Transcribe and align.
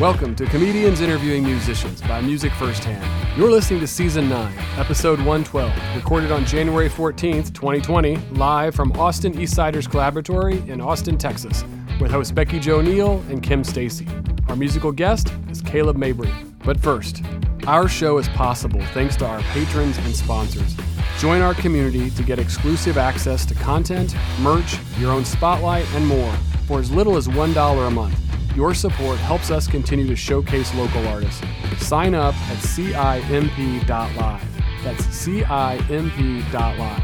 Welcome 0.00 0.34
to 0.36 0.46
Comedians 0.46 1.02
Interviewing 1.02 1.44
Musicians 1.44 2.00
by 2.00 2.22
Music 2.22 2.50
Firsthand. 2.52 3.06
You're 3.38 3.50
listening 3.50 3.80
to 3.80 3.86
Season 3.86 4.26
9, 4.26 4.54
Episode 4.78 5.18
112, 5.18 5.70
recorded 5.94 6.32
on 6.32 6.46
January 6.46 6.88
14th, 6.88 7.52
2020, 7.52 8.16
live 8.32 8.74
from 8.74 8.90
Austin 8.92 9.34
Eastsiders 9.34 9.86
Collaboratory 9.86 10.66
in 10.66 10.80
Austin, 10.80 11.18
Texas, 11.18 11.62
with 12.00 12.10
hosts 12.10 12.32
Becky 12.32 12.58
Jo 12.58 12.80
Neal 12.80 13.22
and 13.28 13.42
Kim 13.42 13.62
Stacy. 13.62 14.08
Our 14.48 14.56
musical 14.56 14.92
guest 14.92 15.32
is 15.50 15.60
Caleb 15.60 15.98
Mabry. 15.98 16.32
But 16.64 16.80
first, 16.80 17.22
our 17.66 17.86
show 17.86 18.16
is 18.16 18.28
possible 18.30 18.80
thanks 18.94 19.14
to 19.16 19.26
our 19.26 19.42
patrons 19.52 19.98
and 19.98 20.16
sponsors. 20.16 20.74
Join 21.18 21.42
our 21.42 21.54
community 21.54 22.08
to 22.10 22.22
get 22.22 22.38
exclusive 22.38 22.96
access 22.96 23.44
to 23.44 23.54
content, 23.56 24.16
merch, 24.40 24.78
your 24.98 25.12
own 25.12 25.26
spotlight, 25.26 25.86
and 25.94 26.06
more 26.06 26.32
for 26.66 26.80
as 26.80 26.90
little 26.90 27.18
as 27.18 27.28
$1 27.28 27.86
a 27.86 27.90
month. 27.90 28.21
Your 28.54 28.74
support 28.74 29.18
helps 29.18 29.50
us 29.50 29.66
continue 29.66 30.06
to 30.06 30.16
showcase 30.16 30.74
local 30.74 31.06
artists. 31.08 31.42
Sign 31.78 32.14
up 32.14 32.34
at 32.34 32.58
CIMP.live. 32.58 34.48
That's 34.84 35.04
CIMP.live. 35.06 37.02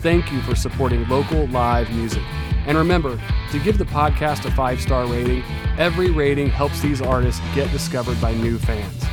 Thank 0.00 0.32
you 0.32 0.40
for 0.42 0.54
supporting 0.54 1.06
local 1.08 1.46
live 1.48 1.90
music. 1.90 2.22
And 2.66 2.78
remember 2.78 3.20
to 3.50 3.58
give 3.58 3.76
the 3.76 3.84
podcast 3.84 4.46
a 4.46 4.50
five 4.52 4.80
star 4.80 5.06
rating. 5.06 5.42
Every 5.76 6.10
rating 6.10 6.48
helps 6.48 6.80
these 6.80 7.02
artists 7.02 7.42
get 7.54 7.70
discovered 7.70 8.20
by 8.20 8.34
new 8.34 8.58
fans. 8.58 9.04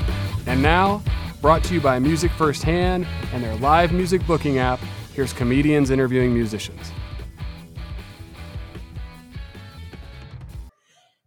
And 0.48 0.62
now, 0.62 1.02
brought 1.42 1.64
to 1.66 1.74
you 1.74 1.82
by 1.82 2.00
Music 2.00 2.32
Firsthand 2.32 3.06
and 3.34 3.44
their 3.44 3.56
live 3.58 3.92
music 3.92 4.26
booking 4.26 4.60
app, 4.60 4.80
here's 5.14 5.34
comedians 5.34 5.90
interviewing 5.90 6.34
musicians. 6.34 6.92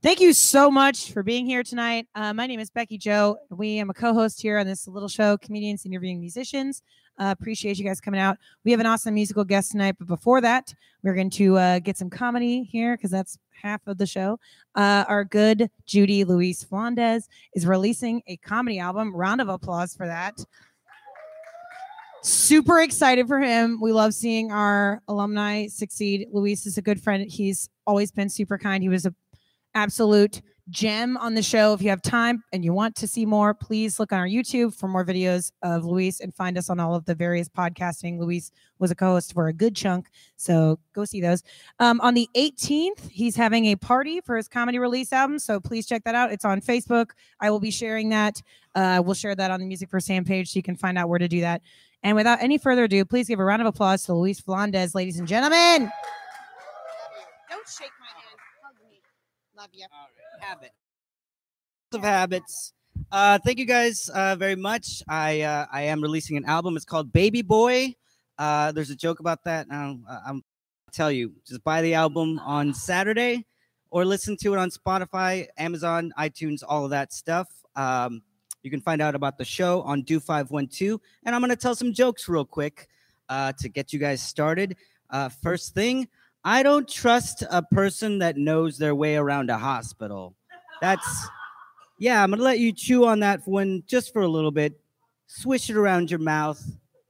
Thank 0.01 0.21
you 0.21 0.33
so 0.33 0.71
much 0.71 1.11
for 1.11 1.25
being 1.25 1.45
here 1.45 1.65
tonight. 1.65 2.07
Uh, 2.15 2.33
my 2.33 2.47
name 2.47 2.61
is 2.61 2.71
Becky 2.71 2.99
Jo. 2.99 3.37
We 3.51 3.81
am 3.81 3.91
a 3.91 3.95
co-host 3.95 4.41
here 4.41 4.57
on 4.57 4.65
this 4.65 4.87
little 4.87 5.09
show, 5.09 5.37
Comedians 5.37 5.85
Interviewing 5.85 6.21
Musicians. 6.21 6.83
Uh, 7.19 7.35
appreciate 7.37 7.79
you 7.79 7.85
guys 7.85 8.01
coming 8.01 8.21
out. 8.21 8.37
We 8.65 8.71
have 8.71 8.79
an 8.79 8.87
awesome 8.87 9.15
musical 9.15 9.43
guest 9.43 9.73
tonight, 9.73 9.97
but 9.99 10.07
before 10.07 10.41
that, 10.41 10.73
we're 11.03 11.17
going 11.17 11.31
to 11.31 11.59
uh, 11.59 11.79
get 11.81 11.99
some 11.99 12.11
comedy 12.11 12.63
here 12.63 12.97
because 12.97 13.11
that's 13.11 13.39
half 13.51 13.81
of 13.89 13.99
the 13.99 14.07
show. 14.07 14.39
Uh, 14.77 15.05
our 15.09 15.25
good 15.25 15.69
Judy 15.85 16.23
Luis 16.23 16.63
Flandez 16.63 17.29
is 17.55 17.67
releasing 17.67 18.23
a 18.29 18.37
comedy 18.37 18.79
album. 18.79 19.13
Round 19.13 19.41
of 19.41 19.49
applause 19.49 19.97
for 19.97 20.07
that. 20.07 20.39
Super 22.23 22.83
excited 22.83 23.27
for 23.27 23.41
him. 23.41 23.81
We 23.81 23.91
love 23.91 24.15
seeing 24.15 24.53
our 24.53 25.03
alumni 25.09 25.67
succeed. 25.67 26.29
Luis 26.33 26.67
is 26.67 26.79
a 26.79 26.83
good 26.83 27.03
friend. 27.03 27.29
He's 27.29 27.69
always 27.85 28.13
been 28.13 28.29
super 28.29 28.59
kind. 28.59 28.81
He 28.81 28.89
was 28.89 29.05
a 29.05 29.15
absolute 29.79 30.43
gem 30.71 31.17
on 31.17 31.35
the 31.35 31.43
show. 31.43 31.73
If 31.73 31.81
you 31.81 31.89
have 31.91 32.03
time 32.03 32.43
and 32.53 32.65
you 32.65 32.73
want 32.73 32.97
to 32.97 33.07
see 33.07 33.25
more, 33.25 33.55
please 33.55 34.01
look 34.01 34.13
on 34.13 34.19
our 34.19 34.27
YouTube 34.27 34.75
for 34.75 34.89
more 34.89 35.05
videos 35.05 35.53
of 35.63 35.85
Luis 35.85 36.19
and 36.21 36.35
find 36.35 36.59
us 36.59 36.69
on 36.69 36.81
all 36.81 36.97
of 36.97 37.05
the 37.05 37.15
various 37.15 37.49
podcasting. 37.49 38.19
Luis 38.19 38.51
was 38.81 38.91
a 38.91 38.97
co-host 38.97 39.33
for 39.33 39.47
a 39.47 39.53
good 39.53 39.77
chunk, 39.77 40.09
so 40.37 40.81
go 40.93 41.05
see 41.05 41.21
those. 41.21 41.45
Um, 41.79 42.01
on 42.01 42.15
the 42.15 42.29
18th, 42.37 43.09
he's 43.09 43.37
having 43.37 43.67
a 43.67 43.77
party 43.77 44.21
for 44.21 44.37
his 44.37 44.49
comedy 44.49 44.81
release 44.81 45.13
album, 45.13 45.39
so 45.39 45.61
please 45.61 45.87
check 45.87 46.03
that 46.05 46.17
out. 46.17 46.33
It's 46.33 46.45
on 46.45 46.61
Facebook. 46.61 47.11
I 47.41 47.51
will 47.51 47.61
be 47.61 47.71
sharing 47.71 48.09
that. 48.09 48.43
Uh, 48.75 49.01
we'll 49.05 49.15
share 49.15 49.37
that 49.37 49.53
on 49.53 49.61
the 49.61 49.67
Music 49.67 49.89
Firsthand 49.89 50.27
page, 50.27 50.53
so 50.53 50.57
you 50.59 50.63
can 50.63 50.77
find 50.77 50.99
out 50.99 51.09
where 51.09 51.21
to 51.21 51.29
do 51.29 51.41
that. 51.41 51.63
And 52.03 52.17
without 52.17 52.43
any 52.43 52.59
further 52.59 52.85
ado, 52.85 53.05
please 53.05 53.29
give 53.29 53.39
a 53.39 53.45
round 53.45 53.63
of 53.63 53.67
applause 53.67 54.05
to 54.05 54.15
Luis 54.15 54.41
Flandez, 54.41 54.95
ladies 54.95 55.19
and 55.21 55.27
gentlemen. 55.27 55.91
Don't 57.49 57.69
shake 57.69 57.91
my 57.99 58.07
hand. 58.21 58.39
Hug 58.63 58.75
me. 58.91 59.01
You. 59.73 59.87
habit 60.41 60.73
of 61.93 62.03
habits. 62.03 62.73
Uh 63.13 63.39
thank 63.39 63.59
you 63.59 63.65
guys 63.65 64.09
uh 64.15 64.37
very 64.37 64.57
much. 64.57 65.03
I 65.09 65.43
uh 65.43 65.67
i 65.73 65.83
am 65.83 66.01
releasing 66.01 66.37
an 66.37 66.45
album. 66.45 66.77
It's 66.77 66.85
called 66.85 67.13
baby 67.13 67.43
boy. 67.43 67.95
Uh 68.39 68.73
there's 68.73 68.91
a 68.91 68.97
joke 68.97 69.21
about 69.21 69.45
that 69.45 69.67
uh, 69.71 69.75
i'm 69.75 70.03
I'll 70.27 70.93
tell 70.93 71.13
you. 71.13 71.33
Just 71.47 71.63
buy 71.65 71.83
the 71.83 71.95
album 71.95 72.39
on 72.41 72.75
saturday 72.75 73.47
or 73.91 74.05
listen 74.05 74.37
to 74.43 74.55
it 74.55 74.59
on 74.59 74.71
spotify 74.71 75.47
amazon 75.59 76.13
itunes 76.19 76.63
all 76.67 76.85
of 76.85 76.91
that 76.91 77.13
stuff. 77.13 77.49
Um 77.77 78.23
you 78.63 78.71
can 78.71 78.81
find 78.81 79.01
out 79.01 79.15
about 79.15 79.39
the 79.39 79.45
show 79.45 79.83
on 79.83 80.03
Do512 80.03 80.99
and 81.25 81.35
i'm 81.35 81.43
to 81.43 81.57
tell 81.57 81.75
some 81.75 81.93
jokes 81.93 82.29
real 82.29 82.45
quick 82.45 82.89
uh 83.29 83.53
to 83.59 83.69
get 83.69 83.93
you 83.93 83.99
guys 83.99 84.23
started. 84.23 84.77
Uh 85.11 85.29
first 85.29 85.75
thing 85.75 86.09
I 86.49 86.63
don't 86.63 86.89
trust 86.89 87.45
a 87.51 87.61
person 87.61 88.21
that 88.21 88.39
knows 88.39 88.79
their 88.79 88.95
way 88.95 89.17
around 89.17 89.51
a 89.51 89.59
hospital. 89.59 90.35
That's 90.81 91.29
yeah, 91.99 92.25
I'm 92.25 92.31
gonna 92.31 92.43
let 92.43 92.59
you 92.59 92.73
chew 92.73 93.05
on 93.05 93.21
that 93.21 93.47
one 93.47 93.83
just 93.87 94.15
for 94.15 94.23
a 94.23 94.29
little 94.29 94.51
bit. 94.51 94.81
Swish 95.27 95.69
it 95.69 95.77
around 95.77 96.11
your 96.11 96.21
mouth, 96.21 96.59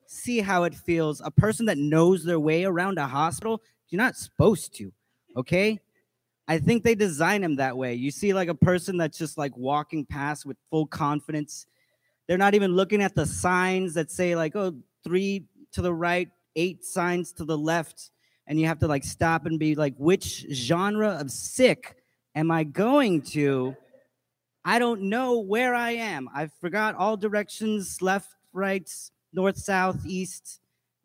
see 0.08 0.40
how 0.40 0.64
it 0.64 0.74
feels. 0.74 1.22
A 1.24 1.30
person 1.30 1.66
that 1.66 1.78
knows 1.78 2.24
their 2.24 2.40
way 2.40 2.64
around 2.64 2.98
a 2.98 3.06
hospital, 3.06 3.62
you're 3.90 4.02
not 4.02 4.16
supposed 4.16 4.74
to, 4.78 4.92
okay? 5.36 5.78
I 6.48 6.58
think 6.58 6.82
they 6.82 6.96
design 6.96 7.42
them 7.42 7.54
that 7.56 7.76
way. 7.76 7.94
You 7.94 8.10
see, 8.10 8.34
like 8.34 8.48
a 8.48 8.56
person 8.56 8.96
that's 8.96 9.18
just 9.18 9.38
like 9.38 9.56
walking 9.56 10.04
past 10.04 10.46
with 10.46 10.56
full 10.68 10.88
confidence. 10.88 11.64
They're 12.26 12.38
not 12.38 12.56
even 12.56 12.74
looking 12.74 13.02
at 13.02 13.14
the 13.14 13.24
signs 13.24 13.94
that 13.94 14.10
say, 14.10 14.34
like, 14.34 14.56
oh, 14.56 14.74
three 15.04 15.44
to 15.74 15.80
the 15.80 15.94
right, 15.94 16.28
eight 16.56 16.84
signs 16.84 17.30
to 17.34 17.44
the 17.44 17.56
left 17.56 18.10
and 18.48 18.58
you 18.58 18.66
have 18.66 18.78
to 18.78 18.88
like 18.88 19.04
stop 19.04 19.44
and 19.46 19.58
be 19.58 19.74
like, 19.74 19.94
which 19.98 20.46
genre 20.50 21.18
of 21.20 21.30
sick 21.30 21.96
am 22.34 22.50
I 22.50 22.64
going 22.64 23.20
to? 23.22 23.76
I 24.64 24.78
don't 24.78 25.02
know 25.02 25.38
where 25.38 25.74
I 25.74 25.90
am. 25.90 26.28
I 26.34 26.48
forgot 26.60 26.94
all 26.96 27.16
directions 27.16 28.00
left, 28.00 28.34
right, 28.52 28.90
north, 29.34 29.58
south, 29.58 30.04
east. 30.06 30.60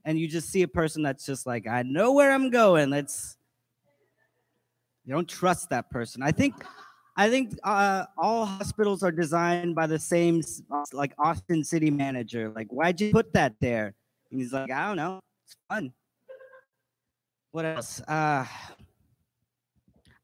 And 0.06 0.18
you 0.18 0.28
just 0.28 0.50
see 0.50 0.64
a 0.64 0.68
person 0.68 1.04
that's 1.04 1.26
just 1.26 1.46
like, 1.46 1.68
I 1.68 1.84
know 1.84 2.14
where 2.14 2.32
I'm 2.32 2.50
going. 2.50 2.90
Let's, 2.90 3.38
you 5.06 5.14
don't 5.14 5.28
trust 5.28 5.70
that 5.70 5.92
person. 5.92 6.24
I 6.24 6.32
think. 6.32 6.56
I 7.16 7.30
think 7.30 7.60
uh, 7.64 8.06
all 8.18 8.48
hospitals 8.48 9.04
are 9.04 9.12
designed 9.12 9.76
by 9.76 9.86
the 9.86 10.00
same, 10.00 10.42
like 10.94 11.14
Austin 11.20 11.64
city 11.64 11.92
manager. 11.92 12.52
Like, 12.56 12.70
why'd 12.70 13.00
you 13.00 13.12
put 13.12 13.34
that 13.34 13.54
there? 13.62 13.94
And 14.32 14.40
he's 14.40 14.52
like, 14.52 14.72
I 14.72 14.88
don't 14.88 14.98
know. 14.98 15.20
It's 15.46 15.56
fun 15.70 15.94
what 17.54 17.66
else? 17.66 18.02
Uh, 18.08 18.46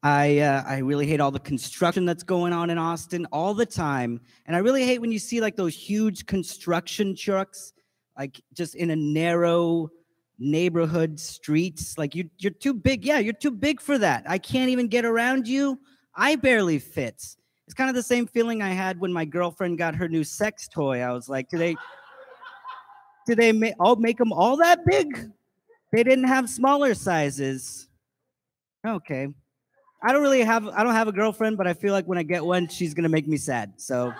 I 0.02 0.40
uh, 0.40 0.64
I 0.66 0.80
really 0.80 1.06
hate 1.06 1.20
all 1.20 1.30
the 1.30 1.40
construction 1.40 2.04
that's 2.04 2.24
going 2.24 2.54
on 2.54 2.72
in 2.72 2.80
Austin 2.80 3.28
all 3.32 3.54
the 3.54 3.68
time, 3.68 4.20
and 4.48 4.56
I 4.56 4.60
really 4.60 4.84
hate 4.84 5.00
when 5.00 5.12
you 5.12 5.20
see 5.20 5.40
like 5.40 5.56
those 5.56 5.76
huge 5.76 6.26
construction 6.26 7.16
trucks, 7.16 7.74
like 8.18 8.42
just 8.56 8.74
in 8.74 8.90
a 8.90 8.96
narrow 8.96 9.90
neighborhood 10.40 11.20
streets. 11.20 12.00
Like 12.00 12.16
you 12.16 12.30
you're 12.40 12.52
too 12.52 12.74
big. 12.74 13.06
Yeah, 13.06 13.20
you're 13.20 13.34
too 13.34 13.52
big 13.52 13.80
for 13.80 14.00
that. 14.00 14.24
I 14.28 14.40
can't 14.40 14.72
even 14.72 14.88
get 14.88 15.06
around 15.06 15.48
you. 15.48 15.80
I 16.16 16.36
barely 16.36 16.80
fit. 16.80 17.24
It's 17.68 17.76
kind 17.76 17.92
of 17.92 17.96
the 17.96 18.02
same 18.02 18.26
feeling 18.26 18.64
I 18.64 18.70
had 18.70 19.00
when 19.00 19.14
my 19.14 19.26
girlfriend 19.26 19.78
got 19.78 19.94
her 19.94 20.10
new 20.10 20.24
sex 20.24 20.68
toy. 20.68 21.02
I 21.02 21.12
was 21.12 21.30
like, 21.30 21.48
do 21.50 21.60
they 21.60 21.76
do 23.28 23.36
they 23.36 23.52
ma- 23.52 23.78
all 23.80 23.98
make 23.98 24.18
them 24.18 24.34
all 24.34 24.58
that 24.58 24.84
big? 24.88 25.30
They 25.92 26.04
didn't 26.04 26.28
have 26.28 26.50
smaller 26.50 26.94
sizes. 26.94 27.88
Okay. 28.86 29.28
I 30.02 30.14
don't 30.14 30.22
really 30.22 30.44
have 30.44 30.68
I 30.68 30.84
don't 30.84 30.94
have 30.94 31.08
a 31.08 31.12
girlfriend, 31.12 31.58
but 31.58 31.68
I 31.68 31.74
feel 31.74 31.94
like 31.94 32.06
when 32.06 32.18
I 32.18 32.24
get 32.24 32.46
one, 32.46 32.68
she's 32.68 32.94
gonna 32.94 33.10
make 33.10 33.28
me 33.28 33.38
sad. 33.38 33.74
So 33.78 34.14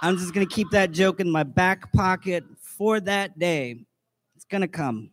I'm 0.00 0.16
just 0.16 0.32
gonna 0.32 0.46
keep 0.46 0.70
that 0.70 0.92
joke 0.92 1.20
in 1.20 1.30
my 1.30 1.42
back 1.42 1.92
pocket 1.92 2.44
for 2.60 3.00
that 3.00 3.38
day. 3.38 3.84
It's 4.34 4.46
gonna 4.46 4.68
come 4.68 5.10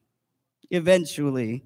eventually. 0.71 1.63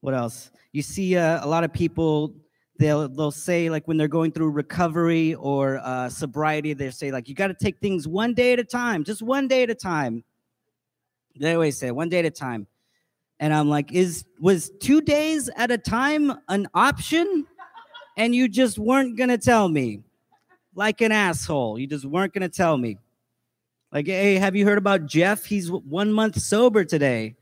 What 0.00 0.14
else? 0.14 0.50
You 0.72 0.82
see 0.82 1.16
uh, 1.16 1.44
a 1.44 1.48
lot 1.48 1.64
of 1.64 1.72
people. 1.72 2.34
They'll 2.78 3.08
they'll 3.08 3.30
say 3.30 3.70
like 3.70 3.86
when 3.86 3.96
they're 3.96 4.08
going 4.08 4.32
through 4.32 4.50
recovery 4.50 5.34
or 5.36 5.78
uh, 5.78 6.08
sobriety, 6.08 6.74
they 6.74 6.90
say 6.90 7.12
like 7.12 7.28
you 7.28 7.34
got 7.34 7.46
to 7.46 7.54
take 7.54 7.78
things 7.78 8.08
one 8.08 8.34
day 8.34 8.52
at 8.52 8.58
a 8.58 8.64
time, 8.64 9.04
just 9.04 9.22
one 9.22 9.46
day 9.46 9.62
at 9.62 9.70
a 9.70 9.76
time. 9.76 10.24
They 11.38 11.54
always 11.54 11.78
say 11.78 11.92
one 11.92 12.08
day 12.08 12.18
at 12.18 12.24
a 12.24 12.30
time. 12.30 12.66
And 13.44 13.52
I'm 13.52 13.68
like, 13.68 13.92
is 13.92 14.24
was 14.40 14.70
two 14.80 15.02
days 15.02 15.50
at 15.54 15.70
a 15.70 15.76
time 15.76 16.32
an 16.48 16.66
option? 16.72 17.46
And 18.16 18.34
you 18.34 18.48
just 18.48 18.78
weren't 18.78 19.18
gonna 19.18 19.36
tell 19.36 19.68
me. 19.68 20.00
Like 20.74 21.02
an 21.02 21.12
asshole. 21.12 21.78
You 21.78 21.86
just 21.86 22.06
weren't 22.06 22.32
gonna 22.32 22.48
tell 22.48 22.78
me. 22.78 22.96
Like, 23.92 24.06
hey, 24.06 24.36
have 24.36 24.56
you 24.56 24.64
heard 24.64 24.78
about 24.78 25.04
Jeff? 25.04 25.44
He's 25.44 25.70
one 25.70 26.10
month 26.10 26.40
sober 26.40 26.86
today. 26.86 27.34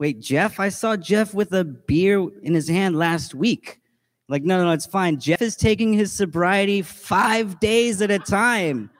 Wait, 0.00 0.18
Jeff? 0.18 0.58
I 0.58 0.70
saw 0.70 0.96
Jeff 0.96 1.34
with 1.34 1.52
a 1.52 1.62
beer 1.62 2.26
in 2.42 2.52
his 2.52 2.68
hand 2.68 2.98
last 2.98 3.32
week. 3.32 3.80
Like, 4.28 4.42
no, 4.42 4.58
no, 4.58 4.64
no, 4.64 4.72
it's 4.72 4.86
fine. 4.86 5.20
Jeff 5.20 5.40
is 5.40 5.54
taking 5.54 5.92
his 5.92 6.12
sobriety 6.12 6.82
five 6.82 7.60
days 7.60 8.02
at 8.02 8.10
a 8.10 8.18
time. 8.18 8.90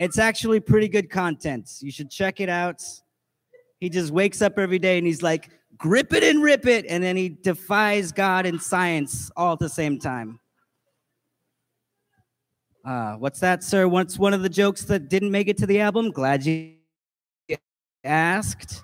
It's 0.00 0.18
actually 0.18 0.58
pretty 0.58 0.88
good 0.88 1.10
content. 1.10 1.70
You 1.78 1.92
should 1.92 2.10
check 2.10 2.40
it 2.40 2.48
out. 2.48 2.82
He 3.82 3.90
just 3.90 4.12
wakes 4.12 4.40
up 4.40 4.60
every 4.60 4.78
day 4.78 4.96
and 4.96 5.04
he's 5.04 5.22
like, 5.24 5.50
grip 5.76 6.12
it 6.12 6.22
and 6.22 6.40
rip 6.40 6.66
it. 6.66 6.86
And 6.88 7.02
then 7.02 7.16
he 7.16 7.28
defies 7.28 8.12
God 8.12 8.46
and 8.46 8.62
science 8.62 9.28
all 9.36 9.54
at 9.54 9.58
the 9.58 9.68
same 9.68 9.98
time. 9.98 10.38
Uh, 12.84 13.14
what's 13.14 13.40
that, 13.40 13.64
sir? 13.64 13.88
What's 13.88 14.20
one 14.20 14.34
of 14.34 14.42
the 14.42 14.48
jokes 14.48 14.84
that 14.84 15.08
didn't 15.08 15.32
make 15.32 15.48
it 15.48 15.56
to 15.56 15.66
the 15.66 15.80
album? 15.80 16.12
Glad 16.12 16.46
you 16.46 16.76
asked. 18.04 18.80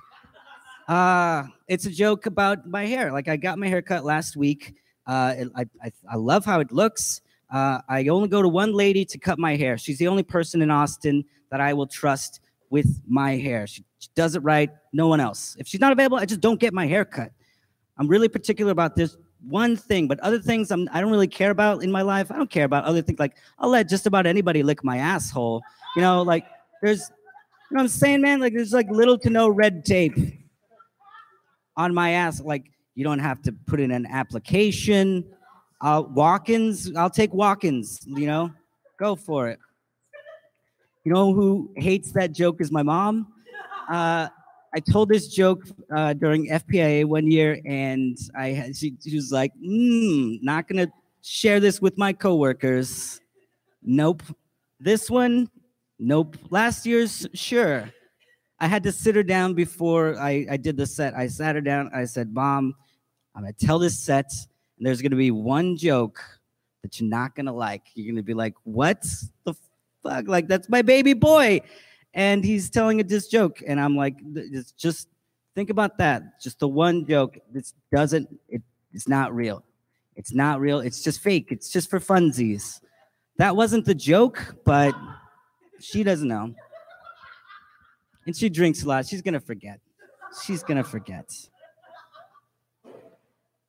Uh, 0.88 1.44
it's 1.68 1.86
a 1.86 1.90
joke 1.92 2.26
about 2.26 2.66
my 2.66 2.84
hair. 2.84 3.12
Like 3.12 3.28
I 3.28 3.36
got 3.36 3.56
my 3.56 3.68
hair 3.68 3.82
cut 3.82 4.04
last 4.04 4.36
week. 4.36 4.74
Uh, 5.06 5.34
it- 5.38 5.52
I, 5.54 5.64
I, 5.80 5.92
I 6.10 6.16
love 6.16 6.44
how 6.44 6.58
it 6.58 6.72
looks. 6.72 7.20
Uh, 7.52 7.82
I 7.88 8.08
only 8.08 8.26
go 8.26 8.42
to 8.42 8.48
one 8.48 8.72
lady 8.72 9.04
to 9.04 9.16
cut 9.16 9.38
my 9.38 9.54
hair. 9.54 9.78
She's 9.78 9.98
the 9.98 10.08
only 10.08 10.24
person 10.24 10.60
in 10.60 10.72
Austin 10.72 11.24
that 11.52 11.60
I 11.60 11.72
will 11.72 11.86
trust 11.86 12.40
with 12.70 13.00
my 13.06 13.36
hair. 13.36 13.66
She, 13.66 13.84
she 13.98 14.08
does 14.14 14.34
it 14.34 14.40
right. 14.40 14.70
No 14.92 15.08
one 15.08 15.20
else. 15.20 15.56
If 15.58 15.66
she's 15.66 15.80
not 15.80 15.92
available, 15.92 16.18
I 16.18 16.24
just 16.24 16.40
don't 16.40 16.60
get 16.60 16.72
my 16.72 16.86
hair 16.86 17.04
cut. 17.04 17.32
I'm 17.96 18.08
really 18.08 18.28
particular 18.28 18.72
about 18.72 18.94
this 18.94 19.16
one 19.46 19.76
thing, 19.76 20.08
but 20.08 20.18
other 20.20 20.38
things 20.38 20.70
I'm, 20.70 20.88
I 20.92 21.00
don't 21.00 21.10
really 21.10 21.28
care 21.28 21.50
about 21.50 21.82
in 21.82 21.90
my 21.90 22.02
life. 22.02 22.30
I 22.30 22.36
don't 22.36 22.50
care 22.50 22.64
about 22.64 22.84
other 22.84 23.02
things. 23.02 23.18
Like 23.18 23.36
I'll 23.58 23.70
let 23.70 23.88
just 23.88 24.06
about 24.06 24.26
anybody 24.26 24.62
lick 24.62 24.84
my 24.84 24.98
asshole. 24.98 25.62
You 25.96 26.02
know, 26.02 26.22
like 26.22 26.44
there's, 26.82 27.10
you 27.70 27.76
know 27.76 27.82
I'm 27.82 27.88
saying, 27.88 28.20
man? 28.20 28.40
Like 28.40 28.52
there's 28.54 28.72
like 28.72 28.90
little 28.90 29.18
to 29.18 29.30
no 29.30 29.48
red 29.48 29.84
tape 29.84 30.16
on 31.76 31.94
my 31.94 32.10
ass. 32.10 32.40
Like 32.40 32.70
you 32.94 33.04
don't 33.04 33.20
have 33.20 33.42
to 33.42 33.52
put 33.52 33.80
in 33.80 33.90
an 33.90 34.06
application. 34.06 35.24
Uh, 35.80 36.02
walk-ins, 36.08 36.94
I'll 36.96 37.10
take 37.10 37.32
walk-ins. 37.32 38.00
You 38.06 38.26
know, 38.26 38.52
go 38.98 39.14
for 39.14 39.48
it. 39.48 39.60
You 41.08 41.14
know 41.14 41.32
who 41.32 41.70
hates 41.76 42.12
that 42.12 42.32
joke 42.32 42.60
is 42.60 42.70
my 42.70 42.82
mom. 42.82 43.32
Uh, 43.90 44.28
I 44.74 44.80
told 44.92 45.08
this 45.08 45.28
joke 45.28 45.64
uh, 45.90 46.12
during 46.12 46.50
FPIA 46.50 47.06
one 47.06 47.30
year, 47.30 47.58
and 47.64 48.14
I 48.36 48.72
she, 48.74 48.92
she 49.02 49.16
was 49.16 49.32
like, 49.32 49.52
mm, 49.56 50.38
"Not 50.42 50.68
gonna 50.68 50.92
share 51.22 51.60
this 51.60 51.80
with 51.80 51.96
my 51.96 52.12
coworkers." 52.12 53.22
Nope. 53.82 54.22
This 54.80 55.08
one, 55.08 55.48
nope. 55.98 56.36
Last 56.50 56.84
year's, 56.84 57.26
sure. 57.32 57.90
I 58.60 58.66
had 58.66 58.82
to 58.82 58.92
sit 58.92 59.16
her 59.16 59.22
down 59.22 59.54
before 59.54 60.20
I, 60.20 60.44
I 60.50 60.58
did 60.58 60.76
the 60.76 60.84
set. 60.84 61.14
I 61.14 61.26
sat 61.28 61.54
her 61.54 61.62
down. 61.62 61.90
I 61.94 62.04
said, 62.04 62.34
Mom, 62.34 62.74
I'm 63.34 63.46
to 63.46 63.66
tell 63.66 63.78
this 63.78 63.98
set, 63.98 64.30
and 64.76 64.86
there's 64.86 65.00
to 65.12 65.16
be 65.16 65.30
one 65.30 65.78
joke 65.78 66.22
that 66.82 67.00
you're 67.00 67.08
not 67.08 67.34
to 67.46 67.52
like. 67.52 67.84
You're 67.94 68.04
to 68.16 68.22
be 68.22 68.34
like, 68.34 68.52
What 68.64 69.06
the 69.44 69.54
fuck? 70.08 70.28
Like, 70.28 70.48
that's 70.48 70.68
my 70.68 70.82
baby 70.82 71.14
boy. 71.14 71.60
And 72.14 72.44
he's 72.44 72.70
telling 72.70 73.00
a 73.00 73.04
this 73.04 73.28
joke. 73.28 73.62
And 73.66 73.80
I'm 73.80 73.96
like, 73.96 74.16
It's 74.34 74.72
just 74.72 75.08
think 75.54 75.70
about 75.70 75.98
that. 75.98 76.40
Just 76.40 76.60
the 76.60 76.68
one 76.68 77.06
joke. 77.06 77.38
This 77.52 77.74
doesn't, 77.92 78.28
it, 78.48 78.62
it's 78.92 79.08
not 79.08 79.34
real. 79.34 79.64
It's 80.16 80.32
not 80.32 80.60
real. 80.60 80.80
It's 80.80 81.02
just 81.02 81.20
fake. 81.20 81.48
It's 81.50 81.70
just 81.70 81.90
for 81.90 82.00
funsies. 82.00 82.80
That 83.36 83.54
wasn't 83.54 83.84
the 83.84 83.94
joke, 83.94 84.56
but 84.64 84.94
she 85.80 86.02
doesn't 86.02 86.26
know 86.26 86.54
and 88.28 88.36
she 88.36 88.50
drinks 88.50 88.82
a 88.82 88.86
lot. 88.86 89.06
She's 89.06 89.22
gonna 89.22 89.40
forget. 89.40 89.80
She's 90.44 90.62
gonna 90.62 90.84
forget. 90.84 91.32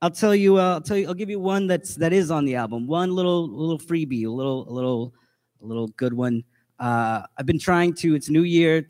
I'll 0.01 0.11
tell 0.11 0.35
you. 0.35 0.57
Uh, 0.57 0.73
I'll 0.73 0.81
tell 0.81 0.97
you. 0.97 1.07
I'll 1.07 1.13
give 1.13 1.29
you 1.29 1.39
one 1.39 1.65
that's 1.65 1.95
that 1.95 2.11
is 2.11 2.29
on 2.29 2.43
the 2.43 2.55
album. 2.55 2.85
One 2.85 3.15
little 3.15 3.47
little 3.47 3.79
freebie. 3.79 4.25
A 4.25 4.29
little 4.29 4.69
a 4.69 4.73
little 4.73 5.13
a 5.61 5.65
little 5.65 5.87
good 5.89 6.13
one. 6.13 6.43
Uh, 6.79 7.23
I've 7.37 7.45
been 7.45 7.59
trying 7.59 7.93
to. 7.95 8.15
It's 8.15 8.29
New 8.29 8.43
Year, 8.43 8.87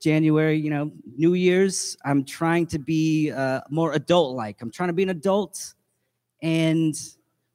January. 0.00 0.58
You 0.58 0.70
know, 0.70 0.92
New 1.16 1.34
Year's. 1.34 1.96
I'm 2.04 2.24
trying 2.24 2.66
to 2.68 2.78
be 2.78 3.30
uh, 3.30 3.60
more 3.70 3.92
adult-like. 3.92 4.60
I'm 4.62 4.70
trying 4.70 4.88
to 4.88 4.92
be 4.92 5.02
an 5.02 5.10
adult, 5.10 5.74
and 6.42 6.94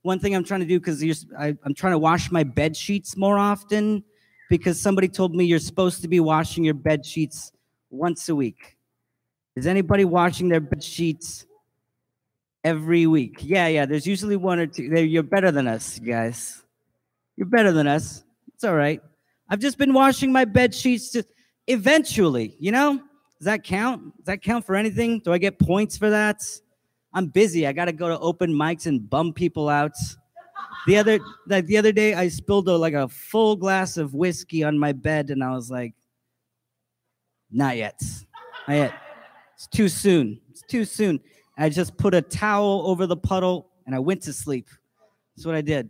one 0.03 0.19
thing 0.19 0.35
I'm 0.35 0.43
trying 0.43 0.59
to 0.59 0.65
do 0.65 0.79
because 0.79 1.03
I'm 1.37 1.73
trying 1.73 1.93
to 1.93 1.99
wash 1.99 2.31
my 2.31 2.43
bed 2.43 2.77
sheets 2.77 3.17
more 3.17 3.37
often 3.37 4.03
because 4.49 4.79
somebody 4.79 5.07
told 5.07 5.35
me 5.35 5.45
you're 5.45 5.59
supposed 5.59 6.01
to 6.03 6.07
be 6.07 6.19
washing 6.19 6.63
your 6.63 6.75
bed 6.75 7.05
sheets 7.05 7.51
once 7.89 8.29
a 8.29 8.35
week. 8.35 8.77
Is 9.55 9.65
anybody 9.65 10.05
washing 10.05 10.49
their 10.49 10.59
bed 10.59 10.83
sheets 10.83 11.47
every 12.63 13.07
week? 13.07 13.37
Yeah, 13.41 13.67
yeah. 13.67 13.85
There's 13.85 14.05
usually 14.05 14.35
one 14.35 14.59
or 14.59 14.67
two. 14.67 14.83
You're 14.83 15.23
better 15.23 15.49
than 15.49 15.65
us, 15.67 15.97
guys. 15.97 16.61
You're 17.37 17.47
better 17.47 17.71
than 17.71 17.87
us. 17.87 18.24
All 18.65 18.75
right. 18.75 19.01
I've 19.49 19.59
just 19.59 19.77
been 19.77 19.93
washing 19.93 20.31
my 20.31 20.43
bed 20.43 20.73
sheets 20.73 21.15
eventually, 21.67 22.55
you 22.59 22.71
know? 22.71 22.99
Does 23.37 23.45
that 23.45 23.63
count? 23.63 24.15
Does 24.17 24.25
that 24.25 24.41
count 24.41 24.65
for 24.65 24.75
anything? 24.75 25.19
Do 25.19 25.31
I 25.31 25.37
get 25.37 25.59
points 25.59 25.97
for 25.97 26.09
that? 26.09 26.41
I'm 27.13 27.27
busy. 27.27 27.67
I 27.67 27.73
got 27.73 27.85
to 27.85 27.93
go 27.93 28.07
to 28.09 28.17
open 28.19 28.51
mics 28.51 28.87
and 28.87 29.07
bum 29.09 29.33
people 29.33 29.69
out. 29.69 29.93
The 30.87 30.97
other 30.97 31.19
like 31.47 31.65
the 31.65 31.77
other 31.77 31.91
day, 31.91 32.13
I 32.13 32.27
spilled 32.27 32.67
a, 32.67 32.75
like 32.75 32.93
a 32.93 33.07
full 33.07 33.55
glass 33.55 33.97
of 33.97 34.13
whiskey 34.13 34.63
on 34.63 34.77
my 34.77 34.91
bed, 34.91 35.29
and 35.29 35.43
I 35.43 35.51
was 35.51 35.71
like, 35.71 35.93
"Not 37.51 37.77
yet, 37.77 38.01
not 38.67 38.75
yet. 38.75 38.93
It's 39.55 39.67
too 39.67 39.89
soon. 39.89 40.39
It's 40.49 40.61
too 40.69 40.85
soon." 40.85 41.19
I 41.57 41.69
just 41.69 41.97
put 41.97 42.13
a 42.13 42.21
towel 42.21 42.83
over 42.85 43.07
the 43.07 43.17
puddle, 43.17 43.71
and 43.85 43.95
I 43.95 43.99
went 43.99 44.21
to 44.23 44.33
sleep. 44.33 44.67
That's 45.35 45.45
what 45.45 45.55
I 45.55 45.61
did. 45.61 45.89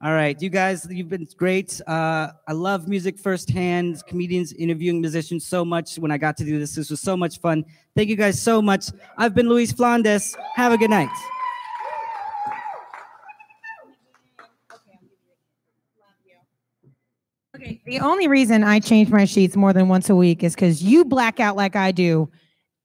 All 0.00 0.12
right, 0.12 0.40
you 0.40 0.48
guys, 0.48 0.86
you've 0.88 1.08
been 1.08 1.26
great. 1.36 1.80
Uh, 1.86 2.28
I 2.46 2.52
love 2.52 2.86
music 2.86 3.18
firsthand. 3.18 4.00
Comedians 4.06 4.52
interviewing 4.52 5.00
musicians 5.00 5.44
so 5.44 5.64
much. 5.64 5.96
When 5.96 6.12
I 6.12 6.18
got 6.18 6.36
to 6.36 6.44
do 6.44 6.56
this, 6.60 6.76
this 6.76 6.88
was 6.90 7.00
so 7.00 7.16
much 7.16 7.40
fun. 7.40 7.64
Thank 7.96 8.08
you 8.08 8.14
guys 8.14 8.40
so 8.40 8.62
much. 8.62 8.86
I've 9.16 9.34
been 9.34 9.48
Luis 9.48 9.72
Flandes. 9.72 10.36
Have 10.54 10.70
a 10.72 10.78
good 10.78 10.90
night. 10.90 11.10
Okay. 17.56 17.80
The 17.86 18.00
only 18.00 18.28
reason 18.28 18.62
I 18.62 18.78
change 18.80 19.08
my 19.10 19.24
sheets 19.24 19.56
more 19.56 19.72
than 19.72 19.88
once 19.88 20.10
a 20.10 20.14
week 20.16 20.42
is 20.44 20.54
because 20.54 20.82
you 20.82 21.04
black 21.04 21.40
out 21.40 21.56
like 21.56 21.76
I 21.76 21.92
do 21.92 22.30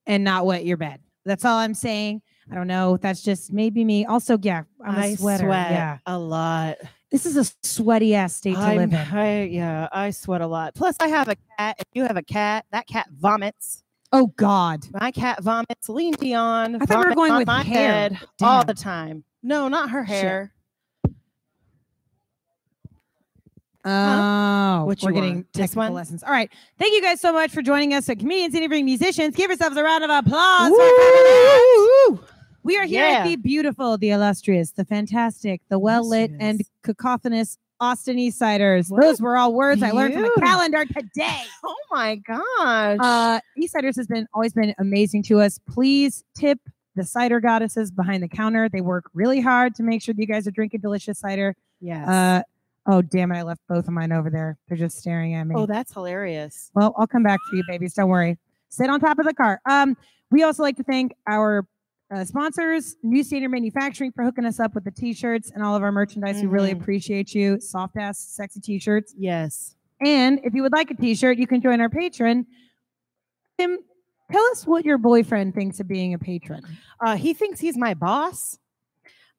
and 0.08 0.24
not 0.24 0.46
wet 0.46 0.66
your 0.66 0.78
bed. 0.78 1.00
That's 1.26 1.46
all 1.46 1.58
I'm 1.58 1.74
saying. 1.74 2.22
I 2.52 2.56
don't 2.56 2.68
know. 2.68 2.98
That's 2.98 3.22
just 3.24 3.54
maybe 3.54 3.86
me. 3.86 4.06
Also, 4.06 4.38
yeah, 4.42 4.64
I'm 4.84 4.96
a 4.96 5.00
I 5.00 5.16
sweater. 5.16 5.46
sweat 5.46 5.72
Yeah. 5.72 5.98
a 6.06 6.18
lot. 6.18 6.78
This 7.14 7.28
is 7.28 7.38
a 7.38 7.46
sweaty 7.62 8.16
ass 8.16 8.36
state 8.36 8.56
to 8.56 8.60
I'm- 8.60 8.78
live 8.78 8.92
in. 8.92 8.96
I, 9.00 9.44
yeah, 9.44 9.88
I 9.92 10.10
sweat 10.10 10.42
a 10.42 10.48
lot. 10.48 10.74
Plus, 10.74 10.96
I 11.00 11.08
have 11.10 11.28
a 11.30 11.36
cat. 11.60 11.76
If 11.78 11.86
you 11.94 12.02
have 12.04 12.18
a 12.18 12.24
cat, 12.24 12.66
that 12.72 12.88
cat 12.88 13.08
vomits. 13.12 13.84
Oh 14.12 14.28
God. 14.36 14.86
My 14.92 15.12
cat 15.12 15.42
vomits. 15.44 15.88
Lean 15.90 16.14
Dion. 16.16 16.76
I 16.82 16.86
thought 16.86 16.98
we 17.06 17.10
were 17.10 17.16
going 17.16 17.36
with 17.36 17.46
my 17.46 17.62
hair. 17.64 17.92
head 18.10 18.20
all 18.42 18.66
the 18.66 18.74
time. 18.74 19.24
No, 19.44 19.68
not 19.68 19.92
her 19.92 20.04
Shit. 20.08 20.16
hair. 20.16 20.54
Oh, 23.86 24.86
What 24.86 25.04
we're 25.04 25.12
getting 25.12 25.44
technical 25.54 25.84
one? 25.84 25.94
lessons. 25.94 26.24
All 26.24 26.32
right. 26.32 26.50
Thank 26.80 26.94
you 26.96 27.02
guys 27.02 27.20
so 27.22 27.34
much 27.34 27.52
for 27.52 27.62
joining 27.62 27.94
us 27.94 28.08
at 28.10 28.18
Comedians 28.18 28.56
Interviewing 28.56 28.86
Musicians. 28.86 29.36
Give 29.36 29.50
yourselves 29.52 29.76
a 29.78 29.84
round 29.84 30.04
of 30.04 30.10
applause. 30.10 30.72
For 32.64 32.70
coming 32.70 32.78
out. 32.78 32.78
We 32.78 32.78
are 32.78 32.86
here 32.86 33.06
at 33.06 33.26
the 33.28 33.36
beautiful, 33.36 33.98
the 33.98 34.10
illustrious, 34.12 34.72
the 34.72 34.86
fantastic, 34.86 35.62
the 35.70 35.80
well 35.80 36.08
lit, 36.08 36.32
and 36.40 36.62
cacophonous 36.84 37.58
Austin 37.80 38.18
Eastsiders. 38.18 38.90
What 38.90 39.02
Those 39.02 39.22
were 39.22 39.36
all 39.38 39.54
words 39.54 39.84
I 39.84 39.92
learned 39.92 40.14
from 40.14 40.24
the 40.24 40.42
calendar 40.42 40.86
today. 40.86 41.42
Oh 41.66 41.76
my 41.96 42.16
gosh. 42.16 42.98
Uh, 43.00 43.40
East 43.56 43.74
Siders 43.74 43.96
has 43.98 44.08
been 44.08 44.28
always 44.34 44.52
been 44.54 44.74
amazing 44.80 45.22
to 45.24 45.40
us. 45.42 45.60
Please 45.70 46.24
tip 46.36 46.58
the 46.96 47.04
cider 47.04 47.40
goddesses 47.40 47.92
behind 47.92 48.24
the 48.24 48.28
counter. 48.28 48.68
They 48.68 48.82
work 48.82 49.06
really 49.14 49.40
hard 49.42 49.76
to 49.76 49.84
make 49.84 50.02
sure 50.02 50.14
that 50.16 50.20
you 50.20 50.26
guys 50.26 50.48
are 50.48 50.52
drinking 50.52 50.80
delicious 50.80 51.20
cider. 51.20 51.56
yes. 51.82 52.08
Uh, 52.08 52.42
oh 52.88 53.02
damn 53.04 53.32
it! 53.32 53.38
I 53.38 53.42
left 53.44 53.62
both 53.70 53.88
of 53.88 53.94
mine 53.94 54.12
over 54.12 54.32
there. 54.32 54.58
They're 54.68 54.78
just 54.78 54.98
staring 54.98 55.36
at 55.36 55.46
me. 55.46 55.54
oh, 55.56 55.68
that's 55.68 55.94
hilarious. 55.94 56.72
Well, 56.74 56.96
I'll 56.98 57.06
come 57.08 57.22
back 57.24 57.40
for 57.48 57.56
you, 57.58 57.64
babies. 57.68 57.94
Don't 57.94 58.10
worry. 58.10 58.38
Sit 58.70 58.90
on 58.90 59.00
top 59.00 59.20
of 59.20 59.26
the 59.26 59.34
car. 59.36 59.62
Um, 59.70 59.96
we 60.32 60.42
also 60.42 60.64
like 60.64 60.78
to 60.78 60.84
thank 60.84 61.14
our 61.28 61.68
uh, 62.14 62.24
sponsors, 62.26 62.96
New 63.04 63.24
Standard 63.24 63.50
Manufacturing, 63.50 64.12
for 64.12 64.24
hooking 64.24 64.46
us 64.46 64.60
up 64.60 64.76
with 64.76 64.84
the 64.84 64.92
t-shirts 64.92 65.52
and 65.52 65.64
all 65.64 65.76
of 65.76 65.84
our 65.84 65.92
merchandise. 65.92 66.42
We 66.42 66.48
really 66.48 66.74
Mhm. 66.74 66.82
appreciate 66.82 67.34
you. 67.34 67.60
Soft 67.60 67.98
ass, 67.98 68.20
sexy 68.20 68.60
t-shirts. 68.60 69.16
Yes. 69.18 69.76
And 70.06 70.40
if 70.44 70.54
you 70.54 70.62
would 70.64 70.74
like 70.74 70.92
a 70.92 70.96
t-shirt, 70.96 71.38
you 71.38 71.48
can 71.48 71.62
join 71.62 71.80
our 71.82 71.90
Patreon. 71.90 72.46
Tim, 73.58 73.78
tell 74.32 74.44
us 74.52 74.66
what 74.68 74.86
your 74.86 74.98
boyfriend 74.98 75.56
thinks 75.56 75.80
of 75.80 75.88
being 75.88 76.14
a 76.14 76.20
patron. 76.20 76.64
Uh, 77.00 77.16
he 77.16 77.34
thinks 77.34 77.60
he's 77.60 77.78
my 77.78 77.94
boss. 77.94 78.58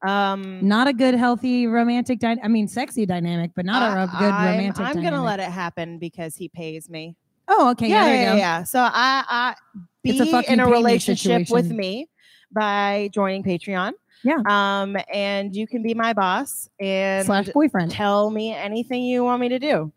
Um, 0.07 0.67
Not 0.67 0.87
a 0.87 0.93
good, 0.93 1.15
healthy, 1.15 1.67
romantic. 1.67 2.19
Dy- 2.19 2.39
I 2.43 2.49
mean, 2.49 2.69
sexy 2.69 3.07
dynamic, 3.07 3.53
but 3.57 3.65
not 3.65 3.83
a 3.83 3.87
I- 3.87 3.95
ro- 3.95 4.07
good 4.19 4.31
I'm- 4.33 4.51
romantic. 4.57 4.81
I'm 4.81 4.87
dynamic. 4.97 5.11
gonna 5.11 5.23
let 5.25 5.41
it 5.41 5.51
happen 5.51 5.99
because 5.99 6.37
he 6.37 6.49
pays 6.49 6.91
me. 6.91 7.17
Oh, 7.49 7.71
okay. 7.71 7.89
Yeah, 7.89 7.97
yeah, 7.97 8.05
there 8.07 8.15
you 8.17 8.23
yeah, 8.23 8.33
go. 8.33 8.37
yeah. 8.39 8.63
So 8.65 8.81
I, 8.81 9.25
I 9.29 9.55
be 10.03 10.19
a 10.19 10.53
in 10.53 10.61
a 10.61 10.67
relationship 10.69 11.49
with 11.51 11.71
me 11.71 12.09
by 12.55 13.11
joining 13.13 13.43
Patreon. 13.43 13.93
Yeah. 14.23 14.39
Um, 14.47 14.97
and 15.13 15.55
you 15.55 15.67
can 15.67 15.83
be 15.83 15.93
my 15.93 16.15
boss 16.15 16.71
and 16.81 17.27
Slash 17.27 17.49
boyfriend. 17.51 17.91
tell 17.91 18.31
me 18.31 18.55
anything 18.55 19.03
you 19.05 19.23
want 19.23 19.41
me 19.43 19.51
to 19.51 19.59
do. 19.59 19.93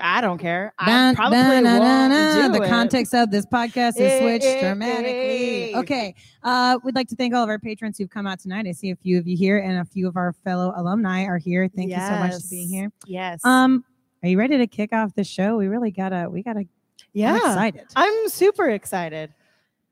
I 0.00 0.20
don't 0.20 0.38
care. 0.38 0.72
I 0.78 1.14
probably 1.16 1.38
dun, 1.38 1.64
dun, 1.64 1.78
won't 1.80 1.82
dun, 1.82 2.10
dun. 2.10 2.52
do 2.52 2.58
The 2.58 2.64
it. 2.64 2.68
context 2.68 3.12
of 3.14 3.30
this 3.30 3.44
podcast 3.46 3.98
is 3.98 4.20
switched 4.20 4.60
dramatically. 4.60 5.74
Okay. 5.74 6.14
Uh, 6.44 6.78
we'd 6.84 6.94
like 6.94 7.08
to 7.08 7.16
thank 7.16 7.34
all 7.34 7.42
of 7.42 7.48
our 7.48 7.58
patrons 7.58 7.98
who've 7.98 8.10
come 8.10 8.26
out 8.26 8.38
tonight. 8.38 8.66
I 8.68 8.72
see 8.72 8.90
a 8.90 8.96
few 8.96 9.18
of 9.18 9.26
you 9.26 9.36
here, 9.36 9.58
and 9.58 9.78
a 9.78 9.84
few 9.84 10.06
of 10.06 10.16
our 10.16 10.32
fellow 10.44 10.72
alumni 10.76 11.24
are 11.24 11.38
here. 11.38 11.68
Thank 11.74 11.90
you 11.90 11.96
so 11.96 12.16
much 12.18 12.34
for 12.34 12.48
being 12.50 12.68
here. 12.68 12.92
Yes. 13.06 13.44
Um, 13.44 13.84
are 14.22 14.28
you 14.28 14.38
ready 14.38 14.58
to 14.58 14.66
kick 14.68 14.92
off 14.92 15.14
the 15.14 15.24
show? 15.24 15.56
We 15.56 15.66
really 15.66 15.90
gotta, 15.90 16.28
we 16.30 16.42
gotta. 16.42 16.60
I'm 16.60 16.68
yeah. 17.14 17.36
excited. 17.36 17.86
I'm 17.96 18.28
super 18.28 18.68
excited. 18.70 19.32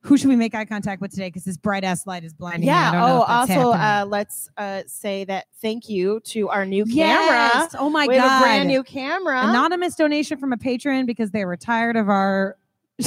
Who 0.09 0.17
should 0.17 0.29
we 0.31 0.37
make 0.37 0.55
eye 0.55 0.65
contact 0.65 1.03
with 1.03 1.11
today? 1.11 1.29
Because 1.29 1.45
this 1.45 1.59
bright 1.59 1.85
ass 1.85 2.07
light 2.07 2.25
is 2.25 2.33
blinding 2.33 2.63
me. 2.63 2.71
I 2.71 2.73
Yeah. 2.73 2.93
don't 2.93 3.03
Oh, 3.03 3.23
also, 3.23 3.71
uh, 3.73 4.07
let's 4.09 4.49
uh, 4.57 4.83
say 4.87 5.25
that 5.25 5.47
thank 5.61 5.89
you 5.91 6.21
to 6.27 6.49
our 6.49 6.65
new 6.65 6.87
camera. 6.87 7.51
yes. 7.55 7.75
Oh 7.79 7.91
my 7.91 8.07
we 8.07 8.17
god. 8.17 8.27
have 8.29 8.41
a 8.41 8.45
brand 8.45 8.69
new 8.69 8.83
camera. 8.83 9.43
anonymous 9.49 9.95
donation 9.97 10.39
from 10.39 10.53
a 10.53 10.57
patron 10.57 11.05
because 11.05 11.31
they 11.31 11.45
were 11.45 11.57
tired 11.59 11.97
of 11.97 12.09
our 12.09 12.57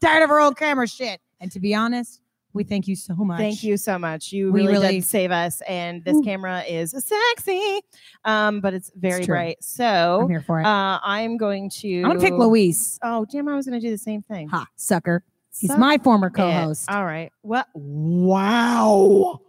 tired 0.00 0.22
of 0.22 0.30
our 0.30 0.40
old 0.40 0.56
camera 0.56 0.86
shit. 0.88 1.20
And 1.40 1.52
to 1.52 1.60
be 1.60 1.74
honest, 1.74 2.22
we 2.54 2.64
thank 2.64 2.88
you 2.88 2.96
so 2.96 3.14
much. 3.14 3.38
Thank 3.38 3.62
you 3.62 3.76
so 3.76 3.98
much. 3.98 4.32
You 4.32 4.50
really, 4.50 4.72
really- 4.72 4.94
did 5.00 5.04
save 5.04 5.30
us. 5.30 5.60
And 5.68 6.02
this 6.04 6.16
Ooh. 6.16 6.22
camera 6.22 6.62
is 6.66 6.92
sexy, 6.92 7.80
um, 8.24 8.60
but 8.62 8.72
it's 8.72 8.90
very 8.96 9.24
true. 9.24 9.34
bright. 9.34 9.62
So 9.62 10.20
I'm 10.22 10.28
here 10.30 10.40
for 10.40 10.60
it. 10.60 10.64
uh, 10.64 10.98
I'm 11.02 11.36
going 11.36 11.68
to. 11.68 11.96
I'm 12.00 12.08
gonna 12.08 12.20
pick 12.20 12.32
Luis. 12.32 12.98
Oh, 13.02 13.26
damn! 13.30 13.46
I 13.46 13.54
was 13.54 13.66
going 13.66 13.78
to 13.78 13.86
do 13.86 13.90
the 13.90 13.98
same 13.98 14.22
thing. 14.22 14.48
Ha, 14.48 14.66
sucker. 14.74 15.22
He's 15.58 15.70
Suck 15.70 15.78
my 15.78 15.98
former 15.98 16.30
co-host. 16.30 16.90
All 16.90 17.04
right. 17.04 17.32
What? 17.42 17.66
Wow. 17.74 19.40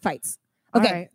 Fights. 0.00 0.38
Okay. 0.74 0.92
right. 0.92 1.08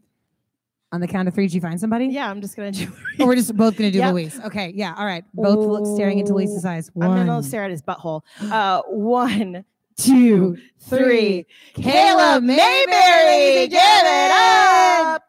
On 0.92 1.02
the 1.02 1.08
count 1.08 1.28
of 1.28 1.34
three, 1.34 1.46
did 1.48 1.54
you 1.54 1.62
find 1.62 1.80
somebody? 1.80 2.08
Yeah, 2.08 2.30
I'm 2.30 2.42
just 2.42 2.56
going 2.56 2.72
to 2.72 2.86
do. 2.86 2.94
Or 3.20 3.28
we're 3.28 3.36
just 3.36 3.56
both 3.58 3.75
gonna 3.75 3.92
do 3.92 3.98
Yep. 4.00 4.14
Luis. 4.14 4.40
Okay. 4.46 4.72
Yeah. 4.75 4.94
All 4.98 5.06
right. 5.06 5.25
Both 5.34 5.58
look 5.58 5.96
staring 5.96 6.20
into 6.20 6.34
Luis's 6.34 6.64
eyes. 6.64 6.90
One. 6.94 7.12
I'm 7.12 7.42
to 7.42 7.48
stare 7.48 7.66
at 7.66 7.72
his 7.72 7.82
butthole. 7.82 8.22
Uh, 8.40 8.82
one, 8.88 9.66
two, 9.98 10.58
three. 10.82 11.48
Caleb 11.74 12.44
Mabry, 12.44 13.68
give 13.68 13.80
it 13.82 14.32
up. 14.32 15.24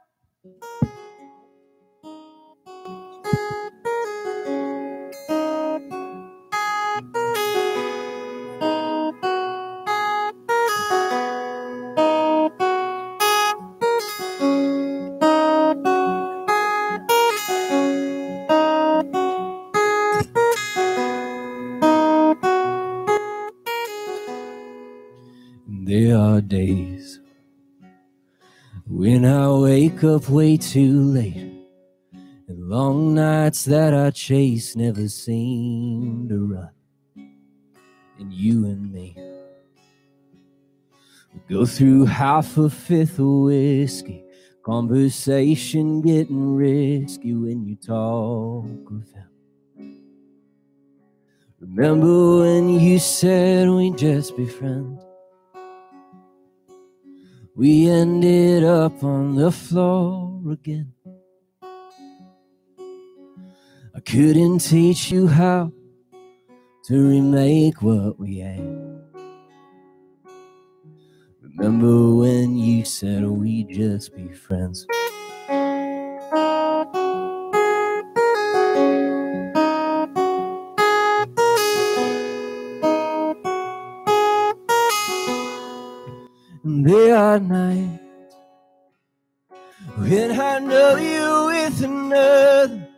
Wake 29.96 30.04
up 30.04 30.28
way 30.28 30.58
too 30.58 31.00
late, 31.00 31.36
and 32.48 32.68
long 32.68 33.14
nights 33.14 33.64
that 33.64 33.94
I 33.94 34.10
chase 34.10 34.76
never 34.76 35.08
seem 35.08 36.28
to 36.28 36.54
run. 36.54 36.70
And 38.18 38.30
you 38.30 38.66
and 38.66 38.92
me 38.92 39.16
we 41.32 41.54
go 41.54 41.64
through 41.64 42.04
half 42.06 42.58
a 42.58 42.68
fifth 42.68 43.18
of 43.18 43.26
whiskey, 43.26 44.22
conversation 44.62 46.02
getting 46.02 46.54
risky 46.54 47.34
when 47.34 47.64
you 47.64 47.76
talk 47.76 48.90
with 48.90 49.14
him. 49.14 50.02
Remember 51.58 52.40
when 52.40 52.68
you 52.68 52.98
said 52.98 53.70
we'd 53.70 53.96
just 53.96 54.36
be 54.36 54.46
friends? 54.46 55.05
We 57.56 57.88
ended 57.88 58.64
up 58.64 59.02
on 59.02 59.34
the 59.34 59.50
floor 59.50 60.42
again. 60.52 60.92
I 63.94 64.00
couldn't 64.04 64.58
teach 64.58 65.10
you 65.10 65.26
how 65.26 65.72
to 66.84 67.08
remake 67.08 67.80
what 67.80 68.18
we 68.18 68.40
had. 68.40 68.60
Remember 71.40 72.14
when 72.14 72.58
you 72.58 72.84
said 72.84 73.24
we'd 73.24 73.70
just 73.70 74.14
be 74.14 74.28
friends? 74.34 74.86
There 86.86 87.16
are 87.16 87.40
nights 87.40 88.34
when 89.96 90.30
I 90.40 90.60
know 90.60 90.96
you 90.96 91.46
with 91.50 91.82
another. 91.82 92.88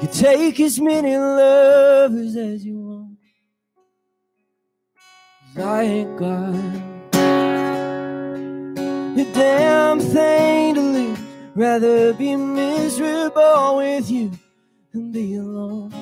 You 0.00 0.08
take 0.08 0.58
as 0.60 0.80
many 0.80 1.16
lovers 1.16 2.36
as 2.36 2.64
you 2.64 2.78
want. 2.88 3.18
'Cause 5.54 5.64
I 5.64 5.82
ain't 5.82 6.16
got 6.16 6.54
a 9.22 9.24
damn 9.34 10.00
thing 10.00 10.74
to 10.76 10.80
lose. 10.80 11.18
Rather 11.54 12.14
be 12.14 12.34
miserable 12.36 13.76
with 13.76 14.10
you 14.10 14.30
than 14.92 15.12
be 15.12 15.36
alone. 15.36 15.92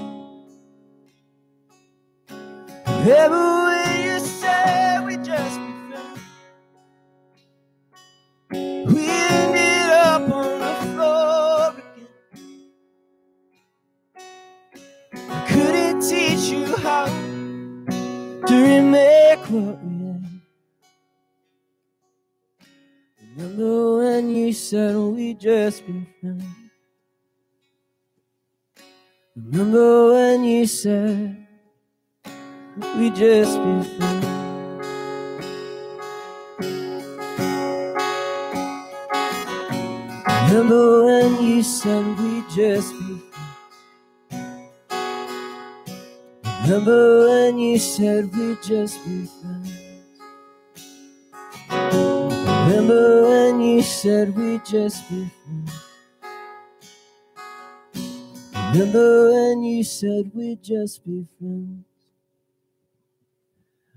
Remember 2.86 3.46
when 3.66 3.94
you 4.06 4.18
said 4.40 5.04
we 5.06 5.16
just 5.18 5.58
teach 16.44 16.52
you 16.52 16.76
how 16.76 17.06
to 17.06 18.54
remake 18.54 19.38
what 19.50 19.82
we 19.84 19.92
had. 20.04 20.24
Remember 23.36 23.98
when 23.98 24.30
you 24.30 24.52
said 24.52 24.96
we 24.96 25.34
just 25.34 25.86
be 25.86 26.06
friends? 26.20 26.44
Remember 29.36 30.12
when 30.12 30.44
you 30.44 30.66
said 30.66 31.46
we 32.98 33.10
just 33.10 33.58
be 33.64 33.82
friends? 33.96 34.26
Remember 40.50 41.04
when 41.04 41.42
you 41.42 41.62
said 41.62 42.18
we'd 42.18 42.48
just 42.50 42.92
be 42.92 43.18
friends? 43.18 43.33
Remember 46.64 47.28
when 47.28 47.58
you 47.58 47.78
said 47.78 48.34
we'd 48.34 48.62
just 48.62 49.04
be 49.04 49.26
friends? 49.26 49.70
Remember 51.68 53.28
when 53.28 53.60
you 53.60 53.82
said 53.82 54.34
we'd 54.34 54.64
just 54.64 55.06
be 55.10 55.28
friends? 55.44 55.72
Remember 58.72 59.30
when 59.30 59.62
you 59.62 59.84
said 59.84 60.30
we'd 60.32 60.62
just 60.62 61.04
be 61.04 61.26
friends? 61.38 61.84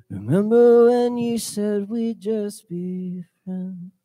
Remember 0.10 0.90
when 0.90 1.18
you 1.18 1.38
said 1.38 1.88
we'd 1.88 2.20
just 2.20 2.68
be 2.68 3.24
friends? 3.46 3.97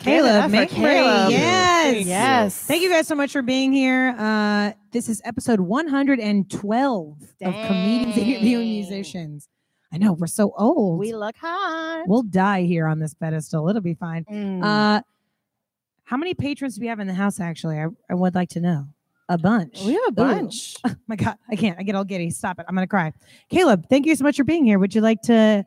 Caleb, 0.00 0.50
Give 0.52 0.60
it 0.60 0.64
up 0.64 0.70
Caleb. 0.70 1.30
Yes. 1.30 2.06
Yes. 2.06 2.62
Thank 2.62 2.82
you 2.82 2.90
guys 2.90 3.08
so 3.08 3.14
much 3.14 3.32
for 3.32 3.42
being 3.42 3.72
here. 3.72 4.14
Uh, 4.16 4.72
this 4.92 5.08
is 5.08 5.20
episode 5.24 5.60
112 5.60 7.16
of 7.42 7.54
Comedians 7.66 8.16
Interviewing 8.16 8.68
Musicians. 8.68 9.48
I 9.92 9.98
know 9.98 10.12
we're 10.12 10.26
so 10.28 10.52
old. 10.56 11.00
We 11.00 11.14
look 11.14 11.36
hot. 11.36 12.04
we'll 12.06 12.22
die 12.22 12.62
here 12.62 12.86
on 12.86 13.00
this 13.00 13.14
pedestal. 13.14 13.68
It'll 13.68 13.82
be 13.82 13.94
fine. 13.94 14.24
Mm. 14.30 14.62
Uh, 14.62 15.02
how 16.04 16.16
many 16.16 16.34
patrons 16.34 16.76
do 16.76 16.80
we 16.82 16.86
have 16.86 17.00
in 17.00 17.06
the 17.06 17.14
house? 17.14 17.40
Actually, 17.40 17.78
I, 17.78 17.86
I 18.08 18.14
would 18.14 18.34
like 18.34 18.50
to 18.50 18.60
know. 18.60 18.86
A 19.30 19.36
bunch. 19.36 19.82
we 19.82 19.92
have 19.92 20.02
a 20.04 20.10
Ooh. 20.10 20.12
bunch. 20.14 20.76
My 21.06 21.16
God, 21.16 21.36
I 21.50 21.56
can't. 21.56 21.78
I 21.78 21.82
get 21.82 21.94
all 21.94 22.04
giddy. 22.04 22.30
Stop 22.30 22.60
it. 22.60 22.66
I'm 22.68 22.74
gonna 22.74 22.86
cry. 22.86 23.12
Caleb, 23.50 23.86
thank 23.90 24.06
you 24.06 24.14
so 24.14 24.24
much 24.24 24.36
for 24.36 24.44
being 24.44 24.64
here. 24.64 24.78
Would 24.78 24.94
you 24.94 25.00
like 25.02 25.20
to 25.22 25.66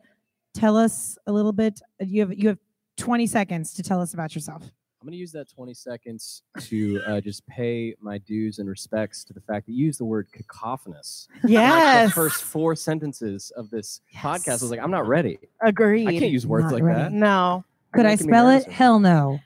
tell 0.56 0.78
us 0.78 1.18
a 1.28 1.32
little 1.32 1.54
bit? 1.54 1.80
You 2.00 2.22
have 2.22 2.34
you 2.34 2.48
have 2.50 2.58
20 3.02 3.28
seconds 3.28 3.74
to 3.74 3.84
tell 3.84 4.00
us 4.02 4.14
about 4.14 4.34
yourself. 4.36 4.64
I'm 4.64 5.08
going 5.08 5.14
to 5.14 5.18
use 5.18 5.32
that 5.32 5.50
20 5.50 5.74
seconds 5.74 6.44
to 6.60 7.02
uh, 7.08 7.22
just 7.22 7.46
pay 7.48 7.96
my 8.00 8.20
dues 8.20 8.60
and 8.60 8.70
respects 8.70 9.24
to 9.26 9.34
the 9.34 9.42
fact 9.42 9.66
that 9.66 9.72
you 9.74 9.86
used 9.88 10.00
the 10.00 10.06
word 10.06 10.28
cacophonous. 10.32 11.28
Like 11.44 11.52
Yes. 11.54 12.10
the 12.10 12.14
first 12.14 12.44
four 12.44 12.76
sentences 12.76 13.52
of 13.58 13.72
this 13.72 14.02
podcast, 14.16 14.50
I 14.50 14.54
was 14.54 14.70
like, 14.70 14.80
I'm 14.80 14.92
not 14.92 15.08
ready. 15.08 15.40
Agreed. 15.60 16.08
I 16.08 16.20
can't 16.20 16.32
use 16.32 16.46
words 16.46 16.66
Not 16.66 16.74
like 16.74 16.84
ready. 16.84 17.00
that. 17.00 17.12
No. 17.14 17.64
Could 17.94 18.06
I 18.06 18.10
making 18.12 18.28
spell 18.28 18.50
it? 18.50 18.54
nervous. 18.60 18.74
Hell 18.74 19.00
no. 19.00 19.40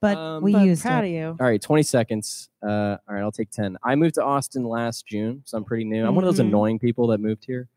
but 0.00 0.16
Um, 0.18 0.42
we 0.42 0.52
But 0.52 0.64
used 0.66 0.82
proud 0.82 1.04
it. 1.04 1.08
of 1.08 1.12
you. 1.14 1.36
All 1.40 1.46
right, 1.46 1.62
20 1.62 1.82
seconds. 1.84 2.50
Uh, 2.62 2.96
all 3.08 3.14
right, 3.14 3.22
I'll 3.22 3.30
take 3.32 3.50
10. 3.52 3.76
I 3.84 3.94
moved 3.94 4.16
to 4.16 4.24
Austin 4.24 4.64
last 4.64 5.06
June, 5.06 5.42
so 5.46 5.56
I'm 5.56 5.64
pretty 5.64 5.84
new. 5.84 6.04
I'm 6.04 6.14
one 6.16 6.24
of 6.24 6.28
those 6.36 6.44
Mhm. 6.44 6.48
annoying 6.48 6.78
people 6.80 7.06
that 7.08 7.18
moved 7.18 7.44
here 7.46 7.68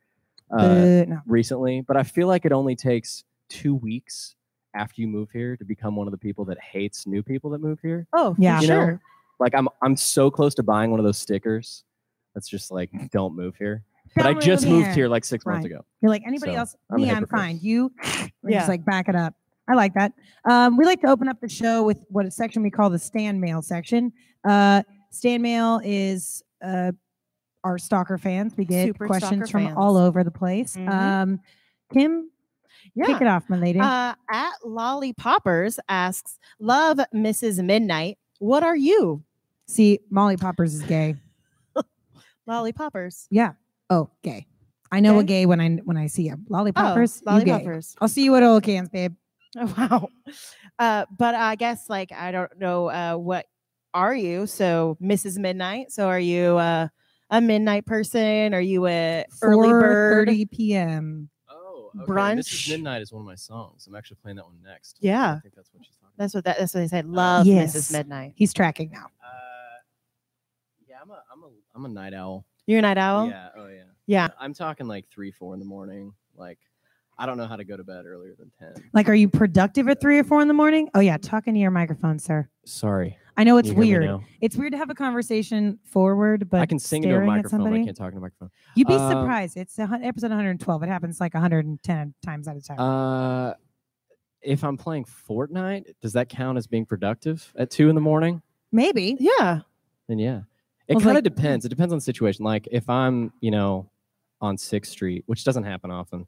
uh, 0.52 0.56
Uh, 0.62 1.06
no. 1.08 1.20
recently, 1.28 1.82
but 1.82 1.96
I 1.96 2.02
feel 2.04 2.28
like 2.28 2.44
it 2.46 2.52
only 2.52 2.76
takes 2.76 3.24
two 3.50 3.76
weeks 3.76 4.36
after 4.76 5.02
you 5.02 5.08
move 5.08 5.30
here 5.32 5.58
to 5.58 5.66
become 5.66 5.96
one 5.96 6.08
of 6.08 6.12
the 6.12 6.18
people 6.18 6.46
that 6.46 6.60
hates 6.60 7.08
new 7.08 7.24
people 7.24 7.50
that 7.52 7.62
move 7.62 7.80
here. 7.82 8.08
Oh, 8.14 8.36
Yeah. 8.38 8.62
You 8.62 8.68
know, 8.68 8.74
sure. 8.86 9.02
Like 9.40 9.56
I'm 9.56 9.70
I'm 9.82 9.96
so 9.96 10.30
close 10.30 10.54
to 10.56 10.64
buying 10.64 10.92
one 10.92 11.00
of 11.00 11.06
those 11.06 11.18
stickers 11.18 11.84
that's 12.34 12.48
just 12.48 12.72
like 12.72 12.90
don't 13.12 13.36
move 13.36 13.56
here. 13.58 13.84
But 14.16 14.26
I 14.26 14.34
Don't 14.34 14.42
just 14.44 14.66
move 14.66 14.74
moved 14.74 14.86
here. 14.88 14.96
here 14.96 15.08
like 15.08 15.24
six 15.24 15.46
months 15.46 15.66
ago. 15.66 15.86
You're 16.02 16.10
like 16.10 16.24
anybody 16.26 16.54
So, 16.54 16.58
else. 16.60 16.76
I'm 16.90 16.98
Me, 16.98 17.12
I'm 17.12 17.28
fine. 17.28 17.60
You, 17.62 17.92
Yeah. 18.44 18.60
just 18.60 18.68
like 18.70 18.84
back 18.84 19.08
it 19.08 19.16
up. 19.16 19.36
I 19.68 19.76
like 19.76 19.94
that. 19.94 20.14
Um, 20.50 20.78
we 20.78 20.84
like 20.86 21.00
to 21.02 21.08
open 21.08 21.28
up 21.28 21.40
the 21.42 21.48
show 21.48 21.84
with 21.84 22.04
what 22.10 22.26
a 22.26 22.32
section 22.32 22.64
we 22.64 22.72
call 22.72 22.90
the 22.90 22.98
stand 22.98 23.40
mail 23.40 23.62
section. 23.62 24.12
Uh, 24.44 24.82
stand 25.12 25.44
mail 25.44 25.80
is 25.84 26.44
uh, 26.66 26.92
our 27.64 27.78
stalker 27.78 28.18
fans. 28.18 28.56
We 28.58 28.66
get 28.66 28.88
Super 28.88 29.06
questions 29.06 29.48
stalker 29.50 29.68
from 29.70 29.78
all 29.78 29.96
over 29.96 30.24
the 30.24 30.32
place. 30.32 30.76
Mhm. 30.76 30.90
Um, 30.90 31.40
Kim, 31.94 32.32
Yeah. 32.96 33.05
kick 33.08 33.22
it 33.22 33.27
off, 33.27 33.50
my 33.50 33.58
lady. 33.58 33.79
Uh, 33.79 34.13
at 34.31 34.53
Lollypoppers 34.65 35.79
asks, 35.88 36.38
"Love 36.60 37.00
Mrs. 37.13 37.63
Midnight. 37.63 38.17
What 38.39 38.63
are 38.63 38.75
you, 38.75 39.24
See, 39.67 40.00
Molly 40.10 40.38
Poppers 40.38 40.74
is 40.74 40.84
gay. 40.84 41.15
Lollypoppers?" 42.48 43.27
Oh, 43.89 44.10
gay. 44.24 44.46
I 44.91 45.00
know 45.00 45.19
a 45.19 45.24
Gay? 45.24 45.46
when 45.46 45.62
I 45.62 45.69
when 45.86 45.98
I 45.98 46.08
see 46.08 46.27
him. 46.27 46.46
Lollipoppers, 46.50 47.22
oh. 47.25 47.31
I'll 48.01 48.08
see 48.08 48.24
you 48.24 48.36
at 48.36 48.43
old 48.43 48.63
cans, 48.63 48.89
babe. 48.89 49.13
Oh, 49.58 49.74
wow. 49.77 50.10
Uh, 50.77 51.05
but 51.15 51.36
I 51.36 51.55
guess 51.55 51.89
like 51.89 52.12
I 52.12 52.31
don't 52.31 52.58
know 52.58 52.89
uh, 52.89 53.15
what 53.15 53.46
are 53.93 54.15
you? 54.15 54.48
So 54.48 54.98
Mrs. 55.01 55.38
Midnight. 55.38 55.91
So 55.91 56.08
are 56.08 56.19
you 56.19 56.58
uh, 56.58 56.88
a 57.29 57.41
midnight 57.41 57.86
person? 57.86 58.53
Are 58.53 58.62
you 58.62 58.88
a 58.88 59.25
early 59.41 59.69
bird? 59.69 60.27
4:30 60.27 60.51
p.m. 60.51 61.29
Okay. 61.96 62.12
Brunch. 62.12 62.39
Mrs. 62.39 62.69
Midnight 62.69 63.01
is 63.01 63.12
one 63.12 63.22
of 63.22 63.25
my 63.25 63.36
songs. 63.36 63.88
I'm 63.88 63.96
actually 63.96 64.17
playing 64.22 64.38
that 64.38 64.46
one 64.46 64.58
next. 64.63 64.98
Yeah. 65.00 65.36
I 65.36 65.39
think 65.39 65.55
that's 65.55 65.69
what 65.74 65.84
she's 65.86 65.96
talking 65.96 66.13
That's 66.17 66.34
what 66.34 66.43
that, 66.46 66.60
that's 66.60 66.74
what 66.74 66.81
they 66.81 66.88
said. 66.88 67.05
Love 67.05 67.46
Yes. 67.46 67.75
Mrs. 67.75 67.91
Midnight. 67.93 68.34
He's 68.36 68.53
tracking 68.53 68.91
now. 68.91 69.08
Uh, 69.24 69.29
yeah, 70.88 70.98
I'm 71.01 71.10
a, 71.10 71.24
I'm 71.31 71.43
a, 71.43 71.48
I'm 71.75 71.86
a 71.86 71.89
night 71.89 72.13
owl. 72.13 72.46
You're 72.67 72.79
a 72.79 72.81
night 72.84 72.98
owl. 72.98 73.27
Yeah. 73.27 73.50
Oh 73.58 73.67
yeah. 73.67 73.84
Yeah. 74.05 74.27
I'm 74.39 74.53
talking 74.53 74.88
like 74.88 75.08
three, 75.10 75.31
four 75.31 75.53
in 75.53 75.60
the 75.60 75.65
morning. 75.65 76.13
Like, 76.36 76.60
I 77.20 77.26
don't 77.26 77.38
know 77.38 77.48
how 77.48 77.58
to 77.58 77.64
go 77.66 77.76
to 77.78 77.84
bed 77.84 78.06
earlier 78.06 78.34
than 78.40 78.50
ten. 78.58 78.74
Like, 78.94 79.10
are 79.10 79.14
you 79.14 79.28
productive 79.30 79.88
at 79.90 80.00
three 80.00 80.18
or 80.20 80.24
four 80.24 80.42
in 80.42 80.48
the 80.48 80.54
morning? 80.54 80.90
Oh 80.96 81.00
yeah, 81.02 81.18
talking 81.18 81.54
to 81.54 81.60
your 81.60 81.70
microphone, 81.72 82.18
sir. 82.18 82.48
Sorry. 82.66 83.18
I 83.36 83.44
know 83.44 83.58
it's 83.58 83.70
You 83.70 83.76
hear 83.82 84.00
me 84.02 84.08
weird. 84.08 84.22
It's 84.42 84.56
weird 84.56 84.72
to 84.74 84.78
have 84.78 84.90
a 84.90 84.96
conversation 84.96 85.80
forward, 85.84 86.50
but 86.50 86.60
I 86.62 86.66
can 86.66 86.80
sing 86.80 87.04
into 87.04 87.16
a 87.18 87.22
microphone. 87.26 87.60
somebody. 87.62 87.82
I 87.82 87.86
can't 87.86 87.98
talk 87.98 88.08
into 88.08 88.18
a 88.18 88.22
microphone. 88.22 88.50
You'd 88.76 88.88
be 88.88 88.96
Um, 88.96 89.12
surprised. 89.12 89.56
It's 89.58 89.78
a, 89.80 89.84
episode 90.02 90.30
112. 90.32 90.84
It 90.84 90.90
happens 90.90 91.20
like 91.22 91.34
110 91.34 92.14
times 92.26 92.48
at 92.48 92.58
a 92.58 92.62
time. 92.62 92.80
Uh, 92.80 93.54
if 94.42 94.64
I'm 94.64 94.78
playing 94.78 95.06
Fortnite, 95.06 95.86
does 96.02 96.14
that 96.14 96.28
count 96.30 96.58
as 96.58 96.68
being 96.68 96.86
productive 96.86 97.52
at 97.58 97.70
two 97.70 97.88
in 97.90 97.96
the 97.96 98.02
morning? 98.02 98.42
Maybe. 98.72 99.16
Yeah. 99.20 99.62
Then 100.08 100.20
yeah. 100.20 100.42
It 100.88 100.96
was 100.96 101.04
kind 101.04 101.18
of 101.18 101.24
like- 101.26 101.36
depends. 101.36 101.66
It 101.66 101.70
depends 101.70 101.94
on 101.94 101.98
the 102.00 102.04
situation. 102.04 102.44
Like 102.46 102.68
if 102.72 102.90
I'm, 102.90 103.32
you 103.42 103.52
know, 103.52 103.90
on 104.42 104.58
Sixth 104.58 104.92
Street, 104.92 105.24
which 105.28 105.44
doesn't 105.44 105.64
happen 105.64 105.92
often, 105.92 106.26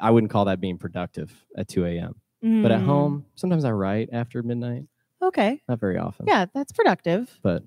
I 0.00 0.10
wouldn't 0.10 0.30
call 0.30 0.44
that 0.46 0.60
being 0.60 0.78
productive 0.78 1.32
at 1.56 1.68
2 1.68 1.84
a.m. 1.86 2.14
But 2.40 2.70
at 2.70 2.80
Mm, 2.80 2.84
home, 2.84 3.24
sometimes 3.34 3.64
I 3.64 3.72
write 3.72 4.10
after 4.12 4.42
midnight. 4.44 4.84
Okay. 5.20 5.60
Not 5.68 5.80
very 5.80 5.98
often. 5.98 6.26
Yeah, 6.28 6.46
that's 6.54 6.70
productive. 6.72 7.36
But 7.42 7.64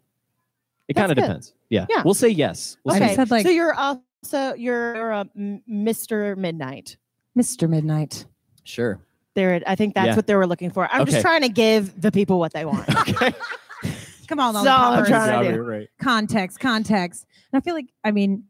it 0.88 0.94
kind 0.94 1.12
of 1.12 1.18
depends. 1.18 1.54
Yeah. 1.70 1.86
Yeah. 1.90 2.04
We'll 2.06 2.14
say 2.14 2.30
yes. 2.30 2.78
We'll 2.86 2.96
say 2.96 3.02
I 3.02 3.06
Okay. 3.08 3.16
said, 3.16 3.32
like- 3.32 3.46
so 3.46 3.52
you're 3.52 3.74
also 3.74 4.54
you're 4.56 5.12
a 5.12 5.28
m- 5.36 5.62
Mr. 5.70 6.38
Midnight. 6.38 6.96
Mr. 7.38 7.68
Midnight. 7.70 8.26
Sure. 8.64 9.02
There, 9.34 9.62
I 9.68 9.76
think 9.76 9.96
that's 9.96 10.08
Yeah. 10.08 10.16
what 10.16 10.28
they 10.28 10.36
were 10.36 10.48
looking 10.48 10.70
for. 10.72 10.88
I'm 10.92 11.02
Okay. 11.02 11.12
just 11.12 11.22
trying 11.22 11.42
to 11.42 11.50
give 11.50 12.00
the 12.02 12.12
people 12.12 12.40
what 12.40 12.54
they 12.54 12.64
want. 12.66 12.88
Okay. 13.10 13.34
Come 14.28 14.40
on, 14.40 14.54
That's 14.54 14.68
all 14.68 14.94
I'm 14.94 15.06
trying 15.06 15.44
to 15.44 15.54
do. 15.56 15.62
right. 15.62 15.88
context, 16.02 16.60
context. 16.62 17.26
And 17.52 17.60
I 17.60 17.62
feel 17.62 17.74
like, 17.74 17.88
I 18.06 18.12
mean, 18.12 18.46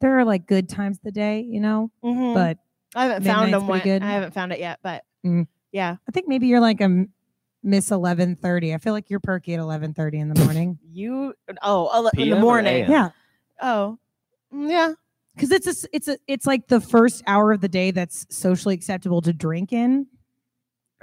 there 0.00 0.18
are 0.18 0.24
like 0.24 0.46
good 0.48 0.68
times 0.68 0.96
of 0.96 1.04
the 1.04 1.12
day, 1.12 1.42
you 1.42 1.60
know, 1.60 1.92
Mhm. 2.02 2.34
but 2.34 2.58
I 2.94 3.04
haven't 3.04 3.24
found 3.24 3.52
them. 3.52 3.60
pretty 3.66 3.70
One, 3.70 3.80
good. 3.80 4.02
I 4.02 4.10
haven't 4.10 4.34
found 4.34 4.52
it 4.52 4.58
yet, 4.60 4.78
but 4.82 5.04
Mm. 5.24 5.46
yeah, 5.72 5.96
I 6.08 6.10
think 6.12 6.28
maybe 6.28 6.46
you're 6.46 6.60
like 6.60 6.80
a 6.80 7.04
Miss 7.62 7.90
1130. 7.90 8.72
I 8.74 8.78
feel 8.78 8.92
like 8.94 9.10
you're 9.10 9.20
perky 9.20 9.52
at 9.54 9.60
1130 9.60 10.18
in 10.18 10.28
the 10.28 10.34
morning. 10.44 10.78
you. 10.90 11.34
Oh, 11.62 11.88
ele- 11.94 12.10
in 12.16 12.30
the 12.30 12.40
morning. 12.40 12.90
Yeah. 12.90 13.10
Oh, 13.60 13.98
mm, 14.52 14.70
yeah. 14.70 14.94
Cause 15.38 15.50
it's 15.52 15.66
a, 15.66 15.70
s- 15.70 15.86
it's 15.92 16.08
a, 16.08 16.18
it's 16.26 16.46
like 16.46 16.66
the 16.68 16.80
first 16.80 17.22
hour 17.26 17.52
of 17.52 17.60
the 17.60 17.68
day 17.68 17.90
that's 17.92 18.26
socially 18.34 18.74
acceptable 18.74 19.20
to 19.22 19.32
drink 19.32 19.72
in. 19.72 20.06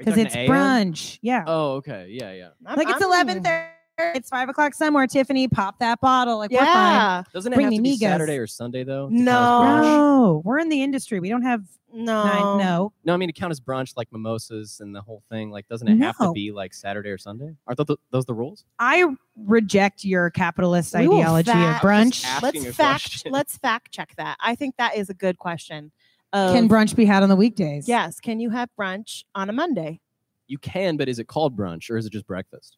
Cause 0.04 0.17
it's 0.17 0.36
brunch. 0.36 1.17
Yeah. 1.21 1.43
Oh, 1.47 1.76
okay. 1.76 2.08
Yeah, 2.10 2.32
yeah. 2.34 2.50
I'm- 2.65 2.78
like 2.78 2.88
it's 2.89 3.02
I'm- 3.02 3.10
1130. 3.10 3.67
It's 4.00 4.30
five 4.30 4.48
o'clock 4.48 4.74
somewhere. 4.76 5.08
Tiffany, 5.08 5.48
pop 5.48 5.80
that 5.80 6.00
bottle. 6.00 6.38
Like 6.38 6.52
we're 6.52 6.60
fine. 6.60 6.66
Yeah. 6.68 7.24
Doesn't 7.34 7.52
it 7.52 7.56
Bring 7.56 7.66
have 7.66 7.72
me 7.72 7.78
to 7.78 7.84
be 7.84 7.96
migas. 7.96 8.00
Saturday 8.10 8.38
or 8.38 8.48
Sunday 8.48 8.84
though? 8.84 9.10
to 9.10 9.16
count 9.16 9.20
as 9.20 9.26
No. 9.26 9.32
brunch? 9.34 9.82
No, 9.82 10.42
we're 10.46 10.60
in 10.60 10.70
the 10.70 10.84
industry. 10.84 11.20
We 11.20 11.30
don't 11.30 11.42
have 11.42 11.64
No. 11.92 12.24
nine. 12.26 12.58
No. 12.60 12.94
No, 13.06 13.14
I 13.14 13.18
mean 13.18 13.30
to 13.30 13.34
count 13.34 13.50
as 13.52 13.60
brunch 13.60 13.94
like 13.98 14.12
mimosas 14.12 14.82
and 14.82 14.94
the 14.96 15.02
whole 15.02 15.24
thing. 15.32 15.50
Like, 15.50 15.68
doesn't 15.68 15.88
it 15.88 15.98
have 15.98 16.16
to 16.18 16.26
No. 16.26 16.34
be 16.34 16.52
like 16.52 16.74
Saturday 16.76 17.10
or 17.10 17.18
Sunday? 17.18 17.56
Aren't 17.66 17.78
those 17.78 17.88
the, 17.88 17.98
those 18.12 18.26
the 18.26 18.36
rules? 18.36 18.66
I 18.78 19.04
reject 19.36 20.04
your 20.04 20.30
capitalist 20.30 20.94
We 20.96 21.08
will 21.08 21.16
ideology 21.18 21.50
of 21.52 21.56
fact- 21.56 21.84
brunch. 21.86 22.24
Asking 22.26 22.64
Let's 22.64 22.70
a 22.70 22.74
fact. 22.74 23.02
question. 23.04 23.32
Let's 23.32 23.58
fact 23.58 23.92
check 23.92 24.14
that. 24.18 24.38
I 24.42 24.54
think 24.54 24.76
that 24.78 24.96
is 24.96 25.10
a 25.10 25.14
good 25.16 25.40
question. 25.40 25.92
Of, 26.34 26.54
Can 26.54 26.70
brunch 26.70 26.96
be 26.96 27.06
had 27.06 27.24
on 27.24 27.30
the 27.30 27.36
weekdays? 27.38 27.88
Yes. 27.88 28.20
Can 28.20 28.40
you 28.40 28.50
have 28.52 28.70
brunch 28.80 29.24
on 29.34 29.50
a 29.50 29.54
Monday? 29.54 30.02
You 30.48 30.58
can, 30.60 30.98
but 30.98 31.10
is 31.10 31.20
it 31.20 31.28
called 31.28 31.58
brunch 31.58 31.90
or 31.90 31.98
is 31.98 32.06
it 32.06 32.12
just 32.12 32.28
breakfast? 32.28 32.78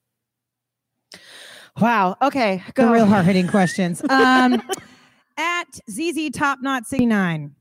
Wow. 1.79 2.15
Okay. 2.21 2.63
The 2.67 2.73
Go. 2.73 2.91
real 2.91 3.05
hard 3.05 3.25
hitting 3.25 3.47
questions. 3.47 4.01
Um, 4.09 4.61
at 5.37 5.79
ZZ 5.89 6.29
Top 6.33 6.59
Knot 6.61 6.85
69. 6.85 7.55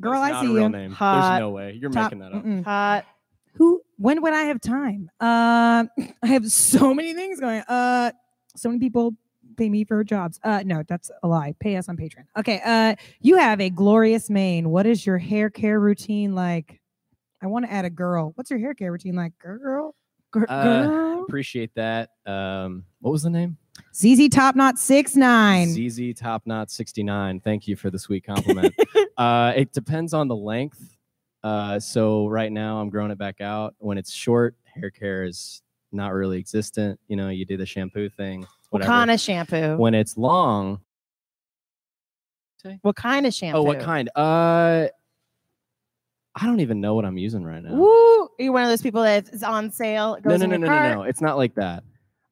Girl, 0.00 0.20
That's 0.20 0.36
I 0.36 0.40
see 0.42 0.52
you. 0.52 0.68
Name. 0.68 0.92
Hot. 0.92 1.28
There's 1.30 1.40
no 1.40 1.50
way. 1.50 1.78
You're 1.80 1.90
Top- 1.90 2.12
making 2.12 2.18
that 2.20 2.32
up. 2.36 2.44
mm-mm. 2.44 2.64
Hot. 2.64 3.04
Who? 3.54 3.82
When 3.96 4.22
would 4.22 4.32
I 4.32 4.42
have 4.44 4.60
time? 4.60 5.10
Um, 5.20 5.88
I 6.22 6.26
have 6.26 6.50
so 6.50 6.92
many 6.92 7.14
things 7.14 7.40
going. 7.40 7.60
Uh, 7.68 8.10
so 8.56 8.68
many 8.68 8.80
people 8.80 9.12
pay 9.56 9.68
me 9.68 9.84
for 9.84 10.02
jobs. 10.02 10.40
Uh, 10.42 10.62
no, 10.64 10.82
that's 10.88 11.10
a 11.22 11.28
lie. 11.28 11.54
Pay 11.60 11.76
us 11.76 11.88
on 11.88 11.96
Patreon. 11.96 12.24
Okay. 12.36 12.60
Uh, 12.64 12.96
you 13.20 13.36
have 13.38 13.60
a 13.60 13.70
glorious 13.70 14.28
mane. 14.30 14.70
What 14.70 14.86
is 14.86 15.06
your 15.06 15.18
hair 15.18 15.48
care 15.50 15.78
routine 15.78 16.34
like? 16.34 16.80
I 17.40 17.46
want 17.46 17.64
to 17.66 17.72
add 17.72 17.84
a 17.84 17.90
girl. 17.90 18.32
What's 18.34 18.50
your 18.50 18.58
hair 18.58 18.74
care 18.74 18.90
routine 18.90 19.14
like, 19.14 19.32
girl? 19.38 19.94
Uh. 20.36 21.22
Appreciate 21.24 21.74
that. 21.74 22.10
Um, 22.26 22.84
what 23.00 23.10
was 23.10 23.22
the 23.22 23.30
name? 23.30 23.56
ZZ 23.94 24.28
Top 24.28 24.56
Knot 24.56 24.78
69. 24.78 25.68
ZZ 25.68 26.14
Top 26.14 26.42
Knot 26.46 26.70
69. 26.70 27.40
Thank 27.40 27.66
you 27.66 27.76
for 27.76 27.90
the 27.90 27.98
sweet 27.98 28.24
compliment. 28.24 28.74
uh, 29.16 29.52
it 29.56 29.72
depends 29.72 30.12
on 30.14 30.28
the 30.28 30.36
length. 30.36 30.96
Uh, 31.42 31.78
so 31.78 32.26
right 32.26 32.52
now 32.52 32.78
I'm 32.80 32.88
growing 32.90 33.10
it 33.10 33.18
back 33.18 33.40
out. 33.40 33.74
When 33.78 33.98
it's 33.98 34.12
short, 34.12 34.54
hair 34.64 34.90
care 34.90 35.24
is 35.24 35.62
not 35.92 36.12
really 36.12 36.38
existent. 36.38 37.00
You 37.08 37.16
know, 37.16 37.28
you 37.28 37.44
do 37.44 37.56
the 37.56 37.66
shampoo 37.66 38.08
thing. 38.08 38.46
What 38.70 38.82
kind 38.82 39.10
of 39.10 39.20
shampoo? 39.20 39.76
When 39.76 39.94
it's 39.94 40.16
long, 40.16 40.80
What 42.82 42.96
kind 42.96 43.26
of 43.26 43.34
shampoo? 43.34 43.58
oh, 43.58 43.62
what 43.62 43.80
kind? 43.80 44.10
Uh, 44.16 44.88
I 46.36 46.46
don't 46.46 46.60
even 46.60 46.80
know 46.80 46.94
what 46.94 47.04
I'm 47.04 47.16
using 47.18 47.44
right 47.44 47.62
now. 47.62 47.74
Woo! 47.74 48.28
You're 48.38 48.52
one 48.52 48.64
of 48.64 48.68
those 48.68 48.82
people 48.82 49.02
that 49.02 49.28
is 49.28 49.42
on 49.42 49.70
sale. 49.70 50.14
It 50.14 50.24
No, 50.24 50.36
no, 50.36 50.46
no, 50.46 50.56
no, 50.56 50.66
no, 50.66 50.94
no. 50.94 51.02
It's 51.02 51.20
not 51.20 51.36
like 51.36 51.54
that. 51.54 51.84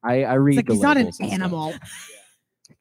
I 0.02 0.24
I 0.24 0.34
read 0.34 0.54
It's 0.54 0.56
like 0.58 0.66
the 0.66 0.72
he's 0.74 0.82
not 0.82 0.96
an 0.96 1.04
labels 1.04 1.20
and 1.20 1.28
stuff. 1.28 1.34
animal. 1.40 1.74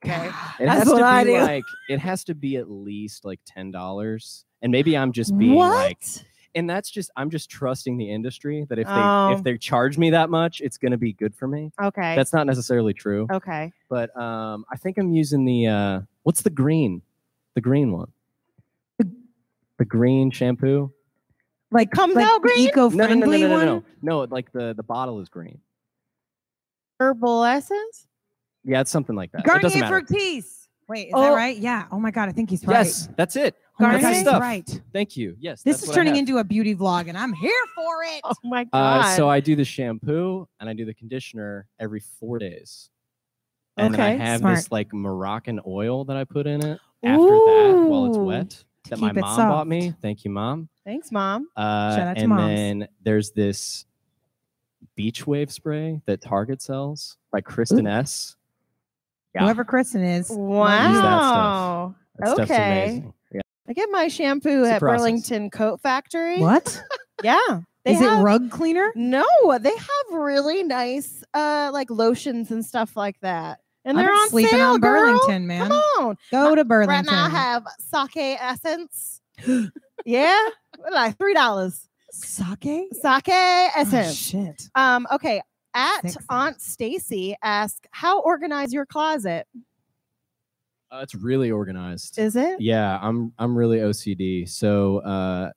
Okay. 0.03 0.27
It 0.60 0.65
That's 0.65 0.79
has 0.79 0.88
what 0.88 0.99
to 0.99 1.05
I 1.05 1.23
be 1.23 1.31
do. 1.31 1.39
like 1.41 1.63
it 1.88 1.99
has 1.99 2.23
to 2.23 2.34
be 2.34 2.55
at 2.57 2.71
least 2.71 3.23
like 3.23 3.39
ten 3.45 3.69
dollars, 3.69 4.45
and 4.63 4.71
maybe 4.71 4.97
I'm 4.97 5.12
just 5.12 5.38
being 5.38 5.53
what? 5.53 5.75
like, 5.75 6.03
and 6.55 6.67
that's 6.67 6.89
just 6.89 7.12
I'm 7.17 7.29
just 7.29 7.51
trusting 7.51 7.97
the 7.97 8.10
industry 8.10 8.65
that 8.69 8.79
if 8.79 8.88
they 8.88 8.93
Oh. 8.95 9.34
if 9.34 9.43
they 9.43 9.60
charge 9.60 9.99
me 9.99 10.10
that 10.10 10.31
much, 10.31 10.60
it's 10.60 10.79
gonna 10.79 10.97
be 10.97 11.13
good 11.13 11.36
for 11.36 11.47
me. 11.47 11.71
okay. 11.79 12.15
That's 12.15 12.34
not 12.34 12.47
necessarily 12.47 12.95
true, 12.95 13.27
okay. 13.31 13.71
but 13.89 14.15
um, 14.19 14.65
I 14.71 14.77
think 14.77 14.97
I'm 14.97 15.12
using 15.12 15.45
the 15.45 15.67
uh, 15.67 16.01
what's 16.23 16.41
the 16.41 16.49
green, 16.49 17.03
the 17.53 17.62
green 17.62 17.91
one, 17.91 18.12
the 19.77 19.86
green 19.86 20.31
shampoo. 20.31 20.91
Like 21.71 21.89
Comes 21.91 22.15
like 22.15 22.25
out 22.25 22.41
the 22.41 22.49
green? 22.49 22.69
No, 22.75 22.89
no, 22.89 23.07
no, 23.07 23.25
no, 23.25 23.38
no, 23.38 23.47
no, 23.47 23.65
no, 23.65 23.84
no. 24.01 24.19
Like 24.29 24.51
the 24.51 24.73
the 24.75 24.84
bottle 24.84 25.19
is 25.21 25.29
green. 25.29 25.60
Herbal 26.99 27.45
essence. 27.45 28.07
Yeah, 28.63 28.81
it's 28.81 28.91
something 28.91 29.15
like 29.15 29.31
that. 29.31 29.39
It 29.45 29.62
doesn't 29.62 29.79
Garnier. 29.79 30.01
Fructis. 30.01 30.67
Wait, 30.88 31.07
is 31.07 31.13
Oh. 31.15 31.21
that 31.21 31.29
right? 31.34 31.57
Yeah. 31.57 31.86
Oh 31.91 31.99
my 31.99 32.12
god, 32.12 32.27
I 32.29 32.34
think 32.34 32.49
he's 32.49 32.65
right. 32.65 32.79
Yes, 32.86 33.07
that's 33.15 33.36
it. 33.36 33.55
Oh 33.79 33.84
my 33.86 33.93
That's 33.93 34.03
God, 34.03 34.10
the 34.10 34.13
he's 34.13 34.21
stuff. 34.23 34.41
right. 34.41 34.81
Thank 34.93 35.17
you. 35.17 35.36
Yes. 35.39 35.63
This 35.63 35.81
is 35.81 35.89
turning 35.89 36.15
into 36.15 36.38
a 36.38 36.43
beauty 36.43 36.75
vlog, 36.75 37.07
and 37.07 37.17
I'm 37.17 37.34
here 37.34 37.51
for 37.73 38.03
it. 38.03 38.21
Oh 38.23 38.34
my 38.43 38.65
god. 38.65 39.05
Uh, 39.05 39.15
so 39.15 39.27
I 39.29 39.39
do 39.39 39.55
the 39.55 39.63
shampoo 39.65 40.47
and 40.60 40.69
I 40.69 40.73
do 40.73 40.86
the 40.86 40.93
conditioner 40.93 41.67
every 41.79 42.01
four 42.01 42.38
days. 42.38 42.89
And 43.77 43.93
then 43.95 44.01
I 44.01 44.10
have 44.23 44.41
smart. 44.41 44.57
this 44.57 44.71
like 44.71 44.93
Moroccan 44.93 45.62
oil 45.65 46.03
that 46.05 46.17
I 46.17 46.25
put 46.25 46.45
in 46.45 46.63
it 46.63 46.79
after 47.03 47.25
that 47.25 47.86
while 47.88 48.05
it's 48.05 48.17
wet 48.17 48.49
To 48.51 48.65
that 48.91 48.99
my 48.99 49.10
keep 49.10 49.21
mom 49.21 49.49
bought 49.49 49.67
me. 49.67 49.93
Thank 50.01 50.23
you, 50.23 50.32
mom. 50.32 50.69
Thanks, 50.86 51.12
mom. 51.12 51.47
Uh, 51.56 51.95
Shout 51.95 52.08
out 52.10 52.15
to 52.17 52.21
and 52.21 52.30
moms. 52.30 52.56
then 52.56 52.88
there's 53.04 53.32
this 53.32 53.86
beach 54.95 55.25
wave 55.25 55.51
spray 55.51 56.01
that 56.06 56.21
Target 56.21 56.62
sells 56.62 57.17
by 57.32 57.41
Kristin 57.41 57.89
Ess. 57.89 58.36
Yeah, 59.34 59.43
Whoever 59.43 59.63
Kristin 59.63 60.19
is. 60.19 60.30
Wow. 60.30 61.95
that 62.17 62.27
stuff's 62.27 62.51
okay. 62.51 62.84
amazing. 62.84 63.13
Yeah. 63.34 63.41
I 63.69 63.73
get 63.73 63.89
my 63.91 64.10
shampoo 64.10 64.63
It's 64.63 64.71
at. 64.71 64.80
Burlington 64.82 65.49
Coat 65.49 65.82
Factory. 65.82 66.39
What? 66.39 66.82
Yeah. 67.23 67.62
They 67.86 67.93
Is 67.93 67.99
have, 67.99 68.19
it 68.19 68.23
rug 68.23 68.49
cleaner? 68.49 68.91
No, 68.95 69.25
they 69.60 69.69
have 69.75 70.12
really 70.12 70.63
nice 70.63 71.23
uh 71.36 71.69
like 71.71 71.91
lotions 71.91 72.49
and 72.49 72.65
stuff 72.65 72.97
like 72.97 73.19
that. 73.21 73.60
And 73.86 73.98
I've 73.98 74.04
they're 74.04 74.12
been 74.13 74.20
on 74.20 74.30
sleeping 74.30 74.50
sale, 74.60 74.70
on 74.74 74.80
girl. 74.80 75.06
Burlington, 75.06 75.48
man. 75.48 75.67
Come 75.70 75.72
on. 76.00 76.17
Go 76.32 76.56
to 76.56 76.63
Burlington. 76.63 76.96
Right 76.96 77.06
Burlington. 77.06 77.13
now 77.15 77.26
I 77.26 77.30
have 77.30 77.63
sake 77.80 78.38
essence. 78.39 79.22
yeah. 80.06 80.48
Like 80.91 81.17
three 81.17 81.34
dollars. 81.34 81.88
sake. 82.12 82.63
Sake 82.94 83.30
Oh, 83.30 83.70
essence. 83.76 84.15
shit. 84.15 84.70
um, 84.76 85.08
okay. 85.12 85.41
At 85.74 86.02
Sexy. 86.02 86.20
Aunt 86.30 86.62
Stacy 86.62 87.36
ask, 87.41 87.86
how 87.91 88.20
organized 88.22 88.74
your 88.74 88.86
closet? 88.86 89.48
Uh, 90.91 91.00
it's 91.02 91.15
really 91.15 91.50
organized. 91.50 92.20
Is 92.20 92.36
it? 92.36 92.60
Yeah, 92.60 93.00
I'm 93.02 93.32
I'm 93.39 93.58
really 93.58 93.78
OCD. 93.78 94.50
So 94.50 94.98
uh 95.00 95.52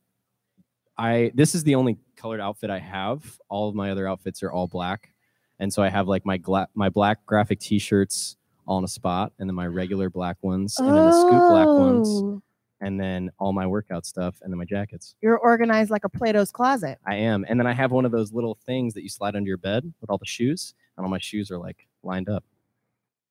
I 0.97 1.33
this 1.35 1.57
is 1.57 1.65
the 1.65 1.75
only 1.75 1.99
colored 2.17 2.41
outfit 2.41 2.71
I 2.71 2.79
have. 2.79 3.39
All 3.49 3.69
of 3.69 3.75
my 3.75 3.91
other 3.91 4.07
outfits 4.07 4.43
are 4.45 4.53
all 4.53 4.69
black. 4.69 5.13
And 5.61 5.73
so 5.73 5.83
I 5.83 5.89
have 5.89 6.09
like 6.09 6.25
my 6.27 6.37
gla- 6.37 6.69
my 6.75 6.89
black 6.89 7.25
graphic 7.27 7.61
t-shirts 7.61 8.37
all 8.67 8.79
in 8.79 8.85
a 8.85 8.89
spot 8.89 9.33
and 9.39 9.49
then 9.49 9.55
my 9.55 9.67
regular 9.67 10.09
black 10.11 10.37
ones 10.43 10.79
and 10.79 10.89
then 10.89 10.95
the 10.95 11.13
scoop 11.13 11.51
black 11.51 11.67
ones 11.67 12.09
Oh, 12.09 12.43
and 12.81 12.99
then 13.01 13.31
all 13.39 13.53
my 13.53 13.67
workout 13.67 14.05
stuff 14.07 14.37
and 14.43 14.53
then 14.53 14.59
my 14.59 14.65
jackets. 14.65 15.15
You're 15.23 15.39
organized 15.39 15.91
like 15.91 16.05
a 16.05 16.09
Plato's 16.09 16.51
closet. 16.51 16.99
I 17.07 17.17
am. 17.17 17.45
And 17.49 17.59
then 17.61 17.67
I 17.67 17.73
have 17.73 17.93
one 17.93 18.05
of 18.05 18.11
those 18.13 18.33
little 18.33 18.59
things 18.67 18.95
that 18.95 19.03
you 19.03 19.09
slide 19.09 19.37
under 19.37 19.47
your 19.49 19.57
bed 19.59 19.93
with 20.01 20.11
all 20.11 20.19
the 20.19 20.27
shoes 20.27 20.75
and 20.97 21.05
all 21.05 21.11
my 21.11 21.19
shoes 21.19 21.51
are 21.51 21.59
like 21.59 21.87
lined 22.03 22.29
up. 22.29 22.45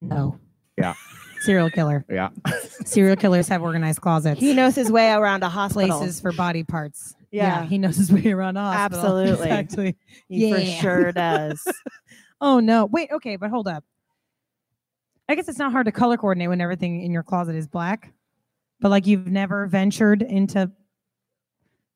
No. 0.02 0.40
Yeah. 0.78 0.94
Serial 1.42 1.70
killer. 1.70 2.06
Yeah. 2.10 2.30
Serial 2.86 3.16
killers 3.16 3.48
have 3.50 3.62
organized 3.62 4.02
closets. 4.02 4.40
He 4.40 4.54
knows 4.54 4.76
his 4.76 4.92
way 4.92 5.12
around 5.12 5.44
a 5.44 5.50
hospital. 5.50 6.00
places 6.00 6.20
for 6.22 6.32
body 6.32 6.64
parts. 6.64 7.16
Yeah. 7.32 7.66
he 7.66 7.78
knows 7.80 7.98
his 7.98 8.12
way 8.12 8.32
around 8.32 8.58
a 8.58 8.62
hospital. 8.62 9.18
Absolutely. 9.18 9.50
Exactly. 9.50 9.96
He 10.30 10.52
for 10.54 10.60
Yeah. 10.60 10.82
sure 10.82 11.12
does. 11.12 11.68
Oh 12.44 12.60
no. 12.60 12.86
Wait, 12.86 13.10
okay, 13.10 13.38
but 13.38 13.50
hold 13.50 13.70
up. 13.70 13.86
I 15.30 15.36
guess 15.36 15.48
it's 15.48 15.58
not 15.58 15.72
hard 15.72 15.86
to 15.86 15.94
color 15.94 16.18
coordinate 16.18 16.50
when 16.50 16.60
everything 16.60 17.02
in 17.02 17.14
your 17.14 17.24
closet 17.24 17.56
is 17.56 17.68
black. 17.68 18.12
But 18.82 18.90
like 18.90 19.08
you've 19.08 19.28
never 19.28 19.66
ventured 19.66 20.22
into 20.22 20.70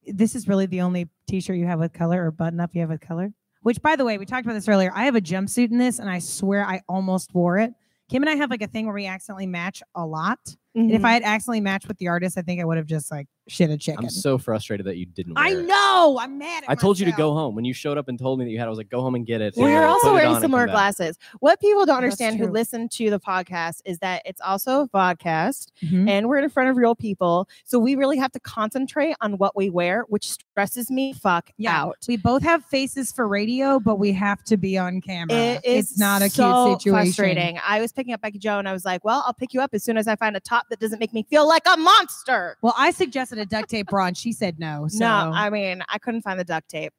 this 0.05 0.35
is 0.35 0.47
really 0.47 0.65
the 0.65 0.79
only 0.81 1.09
t-shirt 1.27 1.57
you 1.57 1.65
have 1.65 1.79
with 1.79 1.91
color 1.91 2.25
or 2.25 2.31
button 2.31 2.61
up 2.61 2.69
you 2.73 2.79
have 2.79 2.89
with 2.89 3.01
color. 3.01 3.33
Which 3.61 3.81
by 3.81 3.97
the 3.97 4.05
way, 4.05 4.17
we 4.17 4.25
talked 4.25 4.45
about 4.45 4.53
this 4.53 4.69
earlier. 4.69 4.89
I 4.95 5.03
have 5.03 5.15
a 5.17 5.21
jumpsuit 5.21 5.69
in 5.69 5.79
this 5.79 5.99
and 5.99 6.09
I 6.09 6.19
swear 6.19 6.65
I 6.65 6.81
almost 6.87 7.33
wore 7.35 7.57
it. 7.57 7.73
Kim 8.09 8.23
and 8.23 8.29
I 8.29 8.35
have 8.35 8.49
like 8.49 8.61
a 8.61 8.67
thing 8.67 8.85
where 8.85 8.95
we 8.95 9.05
accidentally 9.05 9.47
match 9.47 9.83
a 9.95 10.05
lot. 10.05 10.39
And 10.75 10.91
if 10.91 11.01
Mhm. 11.01 11.05
I 11.05 11.11
had 11.13 11.23
accidentally 11.23 11.59
matched 11.59 11.89
with 11.89 11.97
the 11.97 12.07
artist, 12.07 12.37
I 12.37 12.41
think 12.41 12.61
I 12.61 12.63
would 12.63 12.77
have 12.77 12.85
just 12.85 13.11
like 13.11 13.27
shit 13.47 13.69
a 13.69 13.77
chicken. 13.77 14.05
I'm 14.05 14.09
so 14.09 14.37
frustrated 14.37 14.85
that 14.87 14.97
you 14.97 15.05
didn't 15.05 15.37
I 15.37 15.51
wear 15.53 15.59
it. 15.61 15.65
know. 15.67 16.17
I'm 16.21 16.37
mad 16.37 16.63
at 16.63 16.69
I 16.69 16.75
told 16.75 16.99
you 16.99 17.05
to 17.05 17.11
go 17.11 17.33
home 17.33 17.55
when 17.55 17.65
you 17.65 17.73
showed 17.73 17.97
up 17.97 18.07
and 18.07 18.17
told 18.19 18.39
me 18.39 18.45
that 18.45 18.51
you 18.51 18.59
had. 18.59 18.67
I 18.67 18.69
was 18.69 18.77
like, 18.77 18.89
"Go 18.89 19.01
home 19.01 19.15
and 19.15 19.25
get 19.25 19.41
it." 19.41 19.55
Well, 19.55 19.65
and 19.65 19.73
you're 19.73 19.81
then 19.81 19.89
also 19.89 20.13
wearing 20.13 20.29
on 20.29 20.35
and 20.35 20.41
similar 20.41 20.65
back. 20.67 20.73
glasses. 20.73 21.17
What 21.39 21.59
people 21.61 21.85
don't 21.85 21.97
understand 21.97 22.37
who 22.37 22.47
listen 22.47 22.89
to 22.89 23.09
the 23.09 23.19
podcast 23.19 23.81
is 23.85 23.99
that 23.99 24.21
it's 24.25 24.41
also 24.41 24.81
a 24.81 24.87
podcast 24.89 25.67
Mhm. 25.83 26.09
and 26.09 26.27
we're 26.29 26.39
in 26.39 26.49
front 26.49 26.69
of 26.69 26.77
real 26.77 26.95
people. 26.95 27.47
So 27.65 27.79
we 27.79 27.95
really 27.95 28.17
have 28.17 28.31
to 28.33 28.39
concentrate 28.39 29.15
on 29.21 29.37
what 29.37 29.55
we 29.55 29.69
wear, 29.69 30.03
which 30.09 30.29
stresses 30.31 30.89
me 30.91 31.13
fuck 31.13 31.49
Yeah. 31.57 31.81
out. 31.81 31.97
We 32.07 32.17
both 32.17 32.43
have 32.43 32.65
faces 32.65 33.11
for 33.11 33.27
radio, 33.27 33.79
but 33.79 33.97
we 33.99 34.11
have 34.13 34.43
to 34.45 34.57
be 34.57 34.77
on 34.77 35.01
camera. 35.01 35.35
It 35.35 35.61
is 35.65 35.91
it's 35.91 35.99
not 35.99 36.21
a 36.21 36.29
so 36.29 36.65
cute 36.67 36.81
situation. 36.81 37.05
frustrating. 37.13 37.59
I 37.67 37.79
was 37.81 37.91
picking 37.91 38.13
up 38.13 38.21
Becky 38.21 38.39
Jo 38.39 38.57
and 38.59 38.67
I 38.67 38.73
was 38.73 38.85
like, 38.85 39.03
well, 39.05 39.23
I'll 39.25 39.33
pick 39.33 39.53
you 39.53 39.61
up 39.61 39.71
as 39.73 39.83
soon 39.83 39.97
as 39.97 40.07
I 40.07 40.15
find 40.15 40.35
a 40.35 40.39
top 40.39 40.65
that 40.69 40.79
doesn't 40.79 40.99
make 40.99 41.13
me 41.13 41.23
feel 41.29 41.47
like 41.47 41.63
a 41.65 41.77
monster. 41.77 42.57
Well, 42.61 42.73
I 42.77 42.91
suggested 42.91 43.36
a 43.39 43.45
duct 43.45 43.69
tape 43.69 43.87
bra, 43.87 44.05
and 44.07 44.17
she 44.17 44.31
said 44.31 44.59
no. 44.59 44.87
So. 44.89 44.99
No, 44.99 45.07
I 45.33 45.49
mean, 45.49 45.83
I 45.89 45.97
couldn't 45.97 46.21
find 46.21 46.39
the 46.39 46.43
duct 46.45 46.69
tape. 46.69 46.93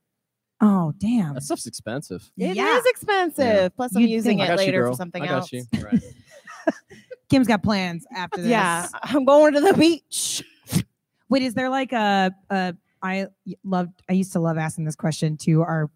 oh 0.60 0.92
damn. 0.98 1.34
That 1.34 1.42
stuff's 1.42 1.66
expensive. 1.66 2.30
It 2.36 2.50
is 2.50 2.56
Yeah. 2.56 2.80
expensive. 2.86 3.74
Plus, 3.76 3.94
I'm 3.94 4.02
You'd 4.02 4.10
using 4.10 4.38
think- 4.38 4.42
it 4.42 4.46
got 4.48 4.60
you, 4.60 4.66
later 4.66 4.86
for 4.88 4.94
something 4.94 5.22
I 5.22 5.26
got 5.26 5.34
else. 5.34 5.52
you. 5.52 5.64
Right. 5.82 6.02
Kim's 7.28 7.46
got 7.46 7.62
plans 7.62 8.06
after 8.16 8.40
this. 8.40 8.50
Yeah, 8.50 8.88
I'm 9.02 9.24
going 9.24 9.52
to 9.54 9.60
the 9.60 9.74
beach. 9.74 10.42
Wait, 11.28 11.42
is 11.42 11.52
there 11.54 11.68
like 11.68 11.92
a, 11.92 12.32
a 12.50 12.74
I 13.02 13.26
loved 13.64 14.02
I 14.08 14.14
used 14.14 14.32
to 14.32 14.40
love 14.40 14.56
asking 14.56 14.84
this 14.86 14.96
question 14.96 15.36
to 15.38 15.60
our 15.62 15.90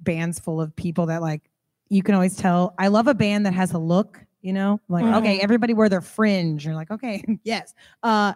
bands 0.00 0.38
full 0.38 0.60
of 0.60 0.76
people 0.76 1.06
that 1.06 1.22
like 1.22 1.42
you 1.88 2.02
can 2.02 2.14
always 2.14 2.36
tell 2.36 2.74
I 2.78 2.88
love 2.88 3.06
a 3.06 3.14
band 3.14 3.46
that 3.46 3.54
has 3.54 3.72
a 3.72 3.78
look, 3.78 4.20
you 4.42 4.52
know? 4.52 4.78
Like, 4.88 5.04
okay, 5.04 5.38
Mhm. 5.38 5.42
everybody 5.42 5.72
wear 5.74 5.88
their 5.88 6.00
fringe. 6.02 6.64
You're 6.66 6.74
like, 6.74 6.90
okay, 6.90 7.24
yes. 7.44 7.74
Uh 8.02 8.34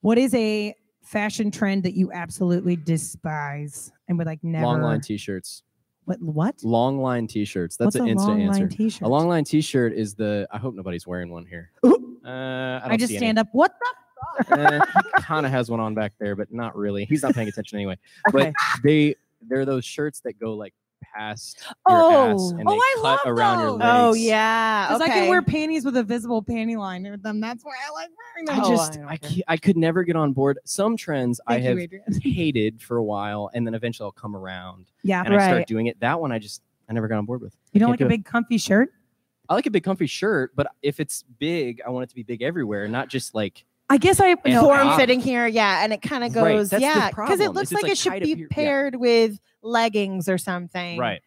what 0.00 0.18
is 0.18 0.34
a 0.34 0.74
fashion 1.02 1.50
trend 1.50 1.82
that 1.84 1.94
you 1.94 2.12
absolutely 2.12 2.76
despise 2.76 3.90
and 4.08 4.18
would 4.18 4.26
like 4.26 4.42
never 4.44 4.66
Long 4.66 4.82
line 4.82 5.00
t-shirts. 5.00 5.62
what 6.04 6.20
what? 6.22 6.54
Long 6.62 7.00
line 7.00 7.26
t-shirts. 7.26 7.76
That's 7.76 7.86
What's 7.94 7.96
an 7.96 8.08
instant 8.08 8.40
answer. 8.42 8.68
t-shirt? 8.68 9.02
A 9.02 9.08
long 9.08 9.28
line 9.28 9.44
t-shirt 9.44 9.92
is 9.92 10.14
the. 10.14 10.46
I 10.50 10.58
hope 10.58 10.74
nobody's 10.74 11.06
wearing 11.06 11.30
one 11.30 11.46
here. 11.46 11.70
Uh, 11.84 12.80
I, 12.84 12.90
I 12.90 12.96
just 12.96 13.14
stand 13.16 13.38
up. 13.38 13.48
What 13.52 13.72
the 13.80 13.94
Uh, 14.50 14.84
he 15.16 15.22
kind 15.22 15.46
of 15.46 15.52
has 15.52 15.70
one 15.70 15.80
on 15.80 15.94
back 15.94 16.12
there, 16.20 16.36
but 16.36 16.52
not 16.52 16.76
really. 16.76 17.04
He's 17.06 17.22
not 17.22 17.34
paying 17.34 17.48
attention 17.48 17.78
anyway. 17.78 17.96
Okay. 18.28 18.52
But 18.52 18.82
they 18.84 19.16
they're 19.48 19.64
those 19.64 19.84
shirts 19.84 20.20
that 20.20 20.38
go 20.38 20.54
like 20.54 20.74
past 21.02 21.62
your 21.88 21.96
ass 21.98 22.52
Oh. 22.52 22.56
and 22.58 22.68
Oh, 22.68 22.72
they 22.72 22.76
I 22.76 22.92
cut 22.96 23.02
love 23.02 23.18
around 23.26 23.58
your 23.60 23.68
those. 23.70 23.78
legs. 23.80 23.90
Oh 23.92 24.12
yeah. 24.14 24.86
Because 24.88 25.02
okay. 25.02 25.10
I 25.10 25.14
can 25.14 25.28
wear 25.28 25.42
panties 25.42 25.84
with 25.84 25.96
a 25.96 26.02
visible 26.02 26.42
panty 26.42 26.76
line 26.76 27.08
with 27.10 27.22
them. 27.22 27.40
That's 27.40 27.64
why 27.64 27.72
I 27.86 27.92
like 27.92 28.10
wearing 28.34 28.46
them. 28.46 28.60
I 28.60 28.62
Oh, 28.64 28.70
just 28.70 28.98
I 29.00 29.12
I, 29.22 29.42
I 29.48 29.56
could 29.56 29.76
never 29.76 30.02
get 30.04 30.16
on 30.16 30.32
board. 30.32 30.58
Some 30.64 30.96
trends 30.96 31.40
I 31.46 31.58
have 31.58 31.78
you, 31.78 31.88
hated 32.22 32.80
for 32.80 32.96
a 32.98 33.04
while, 33.04 33.50
and 33.54 33.66
then 33.66 33.74
eventually 33.74 34.04
I'll 34.06 34.12
come 34.12 34.36
around 34.36 34.86
Yeah. 35.02 35.22
and 35.24 35.34
I 35.34 35.46
start 35.48 35.66
doing 35.66 35.86
it. 35.86 35.98
That 36.00 36.20
one 36.20 36.32
I 36.32 36.38
just 36.38 36.62
I 36.88 36.92
never 36.92 37.08
got 37.08 37.18
on 37.18 37.26
board 37.26 37.40
with. 37.40 37.54
You 37.72 37.80
don't 37.80 37.88
can't 37.88 37.92
like 37.92 37.98
do 38.00 38.04
a 38.04 38.08
it. 38.08 38.10
big 38.10 38.24
comfy 38.24 38.58
shirt? 38.58 38.90
I 39.48 39.54
like 39.54 39.66
a 39.66 39.70
big 39.70 39.82
comfy 39.84 40.06
shirt, 40.06 40.52
but 40.54 40.68
if 40.82 41.00
it's 41.00 41.24
big, 41.40 41.80
I 41.84 41.90
want 41.90 42.04
it 42.04 42.08
to 42.10 42.14
be 42.14 42.22
big 42.22 42.40
everywhere, 42.42 42.86
not 42.86 43.08
just 43.08 43.34
like 43.34 43.64
I 43.90 43.96
guess 43.96 44.20
I 44.20 44.28
And 44.28 44.38
no, 44.46 44.62
form 44.62 44.86
form 44.86 44.98
fitting 44.98 45.20
here, 45.20 45.46
yeah, 45.46 45.82
and 45.82 45.92
it 45.92 46.00
kind 46.00 46.24
of 46.24 46.34
Right, 46.34 46.52
goes, 46.52 46.70
that's 46.70 46.80
yeah, 46.80 47.10
because 47.10 47.40
it 47.40 47.50
looks 47.50 47.72
like, 47.72 47.82
like, 47.82 47.92
it 47.92 47.98
should 47.98 48.12
tied 48.12 48.22
up 48.22 48.26
be 48.26 48.42
yeah. 48.42 48.46
paired 48.48 48.94
with 48.94 49.38
leggings 49.62 50.28
or 50.28 50.38
something. 50.38 50.98
right. 50.98 51.20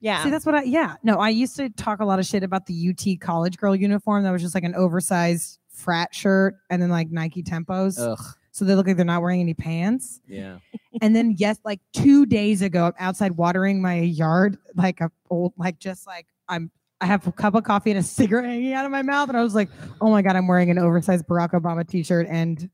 Yeah. 0.00 0.22
See, 0.22 0.30
that's 0.30 0.46
what 0.46 0.54
I 0.54 0.62
yeah. 0.62 0.94
No, 1.02 1.16
I 1.16 1.28
used 1.30 1.56
to 1.56 1.70
talk 1.70 2.00
a 2.00 2.04
lot 2.04 2.18
of 2.18 2.26
shit 2.26 2.42
about 2.42 2.66
the 2.66 2.90
UT 2.90 3.20
college 3.20 3.56
girl 3.56 3.74
uniform 3.74 4.22
that 4.24 4.30
was 4.30 4.42
just 4.42 4.54
like 4.54 4.64
an 4.64 4.74
oversized 4.74 5.58
frat 5.70 6.14
shirt 6.14 6.56
and 6.70 6.80
then 6.80 6.88
like 6.88 7.10
Nike 7.10 7.42
tempos. 7.42 7.98
Ugh. 7.98 8.18
So 8.52 8.64
they 8.64 8.74
look 8.74 8.86
like 8.86 8.96
they're 8.96 9.04
not 9.04 9.22
wearing 9.22 9.40
any 9.40 9.54
pants. 9.54 10.20
Yeah. 10.26 10.58
and 11.02 11.14
then 11.14 11.34
yes, 11.38 11.58
like 11.64 11.80
two 11.92 12.26
days 12.26 12.62
ago, 12.62 12.86
I'm 12.86 12.92
outside 12.98 13.32
watering 13.32 13.80
my 13.80 14.00
yard, 14.00 14.58
like 14.74 15.00
a 15.00 15.10
old, 15.30 15.52
like 15.56 15.78
just 15.78 16.06
like 16.06 16.26
I'm 16.48 16.70
I 17.00 17.06
have 17.06 17.26
a 17.26 17.32
cup 17.32 17.54
of 17.54 17.64
coffee 17.64 17.90
and 17.90 18.00
a 18.00 18.02
cigarette 18.04 18.44
hanging 18.46 18.72
out 18.72 18.84
of 18.84 18.90
my 18.90 19.02
mouth. 19.02 19.28
And 19.28 19.38
I 19.38 19.42
was 19.42 19.54
like, 19.54 19.68
oh 20.00 20.10
my 20.10 20.22
God, 20.22 20.36
I'm 20.36 20.48
wearing 20.48 20.70
an 20.70 20.78
oversized 20.78 21.26
Barack 21.26 21.50
Obama 21.52 21.86
t-shirt 21.86 22.26
and 22.28 22.68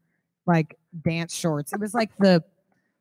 like 0.47 0.77
dance 1.05 1.35
shorts. 1.35 1.73
It 1.73 1.81
was 1.81 1.95
like 1.95 2.11
the 2.19 2.43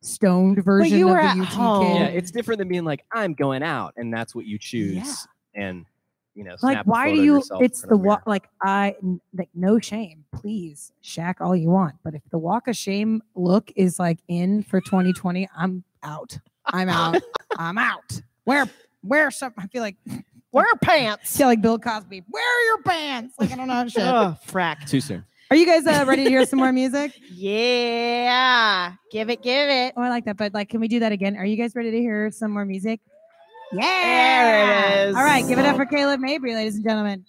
stoned 0.01 0.63
version 0.63 0.91
but 0.91 0.97
you 0.97 1.07
of 1.07 1.15
were 1.15 1.21
the 1.21 1.27
at 1.27 1.37
UT 1.37 1.45
home. 1.47 1.85
kid. 1.87 1.95
Yeah, 1.99 2.05
it's 2.07 2.31
different 2.31 2.59
than 2.59 2.67
being 2.67 2.83
like 2.83 3.05
I'm 3.11 3.33
going 3.33 3.63
out, 3.63 3.93
and 3.97 4.13
that's 4.13 4.35
what 4.35 4.45
you 4.45 4.57
choose, 4.57 4.95
Yeah. 4.95 5.13
and 5.55 5.85
you 6.35 6.43
know, 6.43 6.55
like 6.61 6.79
a 6.79 6.83
why 6.83 7.05
photo 7.09 7.15
do 7.15 7.23
you 7.23 7.43
it's 7.61 7.81
the 7.83 7.95
walk 7.95 8.23
like 8.25 8.49
I, 8.61 8.95
like 9.37 9.49
no 9.53 9.77
shame 9.79 10.25
please 10.35 10.91
shack 11.01 11.37
all 11.39 11.55
you 11.55 11.69
want 11.69 11.93
but 12.03 12.15
if 12.15 12.23
the 12.31 12.39
walk 12.39 12.67
of 12.67 12.75
shame 12.75 13.21
look 13.35 13.71
is 13.75 13.99
like 13.99 14.17
in 14.27 14.63
for 14.63 14.81
2020 14.81 15.47
i'm 15.55 15.83
out 16.01 16.39
i'm 16.65 16.89
out 16.89 17.21
i'm 17.59 17.77
out 17.77 18.19
wear 18.47 18.67
wear 19.03 19.29
some 19.29 19.53
i 19.59 19.67
feel 19.67 19.83
like 19.83 19.95
Wear 20.53 20.67
your 20.67 20.77
pants. 20.77 21.37
Yeah, 21.39 21.47
like 21.47 21.61
Bill 21.61 21.79
Cosby. 21.79 22.23
Wear 22.29 22.65
your 22.67 22.83
pants. 22.83 23.33
Like 23.39 23.51
I 23.51 23.55
don't 23.55 23.67
know 23.67 23.87
shit. 23.87 24.03
oh, 24.03 24.37
frack. 24.47 24.87
Too 24.87 25.01
soon. 25.01 25.25
Are 25.49 25.55
you 25.55 25.65
guys 25.65 25.85
uh, 25.87 26.05
ready 26.07 26.23
to 26.23 26.29
hear 26.29 26.45
some 26.45 26.59
more 26.59 26.71
music? 26.71 27.11
yeah. 27.31 28.93
Give 29.11 29.31
it, 29.31 29.41
give 29.41 29.69
it. 29.69 29.93
Oh, 29.97 30.01
I 30.03 30.09
like 30.09 30.25
that. 30.25 30.37
But 30.37 30.53
like, 30.53 30.69
can 30.69 30.79
we 30.79 30.87
do 30.87 30.99
that 30.99 31.11
again? 31.11 31.35
Are 31.37 31.45
you 31.45 31.57
guys 31.57 31.75
ready 31.75 31.89
to 31.89 31.97
hear 31.97 32.29
some 32.31 32.51
more 32.51 32.65
music? 32.65 32.99
Yeah. 33.71 33.81
There 33.81 35.05
it 35.05 35.09
is. 35.09 35.15
All 35.15 35.23
right, 35.23 35.45
give 35.47 35.57
it 35.57 35.65
up 35.65 35.75
for 35.75 35.87
Caleb 35.87 36.19
Mabry, 36.19 36.53
ladies 36.53 36.75
and 36.75 36.83
gentlemen. 36.83 37.25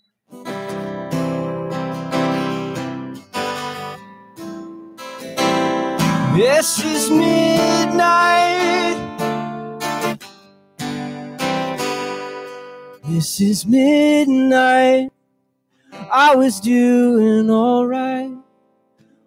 This 6.36 6.84
is 6.84 7.10
midnight 7.10 8.93
This 13.06 13.38
is 13.38 13.66
midnight. 13.66 15.12
I 16.10 16.34
was 16.34 16.58
doing 16.58 17.50
alright, 17.50 18.32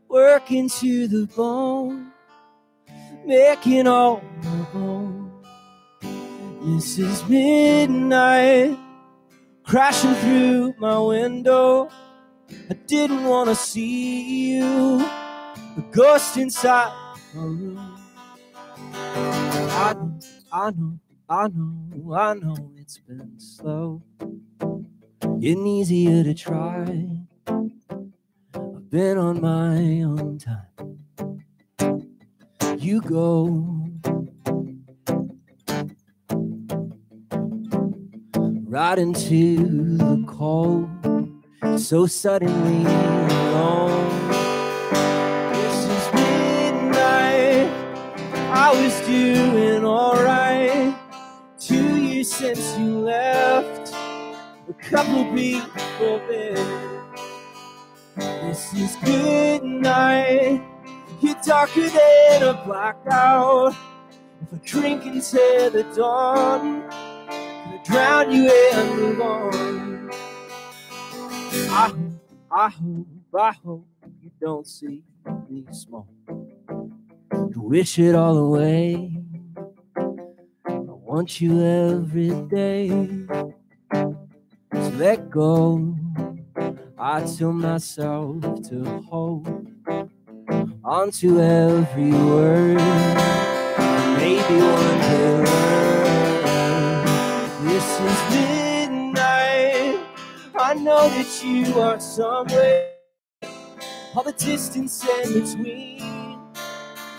working 0.09 0.67
to 0.67 1.07
the 1.07 1.27
bone, 1.27 2.11
making 3.23 3.85
all 3.87 4.23
the 4.41 4.67
bone. 4.73 5.31
This 6.63 6.97
is 6.97 7.23
midnight, 7.29 8.79
crashing 9.63 10.15
through 10.15 10.73
my 10.79 10.97
window. 10.97 11.91
I 12.71 12.73
didn't 12.87 13.25
want 13.25 13.49
to 13.49 13.55
see 13.55 14.55
you, 14.55 15.05
a 15.05 15.83
ghost 15.91 16.35
inside 16.37 16.91
my 17.35 17.43
room. 17.43 17.97
I 18.91 19.93
know, 19.93 20.19
I 20.51 20.71
know, 20.71 20.99
I 21.29 21.47
know, 21.47 22.13
I 22.15 22.33
know 22.33 22.76
it's 22.87 22.99
been 22.99 23.37
slow, 23.37 24.01
getting 25.41 25.67
easier 25.67 26.23
to 26.23 26.33
try. 26.33 26.85
I've 27.45 28.89
been 28.89 29.17
on 29.17 29.41
my 29.41 30.03
own 30.03 30.39
time. 30.39 31.01
You 32.79 33.01
go. 33.01 33.89
Right 38.69 38.97
into 38.97 39.97
the 39.97 40.23
cold 40.25 40.87
so 41.77 42.05
suddenly 42.05 42.85
alone. 42.85 44.29
This 45.51 45.77
is 45.91 46.13
midnight. 46.13 47.69
I 48.49 48.71
was 48.81 48.95
doing 49.05 49.76
since 52.55 52.77
you 52.77 52.99
left. 52.99 53.93
A 54.69 54.73
couple 54.79 55.25
people 55.35 56.21
been. 56.27 57.01
This 58.15 58.73
is 58.73 58.95
good 59.03 59.63
night. 59.63 60.61
You're 61.19 61.35
darker 61.45 61.89
than 61.89 62.43
a 62.43 62.53
blackout. 62.65 63.75
If 64.41 64.53
I 64.53 64.57
drink 64.63 65.05
until 65.05 65.71
the 65.71 65.83
dawn, 65.95 66.89
could 67.69 67.83
drown 67.83 68.31
you 68.31 68.49
and 68.73 68.95
move 68.95 69.21
on. 69.21 70.11
I 71.69 71.89
hope, 71.89 71.97
I 72.49 72.69
hope, 72.69 73.07
I 73.37 73.51
hope 73.51 73.87
you 74.21 74.31
don't 74.39 74.65
see 74.65 75.03
me. 75.49 75.65
To 77.53 77.61
wish 77.61 77.99
it 77.99 78.15
all 78.15 78.37
away. 78.37 79.11
Want 81.17 81.41
you 81.41 81.65
every 81.65 82.29
day. 82.45 82.89
So 84.71 84.89
let 84.97 85.31
go. 85.31 85.95
I 86.95 87.21
tell 87.21 87.53
myself 87.53 88.43
to 88.69 89.01
hold 89.09 89.47
onto 90.85 91.41
every 91.41 92.11
word. 92.11 92.77
Maybe 94.21 94.57
one 94.61 94.99
day. 95.09 95.43
This 97.65 97.87
is 98.09 98.19
midnight. 98.29 99.99
I 100.55 100.75
know 100.75 101.09
that 101.09 101.43
you 101.43 101.79
are 101.79 101.99
somewhere. 101.99 102.91
All 104.15 104.21
the 104.21 104.33
distance 104.33 105.03
in 105.03 105.33
between 105.33 106.39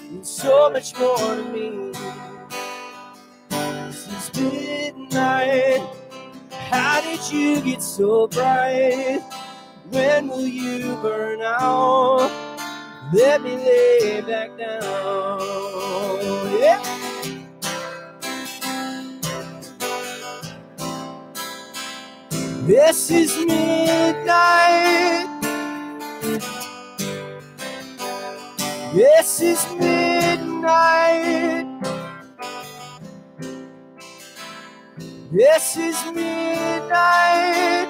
means 0.01 0.31
so 0.31 0.71
much 0.71 0.97
more 0.97 1.17
to 1.17 1.43
me. 1.53 1.78
Midnight. 4.40 5.83
How 6.53 7.01
did 7.01 7.33
you 7.33 7.61
get 7.61 7.83
so 7.83 8.27
bright? 8.29 9.20
When 9.90 10.29
will 10.29 10.46
you 10.46 10.96
burn 10.96 11.40
out? 11.42 12.31
Let 13.12 13.42
me 13.42 13.57
lay 13.57 14.20
back 14.20 14.57
down. 14.59 15.40
Yeah. 16.61 16.83
This 22.66 23.11
is 23.11 23.35
midnight. 23.46 25.27
This 28.94 29.40
is 29.40 29.66
midnight. 29.81 31.66
This 35.31 35.77
is 35.77 36.05
midnight. 36.07 37.87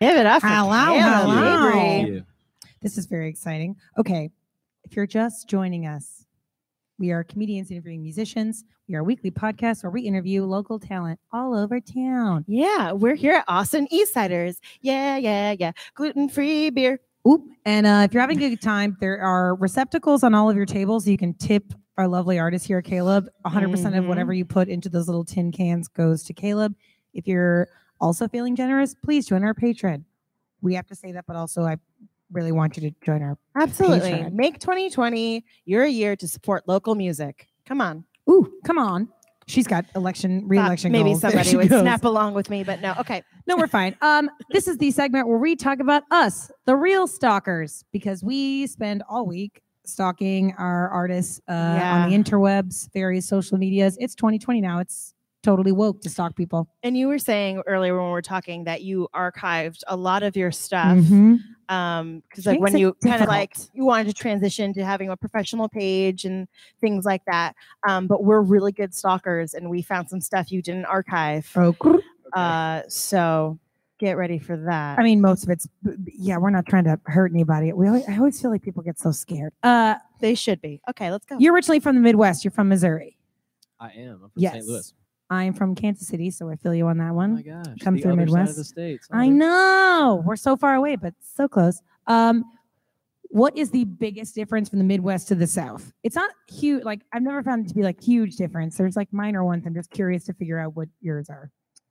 Give 0.00 0.16
it 0.16 0.26
up 0.26 0.40
for 0.40 0.46
Hello, 0.46 0.94
Caleb 0.94 2.06
hello. 2.06 2.22
This 2.80 2.96
is 2.96 3.06
very 3.06 3.28
exciting. 3.28 3.76
Okay, 3.98 4.30
if 4.84 4.96
you're 4.96 5.06
just 5.06 5.46
joining 5.46 5.86
us, 5.86 6.25
we 6.98 7.10
are 7.10 7.24
comedians 7.24 7.70
interviewing 7.70 8.02
musicians. 8.02 8.64
We 8.88 8.94
are 8.94 9.00
a 9.00 9.04
weekly 9.04 9.30
podcast 9.30 9.82
where 9.82 9.90
we 9.90 10.02
interview 10.02 10.44
local 10.44 10.78
talent 10.78 11.20
all 11.32 11.54
over 11.54 11.80
town. 11.80 12.44
Yeah, 12.48 12.92
we're 12.92 13.14
here 13.16 13.34
at 13.34 13.44
Austin 13.48 13.86
Eastsiders. 13.92 14.56
Yeah, 14.80 15.16
yeah, 15.18 15.54
yeah. 15.58 15.72
Gluten 15.94 16.28
free 16.28 16.70
beer. 16.70 17.00
Oop. 17.28 17.42
And 17.64 17.86
uh, 17.86 18.02
if 18.04 18.14
you're 18.14 18.20
having 18.20 18.42
a 18.42 18.48
good 18.50 18.62
time, 18.62 18.96
there 19.00 19.18
are 19.20 19.56
receptacles 19.56 20.22
on 20.22 20.34
all 20.34 20.48
of 20.48 20.56
your 20.56 20.64
tables. 20.66 21.06
You 21.06 21.18
can 21.18 21.34
tip 21.34 21.74
our 21.98 22.06
lovely 22.08 22.38
artist 22.38 22.66
here, 22.66 22.80
Caleb. 22.80 23.28
100% 23.44 23.98
of 23.98 24.04
Mhm. 24.04 24.08
whatever 24.08 24.32
you 24.32 24.44
put 24.44 24.68
into 24.68 24.88
those 24.88 25.08
little 25.08 25.24
tin 25.24 25.50
cans 25.50 25.88
goes 25.88 26.22
to 26.24 26.32
Caleb. 26.32 26.74
If 27.12 27.26
you're 27.26 27.68
also 28.00 28.28
feeling 28.28 28.54
generous, 28.54 28.94
please 28.94 29.26
join 29.26 29.42
our 29.44 29.54
Patreon. 29.54 30.04
We 30.62 30.74
have 30.74 30.86
to 30.86 30.94
say 30.94 31.12
that, 31.12 31.26
but 31.26 31.36
also 31.36 31.62
I 31.64 31.76
really 32.32 32.52
want 32.52 32.76
you 32.76 32.90
to 32.90 32.96
join 33.04 33.22
our. 33.22 33.38
Absolutely. 33.56 34.10
Patreon. 34.10 34.32
Make 34.32 34.58
2020 34.60 35.44
your 35.64 35.86
year 35.86 36.16
to 36.16 36.28
support 36.28 36.66
local 36.66 36.94
music. 36.94 37.48
Come 37.66 37.80
on. 37.80 38.04
Ooh, 38.28 38.52
come 38.64 38.78
on. 38.78 39.08
She's 39.48 39.68
got 39.68 39.84
election, 39.94 40.46
re-election 40.48 40.90
Maybe 40.90 41.10
goals. 41.10 41.20
Somebody 41.20 41.56
would 41.56 41.68
goes. 41.68 41.82
snap 41.82 42.04
along 42.04 42.34
with 42.34 42.50
me, 42.50 42.64
but 42.64 42.80
no. 42.80 42.94
Okay. 42.98 43.22
No, 43.46 43.56
we're 43.56 43.68
fine. 43.68 43.96
Um, 44.02 44.28
this 44.50 44.66
is 44.66 44.78
the 44.78 44.90
segment 44.90 45.28
where 45.28 45.38
we 45.38 45.54
talk 45.54 45.78
about 45.78 46.02
us, 46.10 46.50
the 46.64 46.74
real 46.74 47.06
stalkers, 47.06 47.84
because 47.92 48.24
we 48.24 48.66
spend 48.66 49.04
all 49.08 49.24
week 49.26 49.62
stalking 49.84 50.52
our 50.58 50.88
artists 50.88 51.40
uh, 51.48 51.52
on 51.52 52.10
the 52.10 52.16
interwebs, 52.16 52.92
various 52.92 53.28
social 53.28 53.56
medias. 53.56 53.96
It's 54.00 54.16
2020 54.16 54.60
now. 54.60 54.80
It's 54.80 55.14
totally 55.46 55.70
woke 55.72 56.00
to 56.02 56.10
stalk 56.10 56.34
people. 56.34 56.68
And 56.82 56.96
you 56.96 57.06
were 57.06 57.18
saying 57.18 57.62
earlier 57.66 57.96
when 57.96 58.06
we 58.06 58.10
were 58.12 58.20
talking 58.22 58.64
that 58.64 58.82
you 58.82 59.08
archived 59.14 59.82
a 59.86 59.96
lot 59.96 60.22
of 60.24 60.36
your 60.36 60.50
stuff. 60.50 60.98
Mhm. 60.98 61.38
Um, 61.68 62.22
because 62.28 62.46
like 62.46 62.60
when 62.60 62.76
you 62.76 62.96
kind 63.02 63.22
of 63.22 63.28
like 63.28 63.56
you 63.72 63.84
wanted 63.84 64.08
to 64.08 64.12
transition 64.12 64.72
to 64.74 64.84
having 64.84 65.08
a 65.08 65.16
professional 65.16 65.68
page 65.68 66.24
and 66.24 66.48
things 66.80 67.04
like 67.04 67.24
that. 67.26 67.54
Um, 67.88 68.06
but 68.08 68.24
we're 68.24 68.40
really 68.40 68.72
good 68.72 68.92
stalkers 68.94 69.54
and 69.54 69.70
we 69.70 69.82
found 69.82 70.08
some 70.10 70.20
stuff 70.20 70.50
you 70.52 70.62
didn't 70.62 70.86
archive. 70.86 71.48
Oh, 71.56 71.72
grr. 71.74 72.00
Uh, 72.32 72.82
so 72.88 73.58
get 73.98 74.16
ready 74.16 74.38
for 74.38 74.56
that. 74.56 74.98
I 74.98 75.02
mean, 75.04 75.20
most 75.20 75.44
of 75.44 75.48
it's 75.50 75.66
b- 75.84 75.92
b- 76.04 76.12
yeah. 76.18 76.36
We're 76.38 76.50
not 76.50 76.66
trying 76.66 76.84
to 76.84 76.98
hurt 77.04 77.30
anybody. 77.32 77.72
We 77.72 77.86
always, 77.88 78.06
I 78.08 78.16
always 78.18 78.40
feel 78.40 78.50
like 78.50 78.62
people 78.62 78.82
get 78.82 78.98
so 78.98 79.10
scared. 79.12 79.52
Uh, 79.62 79.94
they 80.20 80.34
should 80.34 80.60
be. 80.60 80.80
Okay, 80.90 81.10
let's 81.10 81.24
go. 81.24 81.36
you're 81.38 81.54
originally 81.54 81.80
from 81.80 81.94
the 81.94 82.02
Midwest. 82.02 82.44
You're 82.44 82.50
from 82.52 82.68
Missouri. 82.68 83.16
I 83.80 83.90
am. 83.90 84.12
I'm 84.14 84.18
from 84.20 84.30
Yes. 84.36 84.52
St. 84.54 84.66
Louis. 84.66 84.94
I'm 85.30 85.52
from 85.54 85.74
Kansas 85.74 86.06
City, 86.06 86.30
so 86.30 86.48
I 86.48 86.56
feel 86.56 86.74
you 86.74 86.86
on 86.86 86.98
that 86.98 87.10
Oh 87.10 87.14
one. 87.14 87.34
my 87.34 87.42
gosh. 87.42 87.66
Come 87.80 87.96
the 87.96 88.02
through 88.02 88.16
Midwest. 88.16 88.64
states. 88.64 89.08
I 89.10 89.28
know 89.28 90.22
we're 90.24 90.36
so 90.36 90.56
far 90.56 90.74
away, 90.74 90.96
but 90.96 91.14
so 91.20 91.48
close. 91.48 91.82
Um, 92.06 92.44
what 93.30 93.56
is 93.56 93.70
the 93.70 93.84
biggest 93.84 94.34
difference 94.36 94.68
from 94.68 94.78
the 94.78 94.84
Midwest 94.84 95.26
to 95.28 95.34
the 95.34 95.46
South? 95.48 95.92
It's 96.04 96.14
not 96.14 96.30
huge. 96.48 96.84
Like 96.84 97.00
I've 97.12 97.22
never 97.22 97.42
found 97.42 97.66
it 97.66 97.68
to 97.70 97.74
be 97.74 97.82
like 97.82 98.00
huge 98.00 98.36
difference. 98.36 98.76
There's 98.76 98.94
like 98.96 99.12
minor 99.12 99.44
ones. 99.44 99.66
I'm 99.66 99.74
just 99.74 99.90
curious 99.90 100.24
to 100.26 100.32
figure 100.34 100.60
out 100.60 100.76
what 100.76 100.88
yours 101.00 101.28
are. 101.28 101.50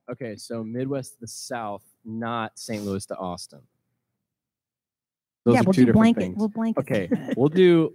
Okay, 0.09 0.37
so 0.37 0.63
Midwest 0.63 1.15
to 1.15 1.19
the 1.21 1.27
South, 1.27 1.83
not 2.05 2.57
St. 2.57 2.83
Louis 2.85 3.05
to 3.07 3.17
Austin. 3.17 3.59
Those 5.43 5.55
yeah, 5.55 5.59
are 5.59 5.63
we'll 5.63 5.73
two 5.73 5.85
do 5.85 5.93
blanket. 5.93 6.19
things. 6.21 6.35
We'll 6.37 6.47
blanket. 6.47 6.79
Okay, 6.79 7.09
we'll 7.37 7.49
do. 7.49 7.93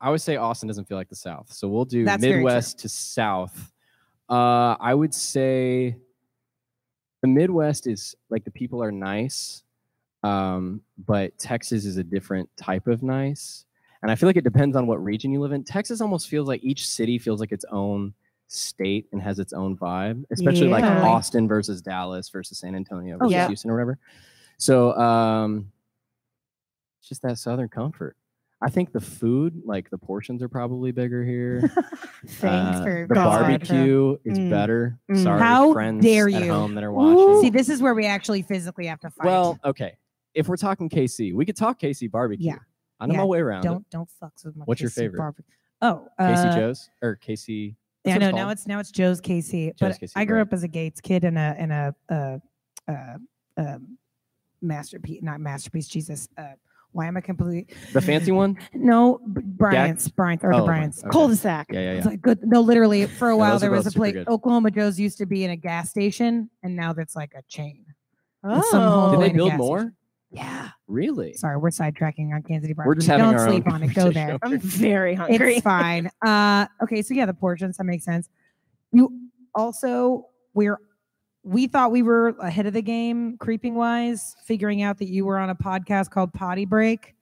I 0.00 0.10
would 0.10 0.20
say 0.20 0.36
Austin 0.36 0.66
doesn't 0.66 0.84
feel 0.86 0.98
like 0.98 1.08
the 1.08 1.16
South, 1.16 1.50
so 1.52 1.68
we'll 1.68 1.84
do 1.86 2.04
That's. 2.04 2.20
Midwest 2.20 2.78
to 2.80 2.88
South. 2.90 3.72
Uh, 4.28 4.76
I 4.80 4.92
would 4.94 5.14
say 5.14 5.96
the 7.22 7.28
Midwest 7.28 7.86
is 7.86 8.14
like 8.30 8.44
the 8.44 8.50
people 8.50 8.82
are 8.82 8.92
nice, 8.92 9.62
um, 10.22 10.80
but 11.06 11.38
Texas 11.38 11.84
is 11.84 11.96
a 11.96 12.04
different 12.04 12.48
type 12.56 12.86
of 12.88 13.02
nice, 13.02 13.64
and 14.02 14.10
I 14.10 14.14
feel 14.16 14.28
like 14.28 14.36
it 14.36 14.44
depends 14.44 14.76
on 14.76 14.86
what 14.86 15.02
region 15.02 15.30
you 15.32 15.40
live 15.40 15.52
in. 15.52 15.64
Texas 15.64 16.00
almost 16.00 16.28
feels 16.28 16.48
like 16.48 16.62
each 16.64 16.86
city 16.86 17.18
feels 17.18 17.40
like 17.40 17.52
its 17.52 17.64
own 17.70 18.14
state 18.48 19.06
and 19.12 19.20
has 19.22 19.38
its 19.38 19.52
own 19.52 19.76
vibe, 19.76 20.24
especially 20.30 20.68
like 20.68 20.84
Austin 20.84 21.48
versus 21.48 21.82
Dallas 21.82 22.28
versus 22.28 22.58
San 22.58 22.74
Antonio 22.74 23.16
Oh, 23.16 23.18
versus 23.18 23.32
yeah. 23.32 23.46
Houston 23.48 23.70
or 23.70 23.74
whatever. 23.74 23.98
So 24.58 24.96
um, 24.96 25.70
it's 27.00 27.08
just 27.08 27.22
that 27.22 27.38
southern 27.38 27.68
comfort. 27.68 28.16
I 28.62 28.70
think 28.70 28.92
the 28.92 29.00
food, 29.00 29.60
like 29.64 29.90
the 29.90 29.98
portions, 29.98 30.42
are 30.42 30.48
probably 30.48 30.90
bigger 30.90 31.22
here. 31.24 31.60
Thanks 32.26 32.78
Uh, 32.78 32.82
for 32.84 33.06
the 33.08 33.14
God. 33.14 33.40
barbecue 33.42 34.16
is 34.24 34.38
Mm. 34.38 34.50
better. 34.50 34.98
Mm. 35.10 35.22
Sorry, 35.22 35.40
How 35.40 35.72
friends 35.74 36.02
dare 36.02 36.28
at 36.28 36.42
you. 36.42 36.50
home 36.52 36.74
that 36.74 36.82
are 36.84 36.92
watching. 36.92 37.42
See, 37.42 37.50
this 37.50 37.68
is 37.68 37.82
where 37.82 37.94
we 37.94 38.06
actually 38.06 38.40
physically 38.42 38.86
have 38.86 39.00
to 39.00 39.10
fight. 39.10 39.26
Well, 39.26 39.58
okay. 39.64 39.98
If 40.34 40.48
we're 40.48 40.56
talking 40.56 40.88
KC, 40.88 41.34
we 41.34 41.44
could 41.44 41.56
talk 41.56 41.78
KC 41.78 42.10
barbecue. 42.10 42.46
Yeah. 42.46 42.58
I 42.98 43.06
know 43.06 43.12
Yeah, 43.12 43.18
my 43.20 43.24
way 43.26 43.38
around. 43.40 43.62
don't 43.62 43.88
don't 43.90 44.08
fucks 44.22 44.44
with 44.46 44.56
my. 44.56 44.64
What's 44.64 44.80
your 44.80 44.90
favorite? 44.90 45.18
barbecue. 45.18 45.44
Oh, 45.82 46.08
KC 46.18 46.46
uh, 46.52 46.56
Joe's 46.56 46.90
or 47.02 47.16
KC. 47.16 47.74
Yeah, 48.04 48.16
no, 48.18 48.30
now 48.30 48.48
it's 48.48 48.66
now 48.66 48.78
it's 48.78 48.90
Joe's 48.90 49.20
KC. 49.20 49.74
But 49.78 49.88
Joe's 49.88 49.98
KC, 49.98 50.12
I 50.16 50.24
grew 50.24 50.36
right. 50.36 50.42
up 50.42 50.52
as 50.54 50.62
a 50.62 50.68
Gates 50.68 51.02
kid 51.02 51.24
in 51.24 51.36
a 51.36 51.54
in 51.58 51.70
a 51.70 51.94
uh, 52.08 52.38
uh, 52.88 53.18
um, 53.58 53.98
masterpiece, 54.62 55.22
not 55.22 55.40
masterpiece. 55.40 55.88
Jesus, 55.88 56.28
uh, 56.38 56.52
why 56.96 57.06
am 57.06 57.16
I 57.16 57.20
completely? 57.20 57.66
the 57.92 58.00
fancy 58.00 58.32
one. 58.32 58.56
No, 58.74 59.20
B- 59.32 59.42
Bryant's, 59.44 60.08
Bryant's, 60.08 60.42
Arthur 60.44 60.62
Oh, 60.62 60.64
Bryant's. 60.66 61.00
okay. 61.02 61.10
Cul-de-sac. 61.10 61.66
Yeah, 61.70 61.80
yeah, 61.80 61.90
It's 61.92 62.04
yeah. 62.06 62.10
like 62.12 62.22
good. 62.22 62.38
No, 62.42 62.60
literally, 62.60 63.06
for 63.06 63.28
a 63.30 63.36
while 63.36 63.52
those 63.52 63.62
are 63.62 63.66
there 63.66 63.70
was 63.76 63.86
a 63.86 63.92
place. 63.92 64.14
good. 64.14 64.26
Oklahoma 64.28 64.70
Joe's 64.70 64.98
used 64.98 65.18
to 65.18 65.26
be 65.26 65.44
in 65.44 65.50
a 65.50 65.56
gas 65.56 65.90
station, 65.90 66.48
and 66.62 66.74
now 66.74 66.92
that's 66.92 67.14
like 67.14 67.32
a 67.36 67.42
chain. 67.48 67.84
Oh. 68.42 69.10
Did 69.12 69.20
they 69.30 69.34
build 69.36 69.54
more? 69.54 69.78
station. 69.80 69.96
Yeah. 70.30 70.70
Really? 70.88 71.34
Sorry, 71.34 71.56
we're 71.56 71.70
sidetracking 71.70 72.34
on 72.34 72.42
Kansas 72.42 72.68
City 72.68 72.74
We're 72.76 72.94
just 72.96 73.06
barbecue. 73.08 73.24
having 73.24 73.24
Don't 73.24 73.34
our 73.40 73.46
own 73.48 73.52
sleep 73.52 73.72
on 73.72 73.82
it. 73.82 73.94
Go 73.94 74.10
there. 74.10 74.38
I'm 74.42 74.58
very 74.58 75.14
hungry. 75.14 75.56
It's 75.56 75.64
fine. 75.64 76.10
Uh, 76.24 76.66
okay, 76.82 77.00
so 77.02 77.14
yeah, 77.14 77.26
the 77.26 77.34
portions 77.34 77.76
that 77.76 77.84
makes 77.84 78.04
sense. 78.04 78.28
You 78.92 79.10
also 79.54 80.26
we're 80.54 80.78
we 81.46 81.66
thought 81.68 81.92
we 81.92 82.02
were 82.02 82.28
ahead 82.40 82.66
of 82.66 82.72
the 82.72 82.82
game, 82.82 83.36
creeping 83.38 83.74
wise, 83.76 84.34
figuring 84.44 84.82
out 84.82 84.98
that 84.98 85.08
you 85.08 85.24
were 85.24 85.38
on 85.38 85.48
a 85.48 85.54
podcast 85.54 86.10
called 86.10 86.32
Potty 86.32 86.64
Break, 86.64 87.14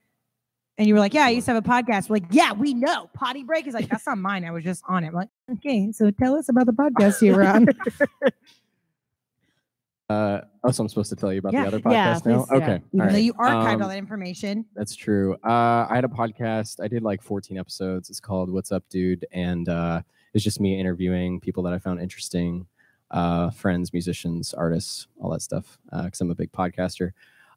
and 0.78 0.88
you 0.88 0.94
were 0.94 1.00
like, 1.00 1.12
"Yeah, 1.14 1.26
I 1.26 1.30
used 1.30 1.44
to 1.46 1.52
have 1.52 1.64
a 1.64 1.68
podcast." 1.68 2.08
We're 2.08 2.16
like, 2.16 2.26
"Yeah, 2.30 2.52
we 2.52 2.72
know 2.74 3.10
Potty 3.14 3.42
Break 3.44 3.66
is 3.66 3.74
like 3.74 3.88
that's 3.88 4.06
not 4.06 4.18
mine. 4.18 4.44
I 4.44 4.50
was 4.50 4.64
just 4.64 4.82
on 4.88 5.04
it." 5.04 5.08
I'm 5.08 5.14
like, 5.14 5.28
okay, 5.52 5.92
so 5.92 6.10
tell 6.10 6.36
us 6.36 6.48
about 6.48 6.66
the 6.66 6.72
podcast 6.72 7.20
you 7.22 7.34
were 7.34 7.44
on. 7.46 7.68
Uh, 10.10 10.42
oh, 10.62 10.70
so 10.70 10.82
I'm 10.82 10.88
supposed 10.90 11.08
to 11.10 11.16
tell 11.16 11.32
you 11.32 11.38
about 11.38 11.54
Yeah. 11.54 11.62
the 11.62 11.68
other 11.68 11.80
podcast 11.80 11.92
Yeah, 11.92 12.32
now? 12.32 12.44
please, 12.44 12.46
yeah. 12.50 12.56
Okay. 12.58 12.82
Even 12.92 13.00
all 13.06 13.08
though 13.12 13.16
you 13.18 13.32
archived 13.34 13.64
all 13.80 13.82
Um, 13.84 13.88
that 13.88 13.96
information. 13.96 14.66
That's 14.74 14.94
true. 14.94 15.34
Uh, 15.42 15.86
I 15.88 15.92
had 15.94 16.04
a 16.04 16.08
podcast. 16.08 16.78
I 16.82 16.88
did 16.88 17.02
like 17.02 17.22
14 17.22 17.56
episodes. 17.56 18.10
It's 18.10 18.20
called 18.20 18.50
What's 18.50 18.70
Up, 18.70 18.84
Dude? 18.90 19.24
And 19.32 19.66
uh, 19.66 20.02
it's 20.34 20.44
just 20.44 20.60
me 20.60 20.78
interviewing 20.78 21.40
people 21.40 21.62
that 21.62 21.72
I 21.72 21.78
found 21.78 22.02
interesting 22.02 22.66
uh, 23.10 23.50
friends, 23.50 23.92
musicians, 23.92 24.54
artists, 24.54 25.06
all 25.20 25.30
that 25.30 25.42
stuff, 25.42 25.78
because 25.92 26.20
I'm 26.20 26.30
a 26.30 26.34
big 26.34 26.52
podcaster. 26.52 27.12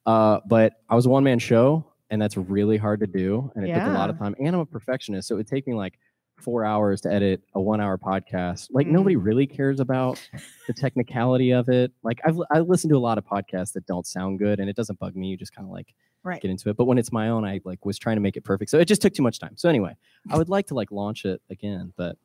Uh, 0.05 0.39
but 0.47 0.73
I 0.89 0.95
was 0.95 1.05
a 1.05 1.09
one 1.09 1.23
man 1.23 1.39
show, 1.39 1.85
and 2.09 2.21
that's 2.21 2.37
really 2.37 2.77
hard 2.77 2.99
to 3.01 3.07
do. 3.07 3.51
And 3.55 3.65
it 3.65 3.73
took 3.73 3.83
a 3.87 3.89
lot 3.97 4.09
of 4.09 4.17
time. 4.17 4.35
And 4.39 4.55
I'm 4.55 4.61
a 4.61 4.65
perfectionist. 4.65 5.27
So 5.27 5.35
it 5.35 5.37
would 5.37 5.47
take 5.47 5.67
me 5.67 5.73
like 5.73 5.99
four 6.37 6.63
hours 6.63 7.01
to 7.01 7.11
edit 7.11 7.41
a 7.55 7.59
one 7.59 7.81
hour 7.81 7.97
podcast. 7.97 8.67
Like 8.71 8.87
nobody 8.87 9.15
really 9.15 9.47
cares 9.47 9.79
about 9.79 10.21
the 10.67 10.73
technicality 10.73 11.51
of 11.51 11.67
it. 11.67 11.91
Like 12.03 12.19
I've 12.25 12.39
I 12.51 12.59
listen 12.59 12.89
to 12.91 12.95
a 12.95 12.99
lot 12.99 13.17
of 13.17 13.25
podcasts 13.25 13.73
that 13.73 13.85
don't 13.87 14.05
sound 14.05 14.39
good, 14.39 14.59
and 14.59 14.69
it 14.69 14.75
doesn't 14.75 14.99
bug 14.99 15.15
me. 15.15 15.27
You 15.29 15.37
just 15.37 15.53
kind 15.55 15.65
of 15.67 15.71
like 15.71 15.93
Right. 16.23 16.41
get 16.41 16.51
into 16.51 16.69
it. 16.69 16.75
But 16.75 16.85
when 16.85 16.97
it's 16.97 17.11
my 17.11 17.29
own, 17.29 17.45
I 17.45 17.61
like 17.63 17.85
was 17.85 17.97
trying 17.97 18.17
to 18.17 18.21
make 18.21 18.35
it 18.35 18.43
perfect. 18.43 18.69
So 18.69 18.79
it 18.79 18.85
just 18.85 19.01
took 19.01 19.13
too 19.13 19.23
much 19.23 19.39
time. 19.39 19.55
So 19.55 19.69
anyway, 19.69 19.95
I 20.29 20.37
would 20.37 20.49
like 20.49 20.67
to 20.67 20.73
like 20.73 20.91
launch 20.91 21.23
it 21.25 21.41
again, 21.49 21.93
but 21.95 22.17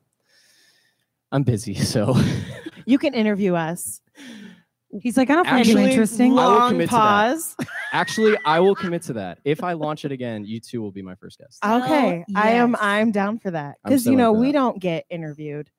I'm 1.33 1.43
busy. 1.43 1.73
So 1.93 2.15
You 2.85 2.97
can 2.97 3.13
interview 3.13 3.55
us. 3.55 3.99
He's 5.01 5.17
like, 5.17 5.29
I 5.31 5.35
don't 5.35 5.47
find 5.47 5.65
you 5.65 5.77
interesting. 5.79 6.31
I 6.33 6.35
will 6.35 6.51
Long 6.53 6.69
commit 6.73 6.89
to 6.89 6.95
that. 6.95 6.99
pause. 6.99 7.55
actually, 7.93 8.37
I 8.45 8.59
will 8.59 8.75
commit 8.75 9.01
to 9.03 9.13
that. 9.13 9.39
If 9.43 9.63
I 9.63 9.73
launch 9.73 10.05
it 10.05 10.11
again, 10.11 10.45
you 10.45 10.59
two 10.59 10.81
will 10.81 10.91
be 10.91 11.01
my 11.01 11.15
first 11.15 11.39
guest. 11.39 11.57
Oh, 11.63 11.81
Okay, 11.83 12.23
I 12.35 12.51
am. 12.51 12.71
yes. 12.71 12.79
I'm 12.81 13.11
down 13.11 13.39
for 13.39 13.49
that 13.51 13.77
I'm 13.83 13.89
because 13.89 14.03
so 14.03 14.11
you 14.11 14.17
know 14.17 14.29
into 14.29 14.39
we 14.41 14.47
that. 14.47 14.53
don't 14.53 14.79
get 14.79 15.05
interviewed. 15.09 15.69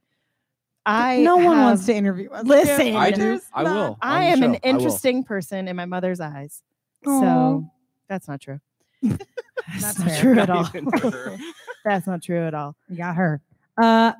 I 0.86 1.18
no 1.22 1.36
one 1.36 1.60
wants 1.62 1.86
to 1.86 1.94
interview 1.94 2.28
us. 2.30 2.44
Listen, 2.44 2.96
I 2.96 3.10
do. 3.12 3.20
There's 3.22 3.42
I 3.54 3.62
not- 3.62 3.74
will. 3.74 3.98
I 4.02 4.20
the 4.24 4.26
am 4.26 4.42
an 4.42 4.52
show. 4.54 4.58
I 4.64 4.66
will. 4.72 4.76
interesting 4.76 5.22
person 5.24 5.68
in 5.68 5.76
my 5.76 5.86
mother's 5.86 6.20
eyes. 6.20 6.62
Aw. 7.06 7.20
So 7.20 7.70
that's 8.08 8.26
not 8.28 8.40
true. 8.40 8.60
That's 9.02 9.24
That's 9.80 9.98
not 10.00 10.08
fair. 10.08 10.20
true 10.20 10.38
at 10.40 10.50
all. 10.50 10.66
even 10.66 10.90
for 10.90 11.10
her. 11.10 11.36
that's 11.84 12.06
not 12.06 12.22
true 12.22 12.42
at 12.46 12.52
all. 12.54 12.76
You 12.88 12.96
got 12.96 13.14
her. 13.16 13.40
Uh, 13.80 14.12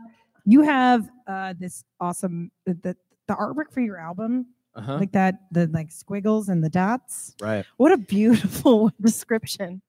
you 0.45 0.63
have 0.63 1.09
uh 1.27 1.55
this 1.59 1.85
awesome 2.01 2.51
the 2.67 2.75
the, 2.75 2.97
the 3.29 3.35
artwork 3.35 3.73
for 3.73 3.81
your 3.81 3.99
album, 3.99 4.47
Uh-huh. 4.75 4.97
like 4.99 5.13
that 5.13 5.35
the 5.53 5.67
like 5.69 5.91
squiggles 5.93 6.49
and 6.49 6.63
the 6.63 6.71
dots. 6.71 7.35
right. 7.41 7.65
What 7.77 7.93
a 7.93 7.97
beautiful 7.97 8.91
description. 9.01 9.81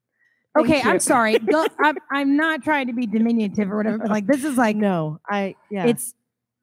Thank 0.55 0.69
Okay, 0.69 0.81
I'm 0.89 0.99
sorry. 0.99 1.37
Go- 1.39 1.67
I'm 1.83 1.97
I'm 2.11 2.37
not 2.37 2.63
trying 2.63 2.87
to 2.87 2.93
be 2.93 3.05
diminutive 3.05 3.69
or 3.71 3.77
whatever, 3.77 3.97
but 3.97 4.09
like 4.09 4.25
this 4.27 4.43
is 4.45 4.57
like 4.57 4.77
No, 4.77 5.19
I 5.29 5.55
yeah. 5.69 5.85
it's 5.85 6.13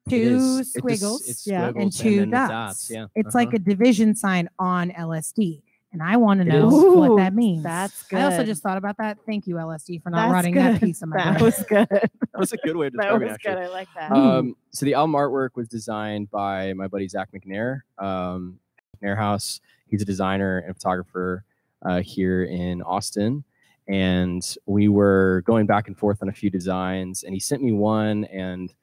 It 0.07 0.09
two. 0.09 0.15
It 0.15 0.57
just- 0.59 0.73
squiggles 0.73 1.29
it's 1.29 1.45
yeah, 1.45 1.69
squiggles 1.69 1.83
and 1.83 1.93
two 1.93 2.19
then 2.21 2.29
the 2.31 2.47
dots. 2.47 2.89
Yeah. 2.89 3.05
It's 3.15 3.35
uh-huh. 3.35 3.37
like 3.45 3.53
a 3.53 3.59
division 3.59 4.15
sign 4.15 4.49
on 4.57 4.89
LSD. 4.89 5.61
And 5.93 6.01
I 6.01 6.17
want 6.17 6.39
to 6.39 6.45
know 6.45 6.67
is. 6.67 6.95
what 6.97 7.17
that 7.17 7.35
means. 7.35 7.61
that's 7.61 8.03
good. 8.03 8.19
I 8.19 8.23
also 8.23 8.43
just 8.43 8.63
thought 8.63 8.77
about 8.77 8.97
that. 8.97 9.19
Thank 9.27 9.45
you, 9.45 9.55
LSD, 9.55 10.01
for 10.01 10.09
not 10.09 10.23
That's 10.23 10.33
writing 10.33 10.55
that 10.55 10.81
piece 10.81 11.03
of 11.03 11.09
my 11.09 11.17
that 11.17 11.33
brain. 11.33 11.45
was 11.45 11.63
good. 11.69 11.87
that 11.89 12.09
was 12.35 12.51
a 12.51 12.57
good 12.57 12.75
way 12.75 12.87
of 12.87 12.93
that 12.97 13.03
describing 13.03 13.27
was 13.27 13.31
it, 13.31 13.33
actually. 13.35 13.53
good. 13.53 13.63
I 13.63 13.67
like 13.67 13.87
that. 13.95 14.11
Um, 14.11 14.55
so 14.71 14.85
the 14.87 14.95
album 14.95 15.13
artwork 15.13 15.49
was 15.53 15.67
designed 15.67 16.31
by 16.31 16.73
my 16.73 16.87
buddy 16.87 17.07
Zach 17.07 17.29
McNair, 17.31 17.81
um, 17.99 18.59
McNair 18.97 19.15
House. 19.15 19.61
He's 19.87 20.01
a 20.01 20.05
designer 20.05 20.57
and 20.57 20.75
photographer 20.75 21.45
uh, 21.83 22.01
here 22.01 22.43
in 22.43 22.81
Austin, 22.81 23.43
and 23.87 24.43
we 24.65 24.87
were 24.87 25.43
going 25.45 25.67
back 25.67 25.87
and 25.87 25.95
forth 25.95 26.23
on 26.23 26.29
a 26.29 26.33
few 26.33 26.49
designs. 26.49 27.21
And 27.21 27.35
he 27.35 27.39
sent 27.39 27.61
me 27.61 27.71
one, 27.71 28.23
and 28.25 28.73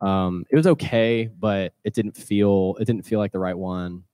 um, 0.00 0.46
it 0.48 0.56
was 0.56 0.66
okay, 0.66 1.28
but 1.38 1.74
it 1.84 1.92
didn't 1.92 2.16
feel 2.16 2.76
it 2.80 2.86
didn't 2.86 3.02
feel 3.02 3.18
like 3.18 3.32
the 3.32 3.38
right 3.38 3.58
one. 3.58 4.04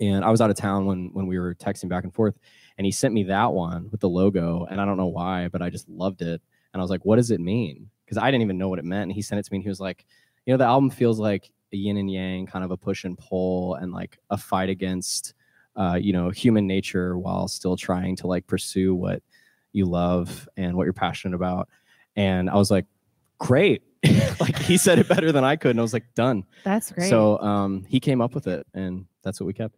And 0.00 0.24
I 0.24 0.30
was 0.30 0.40
out 0.40 0.50
of 0.50 0.56
town 0.56 0.86
when 0.86 1.10
when 1.12 1.26
we 1.26 1.38
were 1.38 1.54
texting 1.54 1.88
back 1.88 2.04
and 2.04 2.14
forth, 2.14 2.38
and 2.76 2.84
he 2.84 2.92
sent 2.92 3.12
me 3.12 3.24
that 3.24 3.52
one 3.52 3.88
with 3.90 4.00
the 4.00 4.08
logo, 4.08 4.66
and 4.70 4.80
I 4.80 4.84
don't 4.84 4.96
know 4.96 5.06
why, 5.06 5.48
but 5.48 5.60
I 5.62 5.70
just 5.70 5.88
loved 5.88 6.22
it. 6.22 6.40
And 6.72 6.80
I 6.80 6.82
was 6.82 6.90
like, 6.90 7.04
"What 7.04 7.16
does 7.16 7.30
it 7.30 7.40
mean?" 7.40 7.90
Because 8.04 8.18
I 8.18 8.30
didn't 8.30 8.42
even 8.42 8.58
know 8.58 8.68
what 8.68 8.78
it 8.78 8.84
meant. 8.84 9.04
And 9.04 9.12
he 9.12 9.22
sent 9.22 9.40
it 9.40 9.44
to 9.46 9.52
me, 9.52 9.56
and 9.56 9.64
he 9.64 9.68
was 9.68 9.80
like, 9.80 10.06
"You 10.46 10.52
know, 10.52 10.58
the 10.58 10.64
album 10.64 10.90
feels 10.90 11.18
like 11.18 11.50
a 11.72 11.76
yin 11.76 11.96
and 11.96 12.10
yang, 12.10 12.46
kind 12.46 12.64
of 12.64 12.70
a 12.70 12.76
push 12.76 13.04
and 13.04 13.18
pull, 13.18 13.74
and 13.74 13.92
like 13.92 14.18
a 14.30 14.36
fight 14.36 14.68
against, 14.68 15.34
uh, 15.74 15.98
you 16.00 16.12
know, 16.12 16.30
human 16.30 16.66
nature 16.66 17.18
while 17.18 17.48
still 17.48 17.76
trying 17.76 18.14
to 18.16 18.26
like 18.28 18.46
pursue 18.46 18.94
what 18.94 19.22
you 19.72 19.84
love 19.84 20.48
and 20.56 20.76
what 20.76 20.84
you're 20.84 20.92
passionate 20.92 21.34
about." 21.34 21.68
And 22.14 22.48
I 22.48 22.54
was 22.54 22.70
like, 22.70 22.86
"Great!" 23.38 23.82
like 24.40 24.56
he 24.58 24.76
said 24.76 25.00
it 25.00 25.08
better 25.08 25.32
than 25.32 25.42
I 25.42 25.56
could, 25.56 25.72
and 25.72 25.80
I 25.80 25.82
was 25.82 25.92
like, 25.92 26.14
"Done." 26.14 26.44
That's 26.62 26.92
great. 26.92 27.10
So 27.10 27.40
um, 27.40 27.84
he 27.88 27.98
came 27.98 28.20
up 28.20 28.32
with 28.34 28.46
it, 28.46 28.64
and 28.74 29.06
that's 29.24 29.40
what 29.40 29.46
we 29.46 29.52
kept. 29.54 29.74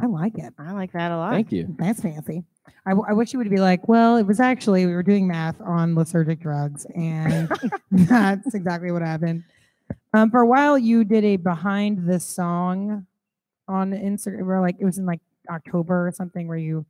I 0.00 0.06
like 0.06 0.38
it. 0.38 0.54
I 0.58 0.72
like 0.72 0.92
that 0.92 1.12
a 1.12 1.16
lot. 1.16 1.32
Thank 1.32 1.52
you. 1.52 1.74
That's 1.78 2.00
fancy. 2.00 2.44
I, 2.86 2.90
w- 2.90 3.06
I 3.08 3.12
wish 3.12 3.32
you 3.32 3.38
would 3.38 3.50
be 3.50 3.58
like, 3.58 3.88
well, 3.88 4.16
it 4.16 4.22
was 4.22 4.40
actually, 4.40 4.86
we 4.86 4.94
were 4.94 5.02
doing 5.02 5.26
math 5.26 5.60
on 5.60 5.94
lethargic 5.94 6.40
drugs, 6.40 6.86
and 6.94 7.50
that's 7.90 8.54
exactly 8.54 8.90
what 8.90 9.02
happened. 9.02 9.44
Um, 10.14 10.30
for 10.30 10.40
a 10.40 10.46
while, 10.46 10.78
you 10.78 11.04
did 11.04 11.24
a 11.24 11.36
behind 11.36 12.08
the 12.08 12.18
song 12.18 13.06
on 13.68 13.92
Instagram, 13.92 14.46
where 14.46 14.60
like 14.60 14.76
it 14.78 14.84
was 14.84 14.98
in 14.98 15.06
like 15.06 15.20
October 15.50 16.08
or 16.08 16.12
something, 16.12 16.48
where 16.48 16.56
you 16.56 16.86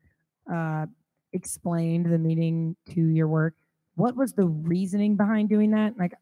uh, 0.53 0.87
explained 1.33 2.07
the 2.07 2.19
meaning 2.19 2.77
to 2.91 3.01
your 3.01 3.29
work. 3.29 3.55
What 3.97 4.17
was 4.17 4.33
the 4.33 4.47
reasoning 4.47 5.17
behind 5.17 5.49
doing 5.49 5.73
that? 5.73 5.99
Like, 5.99 6.15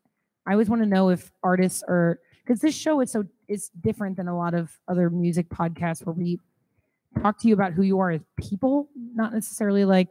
I 0.47 0.53
always 0.53 0.69
want 0.71 0.83
to 0.83 0.89
know 0.89 1.11
if 1.11 1.31
artists 1.43 1.83
are 1.87 2.21
because 2.45 2.61
this 2.61 2.75
show 2.75 3.01
is 3.01 3.13
so 3.13 3.25
is 3.47 3.71
different 3.81 4.17
than 4.17 4.29
a 4.29 4.37
lot 4.37 4.55
of 4.55 4.71
other 4.89 5.11
music 5.11 5.49
podcasts 5.51 6.05
where 6.05 6.15
we 6.15 6.41
talk 7.23 7.39
to 7.41 7.49
you 7.49 7.55
about 7.55 7.73
who 7.73 7.83
you 7.83 7.99
are 8.01 8.11
as 8.11 8.21
people, 8.37 8.89
not 9.15 9.33
necessarily 9.33 9.85
like, 9.85 10.09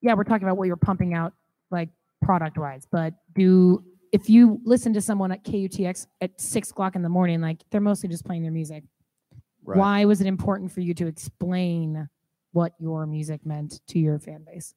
yeah, 0.00 0.14
we're 0.14 0.24
talking 0.24 0.46
about 0.46 0.56
what 0.56 0.66
you're 0.66 0.76
pumping 0.76 1.14
out, 1.14 1.32
like 1.70 1.88
product 2.22 2.58
wise, 2.58 2.86
but 2.90 3.14
do 3.34 3.84
if 4.12 4.28
you 4.28 4.60
listen 4.64 4.92
to 4.92 5.00
someone 5.00 5.30
at 5.30 5.44
KUTX 5.44 6.06
at 6.20 6.40
six 6.40 6.70
o'clock 6.70 6.96
in 6.96 7.02
the 7.02 7.08
morning, 7.08 7.40
like 7.40 7.62
they're 7.70 7.80
mostly 7.80 8.08
just 8.08 8.24
playing 8.24 8.42
their 8.42 8.50
music. 8.50 8.82
Right. 9.64 9.78
Why 9.78 10.04
was 10.04 10.20
it 10.20 10.26
important 10.26 10.72
for 10.72 10.80
you 10.80 10.94
to 10.94 11.06
explain 11.06 12.08
what 12.52 12.72
your 12.80 13.06
music 13.06 13.46
meant 13.46 13.80
to 13.88 13.98
your 13.98 14.18
fan 14.18 14.44
base? 14.44 14.74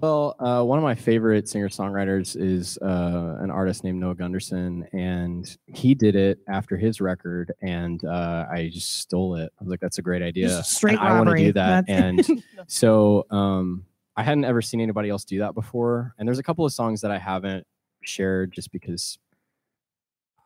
Well, 0.00 0.36
uh, 0.38 0.62
one 0.64 0.78
of 0.78 0.82
my 0.82 0.94
favorite 0.94 1.48
singer 1.48 1.68
songwriters 1.68 2.36
is 2.40 2.78
uh, 2.78 3.36
an 3.40 3.50
artist 3.50 3.84
named 3.84 4.00
Noah 4.00 4.14
Gundersen, 4.14 4.86
and 4.92 5.56
he 5.66 5.94
did 5.94 6.16
it 6.16 6.38
after 6.48 6.76
his 6.76 7.00
record, 7.00 7.52
and 7.60 8.02
uh, 8.04 8.46
I 8.50 8.70
just 8.72 8.98
stole 8.98 9.34
it. 9.36 9.52
I 9.60 9.64
was 9.64 9.70
like, 9.70 9.80
"That's 9.80 9.98
a 9.98 10.02
great 10.02 10.22
idea." 10.22 10.48
Just 10.48 10.74
straight 10.76 10.98
I 10.98 11.18
want 11.18 11.28
to 11.30 11.36
do 11.36 11.52
that, 11.52 11.86
That's- 11.86 12.28
and 12.30 12.42
so 12.66 13.26
um, 13.30 13.84
I 14.16 14.22
hadn't 14.22 14.44
ever 14.44 14.62
seen 14.62 14.80
anybody 14.80 15.10
else 15.10 15.24
do 15.24 15.38
that 15.40 15.54
before. 15.54 16.14
And 16.18 16.26
there's 16.26 16.38
a 16.38 16.42
couple 16.42 16.64
of 16.64 16.72
songs 16.72 17.00
that 17.02 17.10
I 17.10 17.18
haven't 17.18 17.66
shared 18.02 18.52
just 18.52 18.72
because 18.72 19.18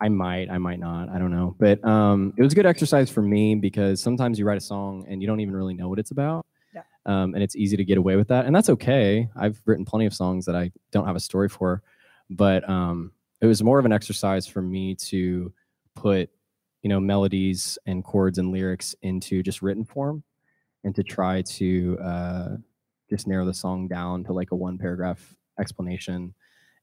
I 0.01 0.09
might, 0.09 0.51
I 0.51 0.59
might 0.59 0.81
not, 0.81 1.09
I 1.09 1.19
don't 1.19 1.31
know. 1.31 1.55
But 1.59 1.83
um, 1.85 2.35
it 2.37 2.43
was 2.43 2.53
a 2.53 2.57
good 2.57 2.67
exercise 2.67 3.09
for 3.09 3.23
me 3.23 3.55
because 3.55 4.03
sometimes 4.03 4.39
you 4.39 4.45
write 4.45 4.59
a 4.59 4.61
song 4.61 5.07
and 5.09 5.23
you 5.23 5.29
don't 5.29 5.41
even 5.41 5.55
really 5.55 5.75
know 5.75 5.89
what 5.89 5.99
it's 5.99 6.11
about. 6.11 6.45
Um, 7.05 7.35
and 7.35 7.43
it's 7.43 7.57
easy 7.57 7.77
to 7.77 7.85
get 7.85 7.99
away 7.99 8.17
with 8.17 8.29
that. 8.29 8.47
And 8.47 8.55
that's 8.55 8.69
okay. 8.71 9.29
I've 9.37 9.61
written 9.67 9.85
plenty 9.85 10.07
of 10.07 10.15
songs 10.15 10.45
that 10.47 10.55
I 10.55 10.71
don't 10.93 11.07
have 11.07 11.17
a 11.17 11.21
story 11.21 11.49
for. 11.49 11.83
But 12.31 12.69
um, 12.69 13.13
it 13.41 13.47
was 13.47 13.63
more 13.63 13.79
of 13.79 13.85
an 13.85 13.93
exercise 13.93 14.47
for 14.47 14.63
me 14.63 14.95
to 14.97 15.53
put, 15.97 16.31
you 16.83 16.89
know, 16.89 17.01
melodies 17.01 17.77
and 17.87 18.05
chords 18.05 18.39
and 18.39 18.53
lyrics 18.53 18.95
into 19.03 19.43
just 19.43 19.63
written 19.63 19.85
form 19.85 20.23
and 20.85 20.95
to 20.95 21.03
try 21.03 21.43
to 21.43 21.99
uh, 22.01 22.49
just 23.11 23.27
narrow 23.27 23.45
the 23.45 23.55
song 23.55 23.89
down 23.89 24.25
to 24.25 24.33
like 24.33 24.53
a 24.53 24.57
one 24.57 24.79
paragraph 24.79 25.35
explanation 25.59 26.35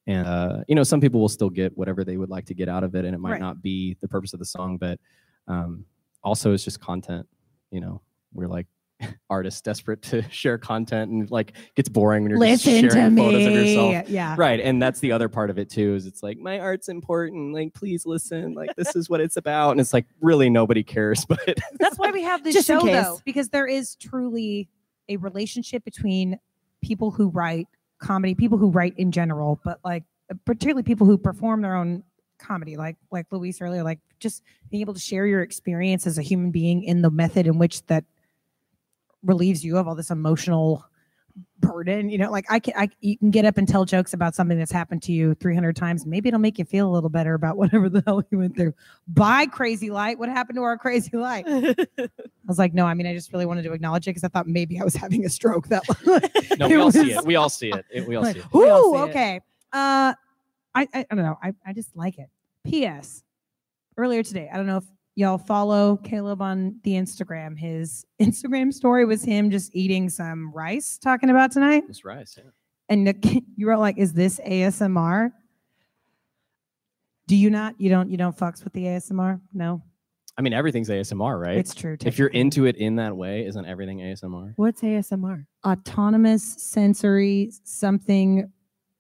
and 0.08 0.28
uh, 0.28 0.60
you 0.68 0.76
know 0.76 0.84
some 0.84 1.02
people 1.02 1.20
will 1.20 1.28
still 1.28 1.50
get 1.50 1.76
whatever 1.78 2.04
they 2.04 2.18
would 2.18 2.30
like 2.30 2.46
to 2.46 2.54
get 2.54 2.70
out 2.70 2.84
of 2.84 2.94
it 2.96 3.04
and 3.04 3.14
it 3.16 3.18
might 3.18 3.32
Right. 3.32 3.42
not 3.42 3.62
be 3.62 3.98
the 4.00 4.08
purpose 4.08 4.32
of 4.34 4.40
the 4.40 4.46
song 4.46 4.78
but 4.78 5.00
um, 5.48 5.84
also 6.24 6.54
it's 6.54 6.64
just 6.64 6.80
content 6.80 7.28
you 7.72 7.82
know 7.82 8.00
we're 8.34 8.48
like 8.48 8.68
artists 9.30 9.62
desperate 9.62 10.02
to 10.02 10.22
share 10.30 10.58
content 10.58 11.12
and 11.12 11.32
like 11.32 11.54
gets 11.76 11.90
boring 11.90 12.24
when 12.24 12.32
you're 12.32 12.40
Listen 12.40 12.82
just 12.82 12.96
to 12.96 13.00
sharing 13.00 13.16
photos 13.16 13.46
of 13.46 13.54
yourself. 13.54 14.10
Yeah. 14.10 14.36
right 14.38 14.60
and 14.60 14.82
that's 14.82 15.00
the 15.00 15.12
other 15.12 15.30
part 15.30 15.50
of 15.50 15.58
it 15.58 15.70
too 15.70 15.96
is 15.96 16.06
it's 16.06 16.22
like 16.22 16.38
my 16.38 16.60
art's 16.60 16.90
important 16.90 17.54
like 17.54 17.74
please 17.74 18.06
listen 18.06 18.54
like 18.54 18.76
this 18.76 18.96
is 18.96 19.10
what 19.10 19.22
it's 19.22 19.38
about. 19.38 19.72
And 19.72 19.80
it's 19.80 19.94
like 19.94 20.06
really 20.22 20.50
nobody 20.50 20.84
cares 20.84 21.26
but 21.30 21.40
That's 21.80 21.98
why 21.98 22.12
we 22.12 22.24
have 22.24 22.44
this 22.44 22.54
Just 22.54 22.68
show, 22.68 22.86
though, 22.86 23.20
because 23.26 23.50
there 23.50 23.68
is 23.68 23.96
truly 23.96 24.70
a 25.08 25.18
relationship 25.18 25.84
between 25.84 26.40
people 26.82 27.12
who 27.12 27.30
write 27.30 27.68
comedy, 28.00 28.36
people 28.36 28.58
who 28.58 28.70
write 28.70 28.94
in 28.98 29.12
general, 29.12 29.60
but 29.64 29.80
like 29.84 30.04
particularly 30.46 30.84
people 30.84 31.06
who 31.06 31.18
perform 31.18 31.62
their 31.62 31.76
own 31.76 32.04
comedy, 32.38 32.78
like 32.78 32.98
like 33.12 33.26
Luis 33.32 33.62
earlier, 33.62 33.84
like 33.84 34.00
just 34.20 34.44
being 34.70 34.82
able 34.82 34.94
to 34.94 35.00
share 35.00 35.26
your 35.26 35.42
experience 35.42 36.08
as 36.08 36.18
a 36.18 36.22
human 36.22 36.52
being 36.52 36.84
in 36.84 37.02
the 37.02 37.10
method 37.10 37.48
in 37.48 37.58
which 37.58 37.86
that 37.88 38.06
relieves 39.24 39.64
you 39.64 39.78
of 39.78 39.88
all 39.88 39.96
this 39.96 40.12
emotional 40.12 40.86
burden. 41.60 42.10
You 42.10 42.18
know, 42.18 42.32
like 42.32 42.46
I 42.50 42.60
can, 42.60 42.74
I 42.76 42.90
you 43.02 43.18
can 43.18 43.32
get 43.32 43.46
up 43.46 43.58
and 43.58 43.68
tell 43.68 43.86
jokes 43.86 44.14
about 44.14 44.36
something 44.36 44.58
that's 44.58 44.72
happened 44.72 45.04
to 45.04 45.12
you 45.12 45.36
300 45.36 45.76
times. 45.76 46.06
Maybe 46.06 46.28
it'll 46.30 46.40
make 46.40 46.58
you 46.60 46.66
feel 46.66 46.90
a 46.90 46.92
little 46.92 47.10
better 47.10 47.34
about 47.34 47.58
whatever 47.62 47.90
the 47.90 48.04
hell 48.06 48.24
you 48.32 48.40
went 48.40 48.56
through. 48.56 48.74
Bye, 49.08 49.46
crazy 49.46 49.90
light. 49.90 50.20
What 50.20 50.30
happened 50.30 50.56
to 50.58 50.64
our 50.64 50.78
crazy 50.78 51.16
light? 51.16 51.46
I 51.48 52.10
was 52.48 52.58
like, 52.60 52.74
no, 52.74 52.86
I 52.86 52.94
mean, 52.94 53.08
I 53.08 53.14
just 53.14 53.32
really 53.32 53.46
wanted 53.46 53.64
to 53.64 53.74
acknowledge 53.74 54.08
it 54.08 54.12
because 54.12 54.24
I 54.24 54.28
thought 54.30 54.48
maybe 54.48 54.80
I 54.80 54.84
was 54.84 54.96
having 54.96 55.26
a 55.26 55.30
stroke. 55.30 55.68
That 55.68 55.84
no 56.60 56.68
we 56.68 56.76
all 56.76 56.92
see 56.92 57.12
it 57.12 57.24
we 57.26 57.36
all 57.36 57.50
see 57.50 57.72
it, 57.72 57.86
It- 57.92 58.08
we 58.08 58.16
all 58.16 58.24
like, 58.24 58.36
see 58.36 58.40
it 58.42 58.46
We 58.54 58.70
all 58.70 58.80
Ooh, 58.82 58.98
see 58.98 59.04
it. 59.04 59.10
okay. 59.12 59.36
Uh, 59.72 60.14
I, 60.76 60.88
I 60.94 61.06
I 61.12 61.16
don't 61.16 61.24
know. 61.26 61.38
I 61.42 61.54
I 61.66 61.74
just 61.74 61.96
like 61.96 62.18
it. 62.20 62.30
P.S. 62.66 63.24
Earlier 63.98 64.24
today, 64.24 64.50
I 64.52 64.58
don't 64.58 64.66
know 64.66 64.78
if 64.78 64.84
y'all 65.20 65.38
follow 65.38 65.98
Caleb 65.98 66.42
on 66.42 66.80
the 66.84 66.94
Instagram. 66.94 67.58
His 67.58 68.06
Instagram 68.22 68.74
story 68.74 69.06
was 69.06 69.24
him 69.24 69.52
just 69.52 69.76
eating 69.76 70.10
some 70.10 70.52
rice, 70.54 70.98
talking 70.98 71.30
about 71.30 71.52
tonight. 71.52 71.84
Miss 71.88 72.06
Rice, 72.06 72.36
yeah. 72.38 72.50
And 72.88 73.06
the- 73.08 73.44
you 73.56 73.68
were 73.68 73.78
like, 73.78 73.98
"Is 73.98 74.14
this 74.14 74.40
ASMR?" 74.48 75.32
Do 77.28 77.36
you 77.36 77.50
not? 77.50 77.76
You 77.80 77.90
don't? 77.90 78.10
You 78.10 78.18
don't 78.18 78.36
fucks 78.36 78.64
with 78.64 78.74
the 78.74 78.86
ASMR? 78.86 79.40
No, 79.54 79.84
I 80.38 80.42
mean, 80.42 80.54
everything's 80.54 80.90
ASMR, 80.90 81.40
right? 81.40 81.58
it's 81.58 81.76
true. 81.76 81.98
if 82.06 82.18
you're 82.18 82.30
into 82.30 82.66
it 82.66 82.78
in 82.78 82.96
that 82.96 83.16
way, 83.16 83.46
isn't 83.46 83.66
everything 83.66 84.00
ASMR? 84.00 84.54
What's 84.56 84.82
ASMR? 84.82 85.46
autonomous 85.68 86.44
sensory 86.58 87.52
something 87.64 88.52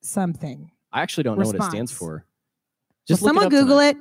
something. 0.01 0.69
I 0.91 1.01
actually 1.01 1.23
don't 1.23 1.39
know 1.39 1.45
what 1.45 1.55
it 1.55 1.63
stands 1.63 1.91
Response. 1.91 1.97
for. 1.97 2.11
Well, 2.15 2.25
Just 3.07 3.21
look 3.21 3.29
someone 3.29 3.49
Google 3.49 3.79
it. 3.79 3.97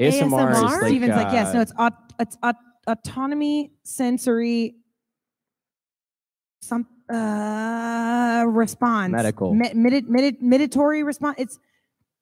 ASMR, 0.00 0.30
ASMR? 0.30 0.52
is 0.52 0.62
like, 0.62 0.86
Steven's 0.86 1.16
like, 1.16 1.32
yes, 1.32 1.52
no, 1.54 1.60
uh, 1.60 1.62
it's 1.62 1.72
aut- 1.78 2.12
it's 2.18 2.38
aut- 2.42 2.56
autonomy 2.86 3.72
sensory 3.84 4.74
some 6.62 6.86
uh 7.12 8.44
response 8.46 9.10
Medical. 9.12 9.54
Me- 9.54 9.72
medi- 9.74 10.02
medi- 10.02 10.38
meditory 10.42 11.04
response. 11.04 11.36
It's 11.38 11.58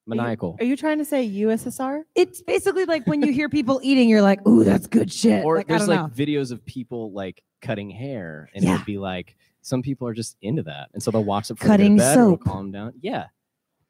maniacal. 0.06 0.56
Are 0.60 0.64
you 0.64 0.76
trying 0.76 0.98
to 0.98 1.04
say 1.04 1.28
USSR? 1.28 2.02
it's 2.14 2.42
basically 2.42 2.84
like 2.86 3.06
when 3.06 3.20
you 3.22 3.32
hear 3.38 3.48
people 3.48 3.80
eating, 3.82 4.08
you're 4.08 4.22
like, 4.22 4.46
ooh, 4.46 4.64
that's 4.64 4.86
good 4.86 5.12
shit. 5.12 5.44
Or 5.44 5.56
like, 5.58 5.66
there's 5.66 5.86
like 5.88 6.00
know. 6.00 6.08
videos 6.08 6.50
of 6.52 6.64
people 6.64 7.12
like 7.12 7.42
cutting 7.60 7.90
hair, 7.90 8.48
and 8.54 8.64
it'd 8.64 8.86
be 8.86 8.96
like 8.98 9.36
some 9.60 9.82
people 9.82 10.08
are 10.08 10.14
just 10.14 10.36
into 10.40 10.62
that, 10.62 10.88
and 10.94 11.02
so 11.02 11.10
they'll 11.10 11.24
watch 11.24 11.50
it 11.50 11.58
for 11.58 11.66
Cutting 11.66 11.96
bed, 11.98 12.16
it'll 12.16 12.30
soap. 12.32 12.44
calm 12.44 12.70
down. 12.70 12.94
Yeah. 13.02 13.26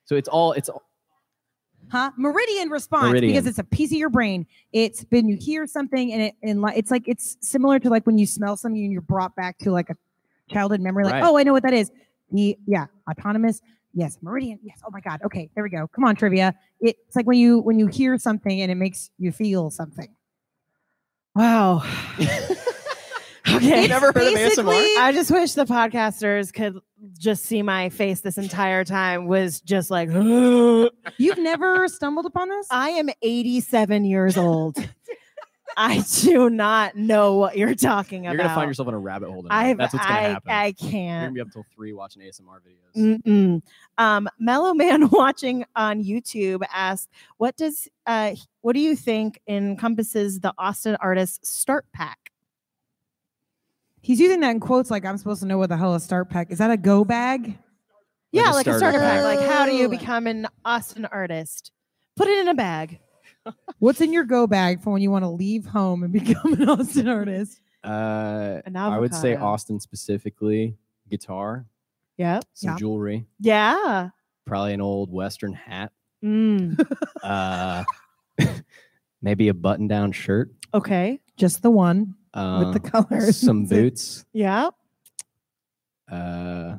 So 0.07 0.17
it's 0.17 0.29
all 0.29 0.53
it's 0.53 0.69
all, 0.69 0.83
huh? 1.91 2.11
Meridian 2.17 2.71
response 2.71 3.09
Meridian. 3.09 3.33
because 3.33 3.47
it's 3.47 3.59
a 3.59 3.65
piece 3.65 3.91
of 3.93 3.99
your 3.99 4.11
brain. 4.11 4.47
It's 4.73 5.05
been 5.05 5.29
you 5.29 5.37
hear 5.37 5.67
something 5.67 6.13
and 6.13 6.23
it 6.23 6.35
and 6.43 6.61
like 6.61 6.77
it's 6.77 6.91
like 6.91 7.05
it's 7.07 7.37
similar 7.41 7.79
to 7.79 7.89
like 7.91 8.07
when 8.07 8.19
you 8.19 8.27
smell 8.27 8.57
something 8.57 8.83
and 8.83 8.93
you're 8.93 9.01
brought 9.01 9.35
back 9.37 9.59
to 9.59 9.71
like 9.71 9.91
a 9.91 9.95
childhood 10.51 10.81
memory. 10.81 11.05
Like, 11.05 11.15
Right. 11.15 11.25
oh, 11.25 11.37
I 11.39 11.43
know 11.43 11.53
what 11.53 11.63
that 11.65 11.75
is. 11.75 11.91
The 12.33 12.57
yeah, 12.67 12.87
autonomous. 13.11 13.61
Yes, 13.95 14.19
meridian. 14.23 14.59
Yes. 14.63 14.81
Oh 14.87 14.91
my 14.93 15.01
God. 15.01 15.21
Okay, 15.25 15.51
there 15.55 15.65
we 15.65 15.71
go. 15.71 15.89
Come 15.89 16.05
on, 16.05 16.15
trivia. 16.15 16.55
It's 16.81 17.17
like 17.17 17.27
when 17.27 17.39
you 17.39 17.59
when 17.61 17.79
you 17.79 17.87
hear 17.87 18.17
something 18.19 18.61
and 18.61 18.71
it 18.71 18.77
makes 18.77 19.11
you 19.19 19.33
feel 19.33 19.71
something. 19.71 20.09
Wow. 21.35 21.83
okay. 23.59 23.81
It's 23.81 23.89
never 23.89 24.07
heard 24.07 24.17
of 24.17 24.35
ASMR? 24.35 24.97
I 24.99 25.13
just 25.13 25.31
wish 25.31 25.53
the 25.53 25.65
podcasters 25.65 26.53
could 26.53 26.79
just 27.19 27.45
see 27.45 27.63
my 27.63 27.89
face 27.91 28.21
this 28.21 28.39
entire 28.39 28.85
time 28.85 29.27
was 29.27 29.61
just 29.61 29.91
like 29.91 30.09
You've 31.19 31.39
never 31.39 31.87
stumbled 31.89 32.27
upon 32.27 32.49
this? 32.49 32.67
I 32.71 32.91
am 32.91 33.09
87 33.23 34.05
years 34.05 34.37
old. 34.37 34.77
I 35.77 36.03
do 36.23 36.51
not 36.51 36.97
know 36.97 37.37
what 37.37 37.57
you're 37.57 37.75
talking 37.75 38.27
about. 38.27 38.33
you're 38.33 38.41
about. 38.41 38.49
gonna 38.49 38.61
find 38.63 38.71
yourself 38.71 38.89
in 38.89 38.95
a 38.95 38.99
rabbit 38.99 39.31
hole. 39.31 39.43
tonight. 39.43 39.69
I 39.71 39.75
That's 39.75 39.93
what's 39.93 40.07
gonna 40.07 40.19
I, 40.19 40.23
happen. 40.23 40.51
I 40.51 40.65
you're 40.67 40.91
can't. 40.91 41.23
gonna 41.27 41.33
be 41.35 41.41
up 41.41 41.47
until 41.49 41.65
three 41.75 41.93
watching 41.93 42.23
ASMR 42.23 42.59
videos. 42.67 43.23
Mm-mm. 43.23 43.63
Um, 43.97 44.29
Mellow 44.41 44.75
Man 44.75 45.09
watching 45.13 45.65
on 45.77 46.03
YouTube 46.03 46.63
asked, 46.73 47.11
"What 47.37 47.57
does 47.57 47.89
uh, 48.07 48.35
what 48.63 48.73
do 48.73 48.81
you 48.81 48.97
think 48.97 49.41
encompasses 49.47 50.41
the 50.41 50.53
Austin 50.59 50.97
artist 51.01 51.47
start 51.47 51.87
pack?" 51.93 52.28
He's 54.01 54.21
using 54.21 54.41
that 54.41 54.51
in 54.51 54.61
quotes 54.61 54.91
like 54.91 55.05
I'm 55.05 55.17
supposed 55.19 55.41
to 55.41 55.47
know 55.47 55.59
what 55.59 55.69
the 55.69 55.77
hell 55.77 55.95
a 55.95 56.01
start 56.01 56.31
pack 56.31 56.51
is. 56.51 56.59
That 56.59 56.71
a 56.71 56.77
go 56.77 57.05
bag? 57.05 57.59
Yeah, 58.33 58.51
a 58.51 58.53
like 58.53 58.67
a 58.67 58.77
starter 58.77 58.99
starter 58.99 58.99
pack. 58.99 59.23
Like, 59.39 59.49
how 59.49 59.67
do 59.67 59.75
you 59.75 59.87
Oh. 59.87 59.91
become 59.91 60.27
an 60.27 60.47
Austin 60.65 61.05
artist? 61.07 61.73
Put 62.17 62.29
it 62.29 62.39
in 62.39 62.49
a 62.49 62.55
bag. 62.55 63.01
What's 63.79 64.01
in 64.01 64.13
your 64.13 64.25
go 64.25 64.47
bag 64.47 64.83
for 64.83 64.93
when 64.93 65.03
you 65.03 65.11
want 65.11 65.25
to 65.25 65.29
leave 65.31 65.67
home 65.67 66.03
and 66.03 66.13
become 66.25 66.53
an 66.55 66.69
Austin 66.69 67.09
artist? 67.09 67.61
Uh, 67.85 68.61
An 68.67 68.77
I 68.77 68.99
would 68.99 69.15
say 69.15 69.33
avocado. 69.33 69.47
Austin 69.53 69.81
specifically, 69.81 70.77
guitar, 71.09 71.65
Yep. 72.19 72.45
some 72.53 72.71
Yeah. 72.73 72.77
jewelry, 72.77 73.27
Yeah. 73.39 74.11
probably 74.45 74.75
an 74.75 74.81
old 74.81 75.11
Western 75.13 75.53
hat, 75.55 75.93
Mm. 76.25 76.79
uh, 77.23 77.85
maybe 79.23 79.49
a 79.49 79.55
button-down 79.55 80.13
shirt, 80.13 80.51
Okay. 80.75 81.21
Just 81.37 81.63
the 81.63 81.71
one 81.71 82.15
uh, 82.35 82.65
with 82.73 82.83
the 82.83 82.91
colors. 82.91 83.37
some 83.37 83.65
boots, 83.67 84.25
Yeah. 84.33 84.71
uh, 86.11 86.77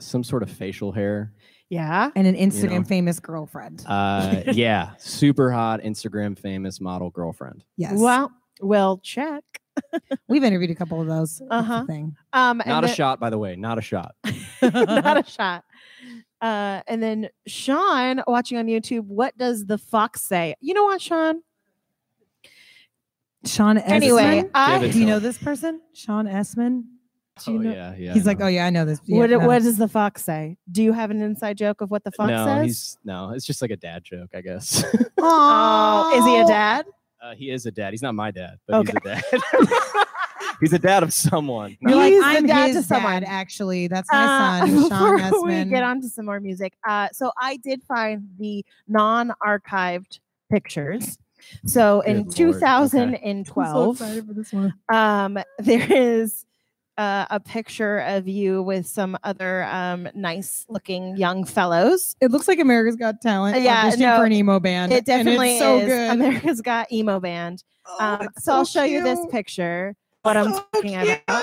some 0.00 0.24
sort 0.24 0.42
of 0.42 0.50
facial 0.50 0.92
hair. 0.92 1.32
Yeah. 1.68 2.10
And 2.14 2.26
an 2.26 2.34
Instagram 2.34 2.80
know. 2.80 2.84
famous 2.84 3.18
girlfriend. 3.20 3.82
Uh, 3.86 4.42
yeah, 4.52 4.90
super 4.98 5.50
hot 5.50 5.80
Instagram 5.80 6.38
famous 6.38 6.80
model 6.80 7.10
girlfriend. 7.10 7.64
yes. 7.76 7.94
Well, 7.96 8.30
well, 8.60 8.98
check. 9.02 9.42
we've 10.28 10.44
interviewed 10.44 10.70
a 10.70 10.74
couple 10.74 11.00
of 11.00 11.06
those. 11.06 11.40
Uh-huh. 11.50 11.86
Thing. 11.86 12.14
Um, 12.34 12.60
and 12.60 12.68
Not 12.68 12.84
a 12.84 12.88
then- 12.88 12.96
shot, 12.96 13.20
by 13.20 13.30
the 13.30 13.38
way. 13.38 13.56
Not 13.56 13.78
a 13.78 13.80
shot. 13.80 14.14
not 14.62 15.16
a 15.16 15.24
shot. 15.28 15.64
Uh, 16.42 16.82
and 16.88 17.02
then 17.02 17.28
Sean 17.46 18.22
watching 18.26 18.58
on 18.58 18.66
YouTube, 18.66 19.06
what 19.06 19.36
does 19.38 19.64
the 19.66 19.78
fox 19.78 20.20
say? 20.22 20.54
You 20.60 20.74
know 20.74 20.84
what, 20.84 21.00
Sean? 21.00 21.40
Sean 23.44 23.76
Esman. 23.76 23.82
Anyway, 23.90 24.44
I, 24.54 24.88
do 24.88 24.98
you 24.98 25.06
know 25.06 25.18
this 25.18 25.38
person? 25.38 25.80
Sean 25.94 26.26
Esman. 26.26 26.84
Do 27.44 27.52
you 27.52 27.58
oh 27.58 27.62
know? 27.62 27.72
yeah, 27.72 27.94
yeah. 27.96 28.12
He's 28.14 28.26
I 28.26 28.30
like, 28.30 28.38
know. 28.40 28.44
oh 28.44 28.48
yeah, 28.48 28.66
I 28.66 28.70
know 28.70 28.84
this. 28.84 29.00
Yeah, 29.04 29.18
what, 29.18 29.30
no. 29.30 29.38
what 29.40 29.62
does 29.62 29.78
the 29.78 29.88
fox 29.88 30.22
say? 30.24 30.58
Do 30.70 30.82
you 30.82 30.92
have 30.92 31.10
an 31.10 31.22
inside 31.22 31.56
joke 31.56 31.80
of 31.80 31.90
what 31.90 32.04
the 32.04 32.12
fox 32.12 32.28
no, 32.30 32.44
says? 32.44 32.64
he's 32.66 32.98
no. 33.04 33.30
It's 33.30 33.46
just 33.46 33.62
like 33.62 33.70
a 33.70 33.76
dad 33.76 34.04
joke, 34.04 34.30
I 34.34 34.40
guess. 34.42 34.84
Oh, 35.24 36.18
is 36.18 36.24
he 36.26 36.36
a 36.40 36.46
dad? 36.46 36.84
uh, 37.22 37.34
he 37.34 37.50
is 37.50 37.64
a 37.66 37.70
dad. 37.70 37.92
He's 37.92 38.02
not 38.02 38.14
my 38.14 38.30
dad, 38.32 38.58
but 38.66 38.84
he's 38.86 38.94
a 38.96 39.00
dad. 39.00 39.24
he's 40.60 40.72
a 40.72 40.78
dad 40.80 41.02
of 41.04 41.12
someone. 41.12 41.76
You're 41.80 41.94
like, 41.96 42.12
He's 42.12 42.20
the 42.20 42.26
I'm 42.26 42.46
dad 42.46 42.66
his 42.68 42.76
to 42.78 42.82
someone. 42.82 43.22
dad, 43.22 43.24
actually. 43.28 43.86
That's 43.86 44.10
my 44.12 44.18
Uh, 44.18 44.66
son, 44.66 44.68
Sean 44.88 45.16
before 45.30 45.48
Esman. 45.48 45.64
we 45.66 45.70
get 45.70 45.84
on 45.84 46.00
to 46.02 46.08
some 46.08 46.24
more 46.26 46.40
music, 46.40 46.74
uh, 46.86 47.08
so 47.12 47.30
I 47.40 47.56
did 47.58 47.82
find 47.84 48.24
the 48.38 48.64
non-archived 48.88 50.18
pictures. 50.50 51.16
So 51.66 52.00
in 52.00 52.24
Good 52.24 52.38
lord, 52.38 52.56
okay. 52.56 52.60
So 52.60 52.88
2012, 52.88 53.96
excited 54.00 54.26
for 54.26 54.32
this 54.34 54.52
one. 54.52 54.74
um, 54.92 55.38
there 55.58 55.92
is 55.92 56.44
uh, 56.98 57.24
a 57.30 57.40
picture 57.40 57.98
of 58.00 58.28
you 58.28 58.62
with 58.62 58.86
some 58.86 59.16
other 59.24 59.64
um, 59.64 60.08
nice 60.14 60.66
looking 60.68 61.16
young 61.16 61.44
fellows. 61.44 62.16
It 62.20 62.30
looks 62.30 62.46
like 62.48 62.58
America's 62.58 62.96
Got 62.96 63.20
Talent. 63.22 63.56
Uh, 63.56 63.60
yeah, 63.60 63.94
no, 63.98 64.16
for 64.18 64.24
an 64.26 64.32
emo 64.32 64.60
band. 64.60 64.92
It 64.92 64.96
and 64.96 65.06
definitely 65.06 65.50
it's 65.52 65.58
so 65.60 65.78
is. 65.78 65.86
good. 65.86 66.10
America's 66.10 66.60
Got 66.60 66.92
Emo 66.92 67.18
Band. 67.18 67.64
Oh, 67.86 67.96
Um, 68.20 68.28
it's 68.36 68.44
so, 68.44 68.52
I'll 68.54 68.64
show 68.64 68.84
you 68.84 69.02
this 69.02 69.18
picture. 69.30 69.96
What 70.22 70.36
I'm 70.36 70.52
So 70.52 70.64
talking 70.72 70.94
about. 70.94 71.42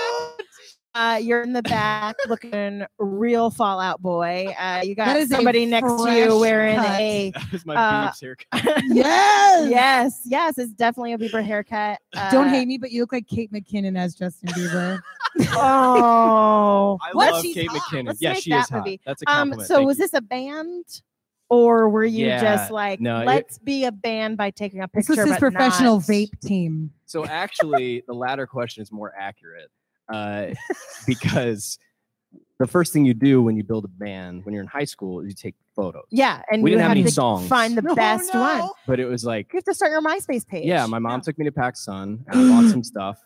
Uh, 0.95 1.19
you're 1.21 1.43
in 1.43 1.53
the 1.53 1.61
back 1.61 2.15
looking 2.27 2.83
real 2.97 3.51
Fall 3.51 3.79
Out 3.79 4.01
Boy. 4.01 4.47
Uh, 4.59 4.81
you 4.83 4.95
got 4.95 5.27
somebody 5.27 5.65
next 5.67 5.87
to 5.87 6.11
you 6.11 6.39
wearing 6.39 6.77
cut. 6.77 6.99
a 6.99 7.31
That 7.35 7.51
was 7.51 7.65
my 7.65 7.75
Uh, 7.75 8.11
haircut. 8.19 8.47
Yes. 8.87 9.69
yes, 9.69 10.21
yes, 10.25 10.57
it's 10.57 10.73
definitely 10.73 11.13
a 11.13 11.17
Bieber 11.19 11.43
haircut. 11.45 11.99
Don't 12.31 12.47
Uh, 12.47 12.49
hate 12.49 12.67
me, 12.67 12.79
but 12.79 12.91
you 12.91 13.01
look 13.01 13.11
like 13.13 13.27
Kate 13.27 13.51
McKinnon 13.53 13.97
as 13.97 14.15
Justin 14.15 14.49
Bieber. 14.49 14.99
Oh, 15.53 16.97
I 17.01 17.09
What? 17.13 17.33
love 17.33 17.41
She's 17.43 17.53
Kate 17.53 17.67
hot. 17.69 17.81
McKinnon. 17.81 18.07
Let's 18.07 18.21
yeah, 18.21 18.33
make 18.33 18.43
she 18.43 18.51
is 18.51 18.67
that 18.67 18.69
hot. 18.75 18.85
movie. 18.85 18.99
That's 19.05 19.21
a 19.21 19.29
um. 19.29 19.35
compliment. 19.51 19.67
So 19.67 19.75
Thank 19.75 19.87
was 19.87 19.97
you. 19.99 20.03
this 20.05 20.13
a 20.15 20.21
band, 20.21 20.85
or 21.49 21.89
were 21.89 22.03
you 22.03 22.25
Yeah, 22.27 22.41
just 22.41 22.71
like, 22.71 22.99
no, 22.99 23.23
let's 23.23 23.57
be 23.59 23.85
a 23.85 23.91
band 23.91 24.37
by 24.37 24.49
taking 24.51 24.81
a 24.81 24.89
This 24.93 25.07
picture? 25.07 25.21
was 25.21 25.31
his 25.31 25.39
but 25.39 25.51
professional 25.51 25.97
not- 25.97 26.03
vape 26.07 26.39
team. 26.41 26.91
So 27.05 27.25
actually, 27.25 28.03
the 28.07 28.13
latter 28.13 28.47
question 28.47 28.81
is 28.81 28.91
more 28.91 29.13
accurate 29.17 29.69
uh, 30.09 30.47
because 31.07 31.79
the 32.59 32.67
first 32.67 32.91
thing 32.93 33.05
you 33.05 33.13
do 33.13 33.41
when 33.41 33.55
you 33.55 33.63
build 33.63 33.85
a 33.85 33.87
band 33.87 34.43
when 34.45 34.53
you're 34.53 34.61
in 34.63 34.67
high 34.67 34.83
school 34.85 35.21
is 35.21 35.27
you 35.29 35.33
take 35.33 35.55
photos. 35.75 36.03
Yeah, 36.11 36.41
and 36.51 36.61
We 36.61 36.71
you 36.71 36.75
didn't 36.75 36.81
have 36.81 36.89
have 36.89 36.97
any 36.97 37.03
to 37.05 37.11
songs. 37.11 37.47
find 37.47 37.77
the 37.77 37.81
best 37.95 38.33
one. 38.33 38.69
But 38.85 38.99
it 38.99 39.05
was 39.05 39.23
like, 39.23 39.51
You 39.53 39.57
have 39.57 39.63
to 39.65 39.73
start 39.73 39.91
your 39.91 40.01
MySpace 40.01 40.45
page. 40.45 40.65
yeah, 40.65 40.85
my 40.85 40.99
mom 40.99 41.21
took 41.21 41.37
me 41.37 41.45
to 41.45 41.51
PacSun 41.51 42.19
and 42.27 42.29
I 42.29 42.49
bought 42.61 42.69
some 42.71 42.83
stuff. 42.83 43.19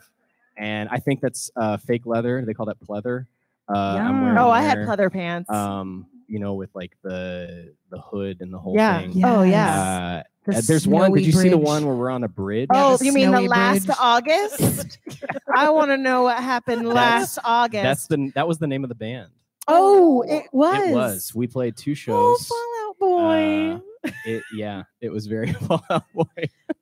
And 0.56 0.88
I 0.90 0.98
think 1.00 1.20
that's 1.22 1.50
uh, 1.56 1.78
fake 1.78 2.06
leather. 2.06 2.44
They 2.46 2.54
call 2.54 2.68
that 2.68 2.80
pleather. 2.80 3.26
Uh, 3.68 3.78
I'm 3.78 4.38
Oh, 4.38 4.52
I 4.52 4.62
had 4.62 4.78
there, 4.78 4.86
pleather 4.86 5.12
pants. 5.12 5.50
Um, 5.50 6.06
you 6.28 6.40
know, 6.40 6.54
with 6.54 6.70
like 6.74 6.98
the 7.04 7.74
the 7.90 8.00
hood 8.00 8.38
and 8.42 8.54
the 8.54 8.58
whole 8.60 8.76
yeah. 8.76 9.00
thing. 9.02 9.24
Oh 9.24 9.44
yeah. 9.44 10.22
Uh, 10.24 10.24
The 10.52 10.58
uh, 10.58 10.62
there's 10.68 10.88
one. 10.88 11.12
Did 11.14 11.20
snowy 11.20 11.24
you 11.24 11.32
see 11.32 11.50
the 11.50 11.58
one 11.58 11.86
where 11.86 11.96
we're 11.96 12.10
on 12.10 12.24
a 12.24 12.28
bridge? 12.28 12.68
Oh, 12.74 12.98
the 12.98 13.06
you 13.06 13.14
mean 13.14 13.32
the 13.32 13.42
last 13.42 13.86
bridge. 13.86 13.98
August? 14.00 15.00
I 15.56 15.70
want 15.70 15.92
to 15.92 15.98
know 15.98 16.24
what 16.24 16.38
happened 16.38 16.88
last 16.88 17.40
August. 17.44 17.84
That's 17.84 18.08
the 18.08 18.32
that 18.36 18.48
was 18.48 18.58
the 18.60 18.68
name 18.68 18.84
of 18.84 18.90
the 18.90 18.96
band. 18.96 19.30
oh, 19.68 20.22
it 20.24 20.46
was. 20.52 20.90
It 20.90 20.94
was. 20.94 21.36
We 21.36 21.48
played 21.48 21.78
two 21.78 21.96
shows. 21.96 22.50
Oh, 22.52 22.94
Fallout 23.00 23.00
Boy. 23.00 23.76
Uh, 24.06 24.12
it 24.26 24.44
yeah, 24.54 24.84
it 25.00 25.10
was 25.10 25.28
very 25.28 25.54
Fall 25.68 25.82
Out 25.90 26.04
Boy. 26.14 26.26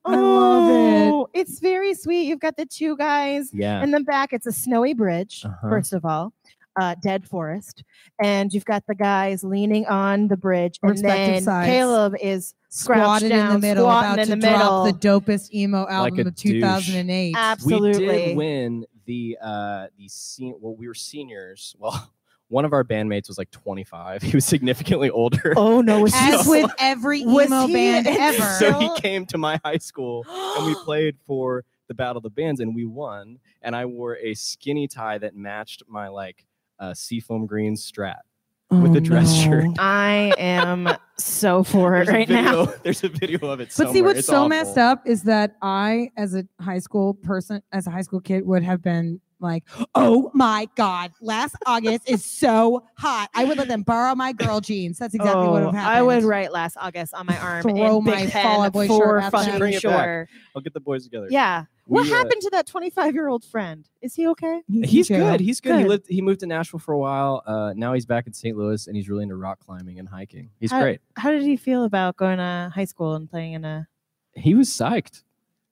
I 0.06 0.16
love 0.16 0.70
it. 0.70 1.12
Oh, 1.14 1.28
It's 1.36 1.60
very 1.60 1.94
sweet. 1.94 2.24
You've 2.24 2.40
got 2.40 2.58
the 2.58 2.66
two 2.66 2.98
guys 2.98 3.52
Yeah. 3.54 3.84
in 3.84 3.92
the 3.92 4.00
back. 4.00 4.34
It's 4.34 4.48
a 4.48 4.52
snowy 4.52 4.96
bridge, 4.96 5.44
Uh-huh. 5.46 5.70
first 5.70 5.94
of 5.94 6.04
all, 6.04 6.34
uh, 6.80 6.96
dead 7.02 7.28
forest, 7.28 7.84
and 8.22 8.54
you've 8.54 8.66
got 8.66 8.84
the 8.88 8.96
guys 8.96 9.44
leaning 9.44 9.86
on 9.88 10.28
the 10.28 10.38
bridge, 10.38 10.80
and 10.82 10.92
Respective 10.92 11.34
then 11.36 11.44
sides. 11.44 11.68
Caleb 11.68 12.16
is 12.22 12.54
Crouched 12.86 13.26
Squatted 13.26 13.32
in 13.32 13.48
the 13.50 13.60
middle, 13.60 13.84
squatting 13.86 14.12
about 14.14 14.20
in 14.20 14.26
to 14.28 14.36
the 14.36 14.54
drop 14.54 14.86
the 14.86 15.08
dopest 15.08 15.54
emo 15.54 15.88
album 15.90 16.20
a 16.20 16.22
of 16.30 16.36
douche. 16.36 16.54
2008. 16.62 17.36
absolutely. 17.38 18.08
We 18.08 18.14
did 18.14 18.38
win 18.38 18.86
the 19.06 19.38
uh 19.42 19.88
the 19.98 20.08
sen- 20.08 20.56
well, 20.62 20.76
we 20.76 20.88
were 20.88 20.94
seniors. 20.94 21.76
Well, 21.80 22.12
one 22.48 22.66
of 22.66 22.74
our 22.74 22.84
bandmates 22.84 23.30
was 23.30 23.38
like 23.38 23.50
25. 23.52 24.22
He 24.24 24.36
was 24.36 24.46
significantly 24.46 25.10
older. 25.10 25.54
Oh 25.58 25.82
no, 25.82 26.02
was 26.02 26.14
As 26.16 26.44
he 26.44 26.50
with 26.50 26.72
every 26.80 27.22
emo 27.22 27.68
band 27.68 28.08
ever. 28.08 28.44
so 28.60 28.78
he 28.80 28.90
came 29.02 29.26
to 29.28 29.38
my 29.38 29.60
high 29.66 29.78
school 29.78 30.26
and 30.30 30.66
we 30.66 30.76
played 30.86 31.18
for 31.26 31.64
the 31.88 31.94
Battle 31.94 32.18
of 32.18 32.24
the 32.24 32.30
Bands 32.30 32.60
and 32.62 32.74
we 32.76 32.86
won. 32.86 33.40
And 33.62 33.76
I 33.76 33.86
wore 33.86 34.18
a 34.18 34.34
skinny 34.34 34.88
tie 34.88 35.18
that 35.18 35.36
matched 35.36 35.84
my 35.88 36.08
like 36.10 36.46
uh, 36.82 36.94
seafoam 36.94 37.46
green 37.46 37.76
strat 37.76 38.18
with 38.70 38.92
a 38.92 38.94
the 38.96 39.02
dress 39.02 39.34
shirt. 39.34 39.66
I 39.80 40.34
am 40.38 40.90
so 41.18 41.64
for 41.64 41.96
it 41.96 42.06
There's 42.06 42.10
a 42.10 42.12
right 42.14 42.30
now. 42.30 42.66
There's 42.84 43.04
a 43.04 43.10
video 43.10 43.48
of 43.50 43.60
it. 43.62 43.74
But 43.78 43.92
see, 43.92 44.02
what's 44.02 44.20
It's 44.20 44.28
so 44.28 44.48
messed 44.50 44.78
up 44.78 45.08
is 45.08 45.24
that 45.24 45.56
I, 45.62 46.10
as 46.18 46.36
a 46.36 46.46
high 46.60 46.80
school 46.80 47.14
person, 47.14 47.62
as 47.72 47.88
a 47.88 47.92
high 47.92 48.02
school 48.02 48.20
kid, 48.20 48.46
would 48.46 48.64
have 48.64 48.82
been 48.82 49.22
like, 49.42 49.64
"Oh 49.96 50.30
my 50.36 50.68
god, 50.76 51.12
last 51.20 51.56
August 51.66 52.08
is 52.10 52.24
so 52.24 52.84
hot. 52.98 53.28
I 53.34 53.44
would 53.44 53.58
let 53.58 53.68
them 53.68 53.82
borrow 53.82 54.14
my 54.16 54.34
girl 54.34 54.62
jeans." 54.62 55.00
That's 55.00 55.16
exactly 55.16 55.42
what 55.42 55.52
would 55.54 55.62
Oh, 55.64 55.66
have 55.66 55.74
happened. 55.76 55.98
I 55.98 56.02
would 56.04 56.24
write 56.24 56.52
last 56.52 56.78
August 56.80 57.14
on 57.16 57.26
my 57.26 57.38
arm 57.40 57.64
Throw 57.64 57.98
in 57.98 58.04
my 58.06 58.22
Big 58.24 58.32
Fall 58.32 58.42
Pen 58.42 58.62
Out 58.68 58.74
Boy 58.74 58.88
shirt 58.88 59.24
at 59.24 59.32
fucking 59.32 59.58
Bring 59.58 59.74
it 59.74 59.82
back. 59.84 59.96
sure. 60.04 60.30
I'll 60.56 60.62
get 60.62 60.74
the 60.74 60.80
boys 60.80 61.04
together. 61.06 61.28
Yeah. 61.30 61.66
What 61.92 62.04
We, 62.06 62.12
uh, 62.14 62.16
happened 62.16 62.42
to 62.44 62.50
that 62.52 62.68
25 62.68 63.14
year 63.14 63.28
old 63.28 63.44
friend? 63.44 63.86
Is 64.02 64.16
he 64.16 64.26
okay? 64.30 64.62
He's 64.72 64.90
He's 64.90 65.08
good. 65.10 65.40
He's 65.42 65.60
good. 65.60 65.78
He 65.80 65.86
lived. 65.86 66.06
He 66.08 66.22
moved 66.22 66.40
to 66.40 66.46
Nashville 66.46 66.80
for 66.80 66.94
a 66.94 66.98
while. 66.98 67.44
Uh, 67.46 67.74
now 67.76 67.92
he's 67.92 68.06
back 68.06 68.28
in 68.28 68.34
St. 68.34 68.56
Louis, 68.56 68.88
and 68.88 68.96
he's 68.96 69.10
really 69.10 69.24
into 69.24 69.36
rock 69.36 69.60
climbing 69.60 70.00
and 70.00 70.08
hiking. 70.08 70.52
He's 70.62 70.72
How- 70.72 70.82
great. 70.82 71.02
How 71.18 71.32
did 71.32 71.42
he 71.44 71.58
feel 71.58 71.84
about 71.84 72.16
going 72.16 72.38
to 72.38 72.72
high 72.74 72.86
school 72.86 73.16
and 73.16 73.30
playing 73.30 73.54
in 73.54 73.66
a? 73.66 73.88
He 74.36 74.56
was 74.56 74.70
psyched. 74.70 75.24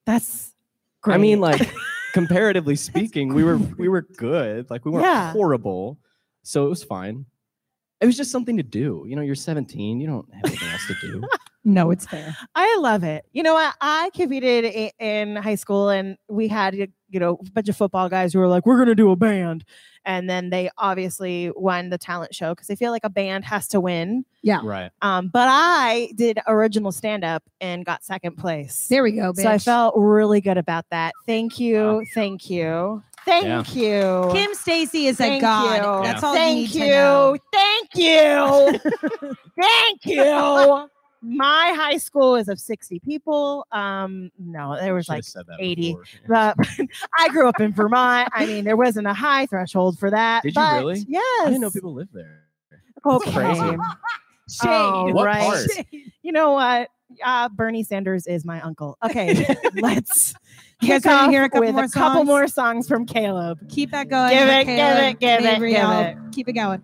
That's 0.04 0.54
great. 1.00 1.14
I 1.14 1.18
mean, 1.18 1.40
like 1.40 1.72
comparatively 2.12 2.76
speaking, 2.76 3.32
we 3.32 3.42
were 3.42 3.56
we 3.56 3.88
were 3.88 4.02
good. 4.02 4.68
Like 4.68 4.84
we 4.84 4.90
weren't 4.90 5.06
Yeah. 5.06 5.32
horrible, 5.32 5.98
so 6.42 6.66
it 6.66 6.68
was 6.68 6.84
fine. 6.84 7.24
It 8.02 8.06
was 8.06 8.16
just 8.18 8.30
something 8.30 8.58
to 8.58 8.62
do. 8.62 9.04
You 9.06 9.16
know, 9.16 9.22
you're 9.22 9.34
17. 9.34 10.00
You 10.00 10.06
don't 10.06 10.28
have 10.34 10.44
anything 10.44 10.68
else 10.68 10.86
to 10.88 10.94
do. 11.00 11.22
No, 11.64 11.90
it's 11.90 12.06
fair. 12.06 12.36
I 12.54 12.78
love 12.80 13.04
it. 13.04 13.24
You 13.32 13.42
know 13.42 13.54
what? 13.54 13.74
I 13.80 14.10
competed 14.14 14.92
in 14.98 15.36
high 15.36 15.56
school, 15.56 15.90
and 15.90 16.16
we 16.28 16.48
had 16.48 16.74
you 16.74 17.20
know 17.20 17.38
a 17.46 17.50
bunch 17.50 17.68
of 17.68 17.76
football 17.76 18.08
guys 18.08 18.32
who 18.32 18.38
were 18.38 18.48
like, 18.48 18.64
"We're 18.64 18.78
gonna 18.78 18.94
do 18.94 19.10
a 19.10 19.16
band," 19.16 19.64
and 20.04 20.28
then 20.28 20.48
they 20.48 20.70
obviously 20.78 21.52
won 21.54 21.90
the 21.90 21.98
talent 21.98 22.34
show 22.34 22.54
because 22.54 22.66
they 22.66 22.76
feel 22.76 22.92
like 22.92 23.04
a 23.04 23.10
band 23.10 23.44
has 23.44 23.68
to 23.68 23.80
win. 23.80 24.24
Yeah. 24.42 24.60
Right. 24.64 24.90
Um, 25.02 25.28
but 25.28 25.48
I 25.50 26.12
did 26.14 26.38
original 26.46 26.92
stand 26.92 27.24
up 27.24 27.42
and 27.60 27.84
got 27.84 28.04
second 28.04 28.36
place. 28.38 28.88
There 28.88 29.02
we 29.02 29.12
go, 29.12 29.32
bitch. 29.32 29.42
So 29.42 29.50
I 29.50 29.58
felt 29.58 29.94
really 29.96 30.40
good 30.40 30.56
about 30.56 30.86
that. 30.90 31.12
Thank 31.26 31.60
you. 31.60 32.04
Thank 32.14 32.48
you. 32.48 33.02
Thank 33.26 33.76
you. 33.76 34.30
Kim 34.32 34.54
Stacy 34.54 35.06
is 35.06 35.20
a 35.20 35.40
god. 35.40 35.76
you. 35.76 36.04
That's 36.08 36.22
all 36.22 36.34
Thank 36.34 36.74
you 36.74 36.84
you. 36.84 36.86
need 36.86 36.90
to 36.90 36.94
know. 36.94 37.36
Thank 37.52 37.88
you. 37.94 39.34
Thank 39.60 40.06
you. 40.06 40.88
My 41.22 41.74
high 41.76 41.98
school 41.98 42.36
is 42.36 42.48
of 42.48 42.58
60 42.58 42.98
people. 43.00 43.66
Um, 43.72 44.30
no, 44.38 44.76
there 44.80 44.94
was 44.94 45.08
like 45.08 45.24
80. 45.58 45.92
before. 45.92 46.04
the 46.28 46.88
I 47.18 47.28
grew 47.28 47.46
up 47.48 47.60
in 47.60 47.72
Vermont. 47.72 48.28
I 48.32 48.46
mean, 48.46 48.64
there 48.64 48.76
wasn't 48.76 49.06
a 49.06 49.12
high 49.12 49.46
threshold 49.46 49.98
for 49.98 50.10
that. 50.10 50.42
Did 50.42 50.54
you 50.56 50.62
really? 50.62 51.04
Yes. 51.06 51.22
I 51.42 51.46
didn't 51.50 51.60
know 51.60 51.70
people 51.70 51.92
lived 51.94 52.14
there. 52.14 52.44
Okay. 53.04 53.32
crazy. 53.32 53.76
Oh, 54.64 55.12
What 55.12 55.26
right. 55.26 55.42
part? 55.42 55.86
You 56.22 56.32
know 56.32 56.50
what? 56.52 56.88
Uh, 57.24 57.48
Bernie 57.50 57.84
Sanders 57.84 58.26
is 58.26 58.44
my 58.44 58.60
uncle. 58.62 58.98
Okay, 59.04 59.32
let's 59.80 60.34
You 60.80 60.88
guys 60.88 61.02
kick 61.02 61.06
ready 61.06 61.18
off 61.24 61.30
hear 61.30 61.44
a 61.44 61.48
couple 61.48 61.66
with 61.66 61.74
more 61.76 61.84
a 61.84 61.88
couple 61.88 62.18
songs? 62.18 62.26
more 62.26 62.48
songs 62.48 62.88
from 62.88 63.06
Caleb. 63.06 63.58
Keep 63.68 63.92
that 63.92 64.08
going. 64.08 64.30
Give 64.30 64.48
it, 64.48 64.66
Michaela, 64.66 65.14
give 65.14 65.40
it, 65.40 65.40
give 65.40 65.62
it, 65.62 65.70
give 65.70 65.90
it. 65.90 66.32
Keep 66.32 66.48
it 66.48 66.52
going. 66.52 66.82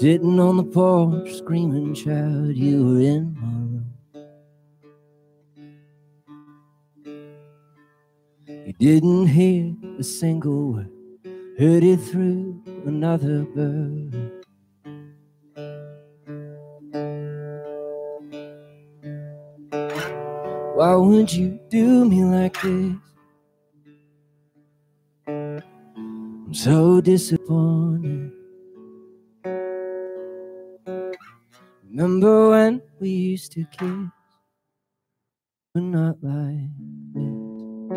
Sitting 0.00 0.40
on 0.40 0.56
the 0.56 0.62
porch, 0.62 1.34
screaming, 1.34 1.92
child, 1.92 2.56
you 2.56 2.86
were 2.86 3.00
in 3.00 3.36
my 3.38 3.48
room. 3.68 3.84
You 8.64 8.72
didn't 8.78 9.26
hear 9.26 9.74
a 9.98 10.02
single 10.02 10.72
word, 10.72 10.90
heard 11.58 11.84
it 11.84 11.98
through 11.98 12.62
another 12.86 13.44
bird. 13.44 14.32
Why 20.76 20.94
would 20.94 21.30
you 21.30 21.60
do 21.68 22.06
me 22.06 22.24
like 22.24 22.58
this? 22.62 22.94
I'm 25.26 26.54
so 26.54 27.02
disappointed. 27.02 28.09
Remember 32.00 32.48
when 32.48 32.80
we 32.98 33.10
used 33.10 33.52
to 33.52 33.66
kiss, 33.66 34.08
but 35.74 35.82
not 35.82 36.16
like 36.22 36.70
this. 37.12 37.92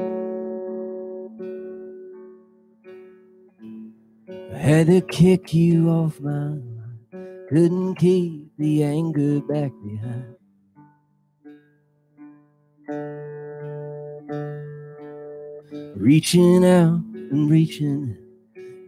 I 4.54 4.58
had 4.58 4.88
to 4.88 5.00
kick 5.00 5.54
you 5.54 5.90
off 5.90 6.20
my 6.20 6.32
line, 6.32 7.00
couldn't 7.48 7.96
keep 7.96 8.52
the 8.58 8.84
anger 8.84 9.40
back 9.40 9.72
behind. 9.82 10.36
reaching 15.96 16.66
out 16.66 17.02
and 17.32 17.50
reaching. 17.50 18.18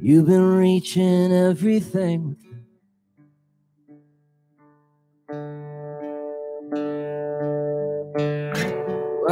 You've 0.01 0.25
been 0.25 0.57
reaching 0.57 1.31
everything. 1.31 2.34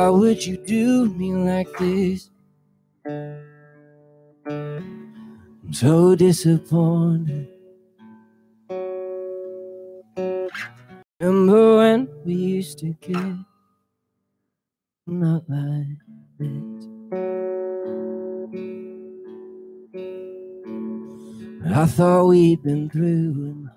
Why 0.03 0.09
would 0.09 0.45
you 0.45 0.57
do 0.57 1.09
me 1.11 1.33
like 1.33 1.71
this? 1.77 2.29
I'm 3.05 3.41
so 5.71 6.13
disappointed. 6.13 7.47
Remember 11.21 11.77
when 11.77 12.09
we 12.25 12.33
used 12.33 12.79
to 12.79 12.93
kiss? 12.99 13.15
Not 15.07 15.43
like 15.47 16.01
this. 16.37 16.87
I 21.73 21.85
thought 21.85 22.25
we'd 22.25 22.61
been 22.61 22.89
through, 22.89 23.05
and 23.05 23.69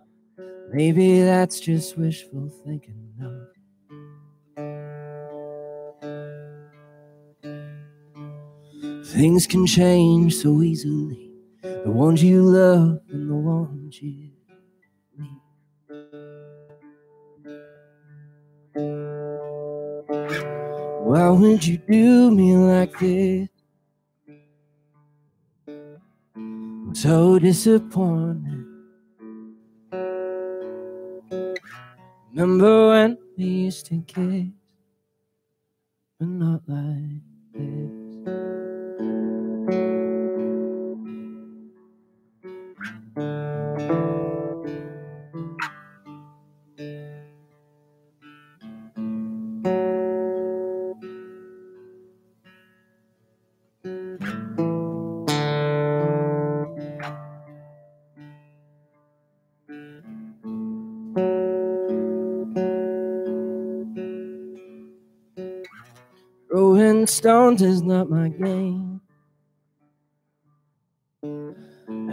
maybe 0.73 1.21
that's 1.23 1.61
just 1.61 1.97
wishful 1.97 2.51
thinking. 2.65 3.06
Things 9.17 9.47
can 9.47 9.65
change 9.67 10.37
so 10.37 10.61
easily. 10.61 11.31
The 11.63 11.91
ones 11.91 12.23
you 12.23 12.43
love 12.43 13.01
and 13.11 13.31
the 13.31 13.35
ones 13.35 14.03
you 14.03 14.31
need. 15.17 15.41
Why 21.01 21.31
would 21.31 21.67
you 21.67 21.79
do 21.89 22.31
me 22.31 22.57
like 22.59 22.99
this? 22.99 23.49
I'm 26.37 26.95
so 26.95 27.39
disappointed. 27.39 28.67
Remember 32.35 32.89
when 32.91 33.17
we 33.39 33.45
used 33.45 33.87
to 33.87 34.03
kiss, 34.07 34.49
but 36.21 36.29
not 36.29 36.61
like 36.69 37.23
this. 37.55 38.06
Stones 67.27 67.61
is 67.61 67.83
not 67.83 68.09
my 68.09 68.29
game. 68.29 69.01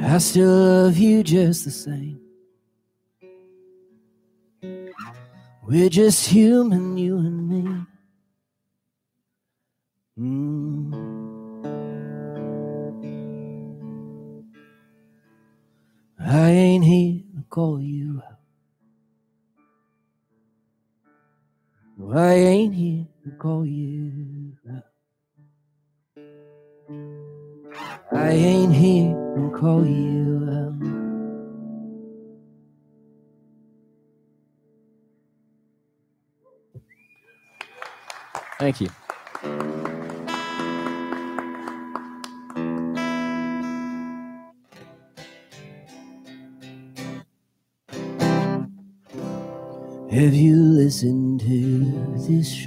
I 0.01 0.17
still 0.17 0.49
love 0.49 0.97
you 0.97 1.21
just 1.21 1.65
the 1.65 1.69
same. 1.69 2.19
We're 5.67 5.91
just 5.91 6.27
human, 6.27 6.97
you 6.97 7.19
and 7.19 7.42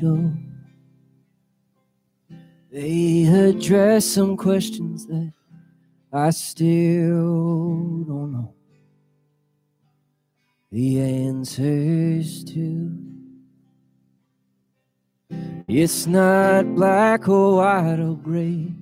show? 0.01 0.33
They 2.71 3.25
address 3.25 4.05
some 4.05 4.37
questions 4.37 5.07
that 5.07 5.33
I 6.13 6.31
still 6.31 8.05
don't 8.05 8.33
know 8.33 8.55
the 10.71 11.01
answers 11.01 12.45
to. 12.45 12.93
It's 15.69 16.07
not 16.07 16.75
black 16.75 17.29
or 17.29 17.57
white 17.57 17.99
or 17.99 18.17
gray, 18.17 18.75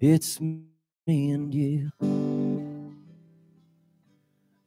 it's 0.00 0.40
me 0.40 0.66
and 1.06 1.54
you. 1.54 1.90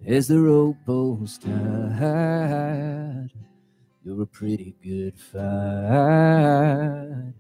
As 0.05 0.27
the 0.27 0.39
rope 0.39 0.77
pulls 0.85 1.37
tight, 1.37 1.51
you're 4.03 4.23
a 4.23 4.25
pretty 4.25 4.75
good 4.83 5.17
fight. 5.17 5.41
I'm 5.41 7.33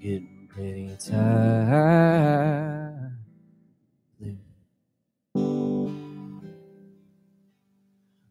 getting 0.00 0.48
pretty 0.50 0.96
tired. 0.98 2.36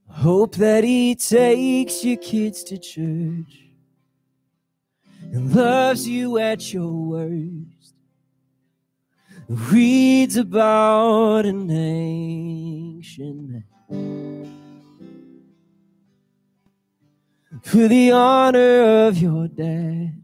Hope 0.09 0.55
that 0.55 0.83
he 0.83 1.13
takes 1.13 2.03
your 2.03 2.17
kids 2.17 2.63
to 2.63 2.79
church 2.79 3.69
and 5.21 5.53
loves 5.53 6.07
you 6.07 6.39
at 6.39 6.73
your 6.73 6.91
worst. 6.91 7.93
Reads 9.47 10.35
about 10.35 11.45
an 11.45 11.69
ancient 11.69 13.49
man 13.49 14.44
for 17.63 17.87
the 17.87 18.11
honor 18.11 19.07
of 19.07 19.17
your 19.17 19.47
dad, 19.47 20.21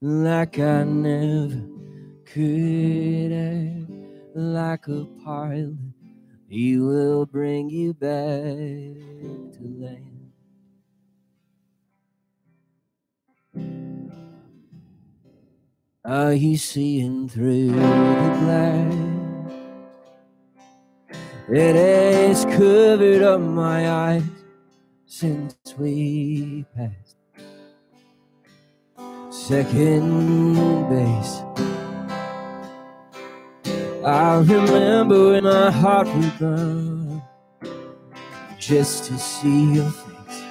like 0.00 0.58
I 0.58 0.84
never 0.84 1.62
could 2.26 3.32
have, 3.32 3.88
like 4.34 4.88
a 4.88 5.06
pilot. 5.24 5.76
He 6.48 6.78
will 6.78 7.26
bring 7.26 7.68
you 7.68 7.92
back 7.92 8.08
to 8.08 9.60
land. 9.62 10.14
Are 16.04 16.32
you 16.32 16.56
seeing 16.56 17.28
through 17.28 17.72
the 17.72 18.36
glass? 18.40 18.94
It 21.50 21.76
has 21.76 22.44
covered 22.44 23.22
up 23.22 23.40
my 23.40 23.90
eyes 23.90 24.37
since 25.08 25.56
we 25.78 26.66
passed 26.76 27.16
second 29.30 30.86
base. 30.90 31.42
I 34.04 34.36
remember 34.40 35.30
when 35.30 35.44
my 35.44 35.70
heart 35.70 36.08
would 36.08 36.38
burn 36.38 37.22
just 38.58 39.04
to 39.04 39.18
see 39.18 39.76
your 39.76 39.90
face 39.90 40.42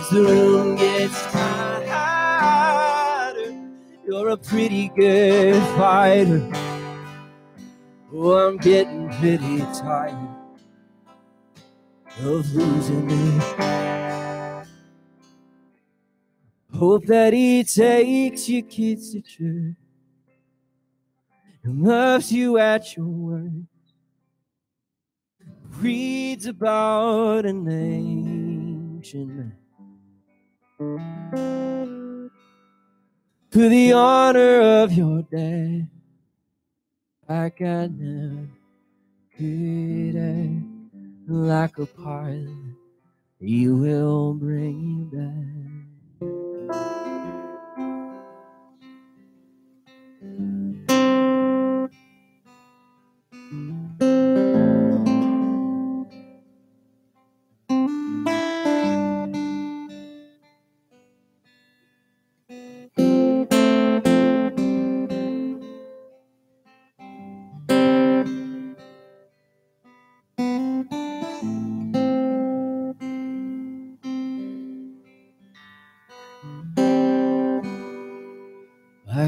as 0.00 0.10
the 0.10 0.22
room 0.22 0.74
gets 0.74 1.22
tighter. 1.30 1.96
You're 4.04 4.30
a 4.30 4.36
pretty 4.36 4.88
good 4.96 5.62
fighter. 5.78 6.42
Oh, 8.12 8.48
I'm 8.48 8.56
getting 8.56 9.08
pretty 9.10 9.60
tired 9.78 10.45
of 12.20 12.54
losing 12.54 13.06
me. 13.06 13.40
Hope 16.74 17.06
that 17.06 17.32
he 17.32 17.64
takes 17.64 18.48
your 18.48 18.62
kids 18.62 19.12
to 19.12 19.20
church 19.20 19.76
and 21.62 21.82
loves 21.82 22.32
you 22.32 22.58
at 22.58 22.96
your 22.96 23.06
word. 23.06 23.66
Reads 25.80 26.46
about 26.46 27.44
an 27.44 27.68
ancient 27.68 29.28
man 29.28 29.56
for 33.50 33.68
the 33.68 33.92
honor 33.92 34.60
of 34.82 34.92
your 34.92 35.22
dad. 35.22 35.88
Like 37.28 37.60
I 37.60 37.88
never 37.88 38.48
could 39.36 40.16
act 40.16 40.75
like 41.26 41.78
a 41.78 41.86
pilot. 41.86 42.48
He 43.40 43.68
will 43.68 44.34
bring 44.34 44.80
you 44.82 45.10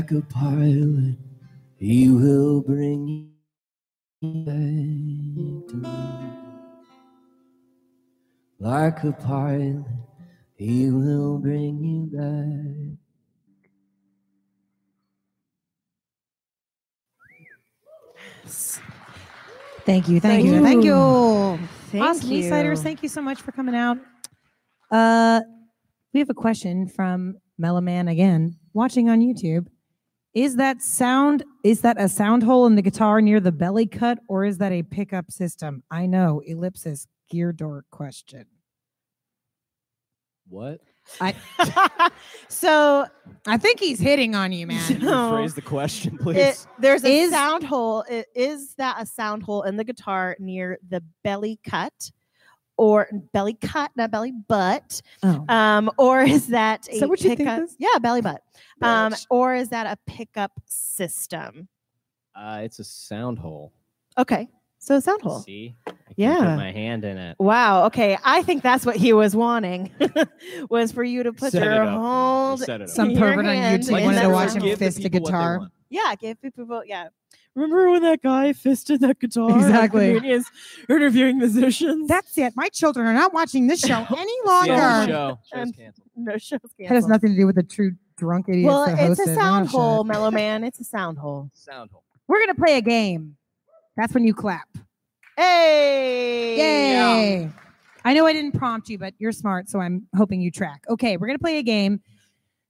Like 0.08 0.24
a 0.24 0.26
pilot, 0.28 1.16
he 1.76 2.08
will 2.08 2.62
bring 2.62 3.30
you 4.22 4.44
back 4.46 5.68
to 5.68 5.74
me. 5.76 5.90
Like 8.58 9.04
a 9.04 9.12
pilot, 9.12 9.84
he 10.54 10.90
will 10.90 11.36
bring 11.36 11.84
you 11.84 12.06
back. 12.16 12.96
Thank 19.84 20.08
you, 20.08 20.20
thank 20.20 20.46
you, 20.46 20.62
thank 20.62 20.84
you. 20.84 21.58
Thank 21.90 22.02
awesome 22.02 22.30
you. 22.30 22.44
Eastsiders, 22.44 22.82
thank 22.82 23.02
you 23.02 23.10
so 23.10 23.20
much 23.20 23.42
for 23.42 23.52
coming 23.52 23.74
out. 23.74 23.98
Uh, 24.90 25.42
we 26.14 26.20
have 26.20 26.30
a 26.30 26.34
question 26.34 26.88
from 26.88 27.36
Mellow 27.58 27.82
Man 27.82 28.08
again, 28.08 28.56
watching 28.72 29.10
on 29.10 29.20
YouTube. 29.20 29.66
Is 30.34 30.56
that 30.56 30.82
sound? 30.82 31.42
Is 31.64 31.80
that 31.80 32.00
a 32.00 32.08
sound 32.08 32.42
hole 32.42 32.66
in 32.66 32.74
the 32.74 32.82
guitar 32.82 33.20
near 33.20 33.40
the 33.40 33.52
belly 33.52 33.86
cut, 33.86 34.18
or 34.28 34.44
is 34.44 34.58
that 34.58 34.72
a 34.72 34.82
pickup 34.82 35.30
system? 35.30 35.82
I 35.90 36.06
know. 36.06 36.40
Ellipsis 36.46 37.06
gear 37.30 37.52
door 37.52 37.84
question. 37.90 38.46
What? 40.48 40.80
I 41.20 41.34
so 42.48 43.06
I 43.46 43.56
think 43.56 43.80
he's 43.80 43.98
hitting 43.98 44.34
on 44.34 44.52
you, 44.52 44.66
man. 44.66 44.86
Can 44.86 45.00
you 45.00 45.06
No. 45.06 45.32
Rephrase 45.32 45.54
the 45.54 45.62
question, 45.62 46.18
please. 46.18 46.36
it, 46.36 46.66
there's 46.78 47.04
a 47.04 47.08
Is- 47.20 47.30
sound 47.30 47.64
hole. 47.64 48.04
i- 48.10 48.24
Is 48.34 48.74
that 48.74 48.96
a 49.00 49.06
sound 49.06 49.42
hole 49.42 49.62
in 49.62 49.76
the 49.76 49.84
guitar 49.84 50.36
near 50.38 50.78
the 50.88 51.02
belly 51.24 51.58
cut, 51.64 52.10
or 52.78 53.08
belly 53.34 53.54
cut, 53.60 53.90
not 53.96 54.10
belly 54.10 54.32
butt? 54.32 55.02
oh. 55.22 55.44
Um, 55.48 55.90
or 55.98 56.22
is 56.22 56.46
that 56.46 56.88
a 56.88 56.92
Is 56.94 57.00
that 57.00 57.08
what 57.10 57.20
you 57.20 57.28
think 57.28 57.40
pickup? 57.40 57.68
Yeah, 57.78 57.98
belly 58.00 58.22
butt. 58.22 58.40
Um, 58.80 59.14
or 59.28 59.54
is 59.54 59.68
that 59.70 59.86
a 59.86 59.98
pickup 60.10 60.52
system? 60.66 61.68
Uh, 62.34 62.60
it's 62.62 62.78
a 62.78 62.84
sound 62.84 63.38
hole. 63.38 63.72
Okay, 64.16 64.48
so 64.78 64.96
a 64.96 65.00
sound 65.00 65.20
hole. 65.22 65.40
See? 65.40 65.74
I 65.86 65.90
can 65.90 65.96
Yeah. 66.16 66.38
Put 66.38 66.56
my 66.56 66.72
hand 66.72 67.04
in 67.04 67.18
it. 67.18 67.36
Wow. 67.38 67.86
Okay, 67.86 68.16
I 68.24 68.42
think 68.42 68.62
that's 68.62 68.86
what 68.86 68.96
he 68.96 69.12
was 69.12 69.34
wanting 69.36 69.90
was 70.70 70.92
for 70.92 71.02
you 71.04 71.24
to 71.24 71.32
put 71.32 71.52
Set 71.52 71.64
your 71.64 71.82
up. 71.82 71.92
You 71.92 71.98
hold. 71.98 72.60
set 72.60 72.80
it 72.80 72.84
up. 72.84 72.88
Some 72.90 73.14
pervert 73.14 73.38
on 73.44 73.44
hand 73.56 73.82
YouTube 73.82 74.02
wanted 74.04 74.20
to 74.22 74.28
watch 74.30 74.52
him 74.54 74.60
hole. 74.62 74.70
Give 74.70 74.78
the 74.78 74.84
fist 74.84 74.98
a 74.98 75.02
people 75.02 75.20
what 75.20 75.26
they 75.26 75.30
guitar. 75.32 75.68
Yeah, 75.90 76.14
give 76.14 76.40
people. 76.40 76.82
Yeah. 76.86 77.08
Remember 77.54 77.90
when 77.90 78.02
that 78.02 78.22
guy 78.22 78.52
fisted 78.52 79.00
that 79.00 79.18
guitar? 79.18 79.50
at 79.50 79.56
Exactly. 79.56 80.08
comedians 80.14 80.46
interviewing 80.88 81.38
musicians. 81.38 82.06
That's 82.08 82.36
it. 82.38 82.52
My 82.56 82.68
children 82.68 83.06
are 83.06 83.12
not 83.14 83.32
watching 83.32 83.66
this 83.66 83.80
show 83.80 83.96
any 84.16 84.32
It's 84.32 84.44
the 84.66 84.70
end 84.72 84.80
of 84.80 85.08
show. 85.08 85.38
Show's 85.42 85.60
And- 85.62 85.76
canceled. 85.76 86.06
no 86.16 86.36
shows 86.38 86.60
That 86.78 86.88
has 86.90 87.06
nothing 87.08 87.30
to 87.30 87.36
do 87.36 87.46
with 87.46 87.56
the 87.56 87.62
true 87.64 87.92
drunk 88.16 88.48
idiots 88.48 88.66
Well, 88.66 88.86
that 88.86 89.10
it's 89.10 89.20
a 89.20 89.34
sound 89.34 89.68
shit. 89.68 89.72
hole, 89.76 90.04
Mellow 90.04 90.30
Man. 90.32 90.62
It's 90.64 90.78
a 90.80 90.84
sound 90.84 91.18
hole. 91.18 91.50
Sound 91.52 91.90
hole. 91.90 92.04
We're 92.28 92.40
gonna 92.40 92.54
play 92.54 92.76
a 92.76 92.82
game. 92.82 93.36
That's 93.96 94.14
when 94.14 94.24
you 94.24 94.34
clap. 94.34 94.68
Hey! 95.36 96.56
Yay! 96.58 97.50
I 98.04 98.14
know 98.14 98.26
I 98.26 98.32
didn't 98.32 98.52
prompt 98.52 98.88
you, 98.88 98.98
but 98.98 99.14
you're 99.18 99.32
smart, 99.32 99.68
so 99.68 99.80
I'm 99.80 100.06
hoping 100.16 100.40
you 100.40 100.50
track. 100.50 100.82
Okay, 100.88 101.16
we're 101.16 101.26
gonna 101.26 101.38
play 101.38 101.58
a 101.58 101.62
game. 101.62 102.00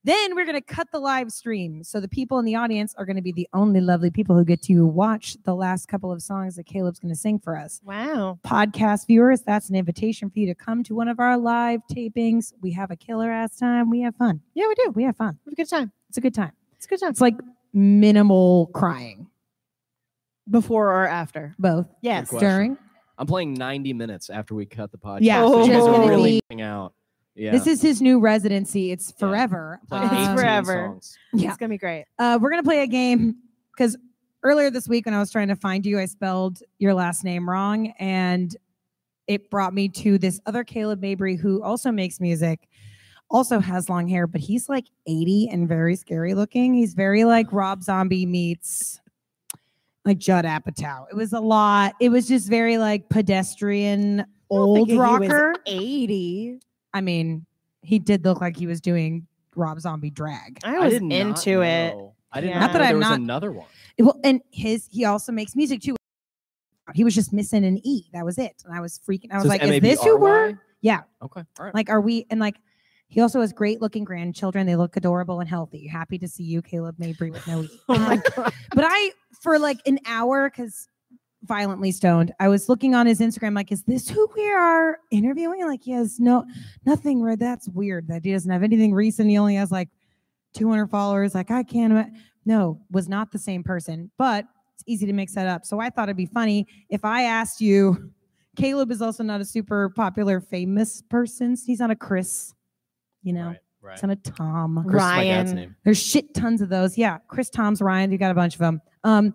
Then 0.09 0.35
we're 0.35 0.47
gonna 0.47 0.63
cut 0.63 0.91
the 0.91 1.01
live 1.01 1.31
stream, 1.31 1.85
so 1.85 2.01
the 2.01 2.09
people 2.09 2.39
in 2.39 2.47
the 2.47 2.55
audience 2.55 2.95
are 2.97 3.05
gonna 3.05 3.21
be 3.21 3.31
the 3.31 3.47
only 3.53 3.83
lovely 3.83 4.11
people 4.11 4.35
who 4.35 4.43
get 4.43 4.63
to 4.63 4.87
watch 4.87 5.37
the 5.45 5.55
last 5.55 5.85
couple 5.87 6.11
of 6.11 6.23
songs 6.23 6.57
that 6.57 6.65
Caleb's 6.65 6.99
gonna 6.99 7.15
sing 7.15 7.39
for 7.39 7.59
us. 7.59 7.83
Wow. 7.85 8.39
Podcast 8.43 9.07
viewers, 9.07 9.43
that's 9.43 9.69
an 9.69 9.77
invitation 9.77 10.31
for 10.31 10.39
you 10.39 10.47
to 10.47 10.55
come 10.55 10.83
to 10.85 10.95
one 10.95 11.09
of 11.09 11.21
our 11.21 11.37
live 11.37 11.81
tapings. 11.93 12.55
We 12.63 12.73
have 12.73 12.91
a 12.91 12.97
killer 12.97 13.31
ass 13.31 13.57
time. 13.59 13.91
We 13.91 14.01
have 14.01 14.17
fun. 14.17 14.41
Yeah, 14.55 14.67
we 14.69 14.75
do. 14.77 14.93
We 14.93 15.03
have 15.03 15.15
fun. 15.17 15.39
Have 15.45 15.53
a 15.53 15.57
good 15.57 15.69
time. 15.69 15.93
It's 16.09 16.17
a 16.17 16.23
good 16.23 16.33
time. 16.35 16.53
It's 16.77 16.87
a 16.87 16.89
good 16.89 17.01
time. 17.01 17.11
It's 17.11 17.21
like 17.21 17.37
minimal 17.75 18.69
crying, 18.69 19.27
Before 20.49 20.87
or 20.91 21.07
after? 21.07 21.55
both 21.59 21.87
Yes. 22.01 22.31
during. 22.31 22.79
I'm 23.19 23.27
playing 23.27 23.53
90 23.55 23.93
minutes 23.93 24.31
after 24.31 24.55
we 24.55 24.65
cut 24.65 24.91
the 24.91 24.97
podcast. 24.97 25.19
Yeah, 25.21 25.43
oh. 25.45 25.53
so 25.53 25.65
you 25.65 25.73
guys 25.73 25.85
just 25.85 25.89
are 25.89 26.09
really 26.09 26.41
be- 26.49 26.63
out. 26.63 26.95
Yeah. 27.39 27.53
This 27.53 27.67
is 27.69 27.81
his 27.81 28.03
new 28.03 28.19
residency. 28.21 28.91
It's 28.91 29.13
forever. 29.13 29.81
I'm 29.93 30.05
It's 30.05 30.29
Um, 30.29 30.37
forever. 30.37 30.87
songs. 30.89 31.17
Yeah. 31.33 31.49
It's 31.49 31.57
gonna 31.57 31.71
be 31.71 31.79
great. 31.79 32.05
Uh, 32.19 32.39
we're 32.41 32.51
gonna 32.51 32.63
play 32.65 32.83
a 32.83 32.87
game 32.87 33.37
because 33.77 33.97
earlier 34.43 34.71
this 34.71 34.89
week 34.89 35.07
when 35.07 35.15
I 35.15 35.19
was 35.21 35.31
trying 35.31 35.49
to 35.49 35.57
find 35.57 35.87
you, 35.87 35.99
I 36.01 36.07
spelled 36.07 36.63
your 36.79 36.95
last 36.95 37.23
name 37.25 37.49
wrong, 37.49 37.93
and 37.99 38.55
it 39.29 39.51
brought 39.51 39.73
me 39.73 39.89
to 39.91 40.19
this 40.19 40.41
other 40.47 40.65
Caleb 40.65 41.01
Mabry 41.01 41.37
who 41.37 41.63
also 41.63 41.93
makes 41.93 42.19
music, 42.19 42.69
also 43.31 43.61
has 43.61 43.89
long 43.89 44.09
hair, 44.09 44.27
but 44.27 44.41
he's 44.41 44.69
like 44.69 44.87
80 45.07 45.49
and 45.53 45.69
very 45.69 45.95
scary 45.97 46.35
looking. 46.35 46.75
He's 46.75 46.95
very 46.95 47.25
like 47.25 47.53
Rob 47.53 47.83
Zombie 47.83 48.27
meets 48.27 49.01
like 50.05 50.19
Judd 50.19 50.45
Apatow. 50.47 51.07
It 51.11 51.15
was 51.15 51.35
a 51.35 51.41
lot. 51.41 51.95
It 52.01 52.09
was 52.09 52.27
just 52.27 52.49
very 52.49 52.79
like 52.79 53.09
pedestrian 53.11 54.25
old 54.49 54.79
think 54.79 54.89
he 54.89 54.97
was 54.99 55.29
rocker. 55.29 55.55
80. 55.67 56.61
I 56.95 57.01
mean, 57.01 57.47
he 57.83 57.99
did 57.99 58.25
look 58.25 58.41
like 58.41 58.57
he 58.57 58.67
was 58.67 58.81
doing 58.81 59.27
Rob 59.55 59.81
Zombie 59.81 60.11
drag. 60.11 60.59
I 60.65 60.79
was 60.79 60.95
did 60.95 61.03
not 61.03 61.15
into 61.15 61.63
it. 61.63 61.95
know- 61.95 62.15
I 62.31 62.41
didn't 62.41 62.51
Yeah. 62.51 62.61
know 62.61 62.67
Not 62.67 62.73
that 62.75 62.79
there 62.81 62.89
I'm 62.89 62.97
was 62.99 63.09
not- 63.09 63.21
another 63.21 63.53
one. 63.53 63.67
Well, 63.99 64.21
and 64.23 64.43
his 64.51 64.87
he 64.91 65.05
also 65.07 65.33
makes 65.33 65.57
music 65.57 65.81
too. 65.81 65.97
He 66.95 67.05
was 67.05 67.15
just 67.15 67.33
missing 67.33 67.65
an 67.65 67.81
E. 67.87 68.05
That 68.13 68.25
was 68.25 68.39
it. 68.39 68.63
And 68.65 68.75
I 68.75 68.81
was 68.81 68.99
freaking. 68.99 69.31
I 69.33 69.37
was 69.37 69.45
So 69.45 69.49
like, 69.49 69.63
it's 69.63 69.73
is 69.73 69.81
this 69.81 70.03
who 70.03 70.17
we're? 70.19 70.45
M-A-B-R-Y? 70.49 70.63
Yeah. 70.81 71.01
Okay. 71.23 71.43
All 71.59 71.65
right. 71.67 71.75
Like, 71.75 71.91
are 71.91 72.01
we? 72.01 72.27
And 72.31 72.39
like, 72.41 72.57
he 73.09 73.21
also 73.23 73.41
has 73.41 73.53
great 73.53 73.81
looking 73.81 74.05
grandchildren. 74.05 74.67
They 74.67 74.77
look 74.77 74.97
adorable 74.97 75.41
and 75.41 75.49
healthy. 75.49 75.87
Happy 75.87 76.19
to 76.19 76.29
see 76.29 76.45
you, 76.45 76.61
Caleb 76.63 76.99
Mabry, 76.99 77.31
with 77.31 77.47
no 77.47 77.63
E. 77.63 77.69
Oh 77.89 77.99
my 77.99 78.17
god. 78.37 78.53
but 78.75 78.85
I, 78.87 79.11
for 79.43 79.59
like 79.59 79.79
an 79.87 79.99
hour, 80.07 80.51
because 80.51 80.87
violently 81.45 81.93
stoned, 81.93 82.33
I 82.41 82.49
was 82.49 82.69
looking 82.69 82.95
on 82.95 83.07
his 83.07 83.21
Instagram, 83.21 83.55
like, 83.55 83.71
is 83.73 83.83
this 83.85 84.09
who 84.09 84.29
we 84.37 84.51
are 84.51 84.99
interviewing? 85.11 85.65
Like, 85.67 85.83
he 85.83 85.93
has 85.93 86.19
no, 86.19 86.45
nothing. 86.85 87.23
Re- 87.23 87.37
that's 87.37 87.69
weird 87.69 88.09
that 88.09 88.25
he 88.25 88.33
doesn't 88.33 88.51
have 88.51 88.63
anything 88.63 88.93
recent. 88.95 89.31
He 89.31 89.39
only 89.39 89.55
has 89.55 89.71
like 89.71 89.89
200 90.55 90.89
followers. 90.89 91.35
Like, 91.35 91.51
I 91.51 91.63
can't. 91.63 91.93
ima- 91.93 92.11
No, 92.45 92.81
was 92.91 93.09
not 93.09 93.31
the 93.31 93.39
same 93.39 93.63
person, 93.63 94.11
but 94.19 94.45
it's 94.75 94.85
easy 94.87 95.07
to 95.07 95.13
mix 95.13 95.35
that 95.35 95.47
up. 95.47 95.65
So 95.65 95.81
I 95.81 95.91
thought 95.91 96.09
it'd 96.09 96.17
be 96.17 96.27
funny 96.27 96.67
if 96.91 97.05
I 97.05 97.23
asked 97.23 97.61
you. 97.61 98.11
Caleb 98.57 98.91
is 98.91 99.01
also 99.01 99.23
not 99.23 99.41
a 99.41 99.45
super 99.45 99.89
popular, 99.91 100.41
famous 100.41 101.01
person. 101.03 101.57
He's 101.65 101.79
not 101.79 101.93
a 101.93 101.97
Chris, 101.97 102.55
you 103.23 103.33
know. 103.33 103.49
Right. 103.49 103.59
Right. 103.81 103.93
He's 103.95 104.03
not 104.03 104.11
a 104.11 104.17
Tom. 104.17 104.75
Chris 104.89 105.01
is 105.03 105.09
my 105.09 105.25
dad's 105.25 105.51
Ryan. 105.53 105.57
name. 105.57 105.77
There's 105.85 106.03
shit 106.03 106.35
tons 106.35 106.61
of 106.61 106.69
those. 106.69 106.99
Yeah, 106.99 107.19
Chris 107.29 107.49
Tom's 107.49 107.81
Ryan. 107.81 108.11
You 108.11 108.19
got 108.19 108.33
a 108.33 108.35
bunch 108.35 108.55
of 108.55 108.59
them. 108.59 108.83
Um, 109.05 109.33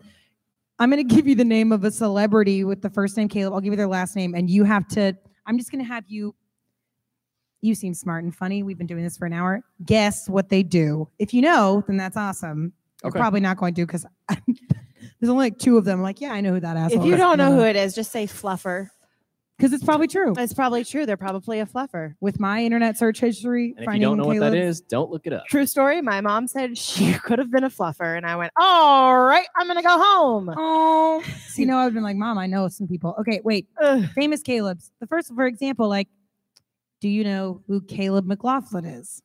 I'm 0.80 0.90
gonna 0.90 1.04
give 1.04 1.28
you 1.28 1.36
the 1.36 1.46
name 1.46 1.72
of 1.72 1.84
a 1.84 1.92
celebrity 1.92 2.64
with 2.64 2.82
the 2.82 2.90
first 2.90 3.16
name 3.16 3.28
Caleb. 3.30 3.54
I'll 3.54 3.62
give 3.62 3.74
you 3.74 3.78
their 3.78 3.88
last 3.88 4.16
name, 4.16 4.34
and 4.36 4.50
you 4.50 4.64
have 4.64 4.88
to. 4.90 5.16
I'm 5.46 5.58
just 5.58 5.72
gonna 5.72 5.84
have 5.84 6.06
you. 6.08 6.36
You 7.62 7.76
seem 7.76 7.94
smart 7.94 8.24
and 8.26 8.36
funny. 8.36 8.62
We've 8.64 8.78
been 8.78 8.88
doing 8.88 9.04
this 9.04 9.16
for 9.18 9.26
an 9.26 9.34
hour. 9.34 9.62
Guess 9.86 10.28
what 10.28 10.50
they 10.50 10.64
do. 10.64 11.08
If 11.20 11.34
you 11.34 11.42
know, 11.42 11.84
then 11.88 11.96
that's 11.98 12.18
awesome. 12.18 12.74
You're 13.04 13.10
Okay. 13.10 13.20
probably 13.20 13.40
not 13.40 13.56
going 13.58 13.74
to 13.76 13.86
because 13.86 14.06
there's 14.30 15.30
only 15.30 15.46
like 15.46 15.60
two 15.60 15.78
of 15.78 15.86
them. 15.86 16.02
Like, 16.02 16.20
yeah, 16.20 16.32
I 16.34 16.42
know 16.42 16.54
who 16.54 16.60
that 16.60 16.76
asshole. 16.76 17.00
If 17.02 17.06
you 17.06 17.14
is. 17.14 17.20
don't 17.20 17.38
know 17.38 17.54
who 17.56 17.62
it 17.64 17.76
is, 17.78 17.96
just 17.96 18.12
say 18.12 18.26
fluffer. 18.28 18.90
Because 19.64 19.74
it's 19.74 19.86
probably 19.86 20.08
true. 20.08 20.34
It's 20.38 20.54
probably 20.54 20.84
true. 20.84 21.06
They're 21.06 21.16
probably 21.16 21.62
a 21.62 21.66
fluffer. 21.66 22.16
With 22.20 22.38
my 22.38 22.62
internet 22.62 22.98
search 22.98 23.22
history, 23.22 23.74
And 23.78 23.88
if 23.88 23.94
you 23.94 24.02
don't 24.02 24.18
know 24.18 24.26
what 24.26 24.42
that 24.42 24.54
is, 24.54 24.82
don't 24.82 25.10
look 25.10 25.26
it 25.26 25.32
up. 25.32 25.46
True 25.46 25.66
story. 25.66 26.02
My 26.02 26.20
mom 26.20 26.50
said 26.50 26.78
she 26.78 27.14
could 27.24 27.40
have 27.40 27.50
been 27.50 27.64
a 27.64 27.70
fluffer, 27.70 28.18
and 28.18 28.26
I 28.26 28.36
went, 28.36 28.52
"All 28.60 29.18
right, 29.24 29.46
I'm 29.56 29.66
gonna 29.68 29.82
go 29.82 29.98
home." 29.98 30.54
Oh, 30.58 31.24
so, 31.48 31.62
you 31.62 31.66
know, 31.66 31.78
I've 31.78 31.94
been 31.94 32.04
like, 32.04 32.18
Mom, 32.18 32.38
I 32.38 32.46
know 32.46 32.68
some 32.68 32.90
people. 32.90 33.16
Okay, 33.22 33.40
wait. 33.46 33.70
Ugh. 33.82 34.04
famous 34.14 34.42
Caleb's. 34.42 34.92
The 35.00 35.08
first, 35.08 35.34
for 35.34 35.46
example, 35.46 35.88
like, 35.88 36.10
do 37.00 37.08
you 37.08 37.24
know 37.24 37.62
who 37.68 37.80
Caleb 37.80 38.26
McLaughlin 38.26 38.84
is? 38.84 39.22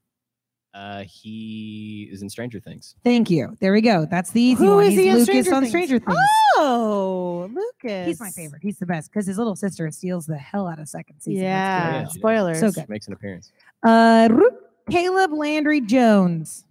Uh, 0.74 1.02
he 1.04 2.08
is 2.12 2.22
in 2.22 2.28
Stranger 2.28 2.60
Things. 2.60 2.94
Thank 3.02 3.30
you. 3.30 3.56
There 3.60 3.72
we 3.72 3.80
go. 3.80 4.06
That's 4.08 4.30
the 4.32 4.40
easy 4.40 4.64
Who 4.64 4.76
one. 4.76 4.84
is 4.84 4.90
He's 4.90 4.98
he 5.00 5.08
in 5.08 5.14
Lucas 5.16 5.24
Stranger 5.26 5.54
on 5.54 5.62
Things? 5.62 5.70
Stranger 5.70 5.98
Things. 5.98 6.18
Oh, 6.56 7.50
Lucas. 7.52 8.06
He's 8.06 8.20
my 8.20 8.30
favorite. 8.30 8.62
He's 8.62 8.78
the 8.78 8.86
best 8.86 9.10
because 9.10 9.26
his 9.26 9.38
little 9.38 9.56
sister 9.56 9.90
steals 9.90 10.26
the 10.26 10.36
hell 10.36 10.68
out 10.68 10.78
of 10.78 10.88
second 10.88 11.20
season. 11.20 11.42
That's 11.42 11.42
Yeah. 11.42 12.00
Yeah, 12.02 12.08
she. 12.08 12.18
Spoilers. 12.18 12.60
So 12.60 12.70
good. 12.70 12.88
Makes 12.88 13.06
an 13.06 13.14
appearance. 13.14 13.50
good. 13.82 13.88
Uh, 13.90 14.28
Ru- 14.30 14.58
Caleb 14.90 15.32
Landry 15.32 15.80
Jones. 15.80 16.64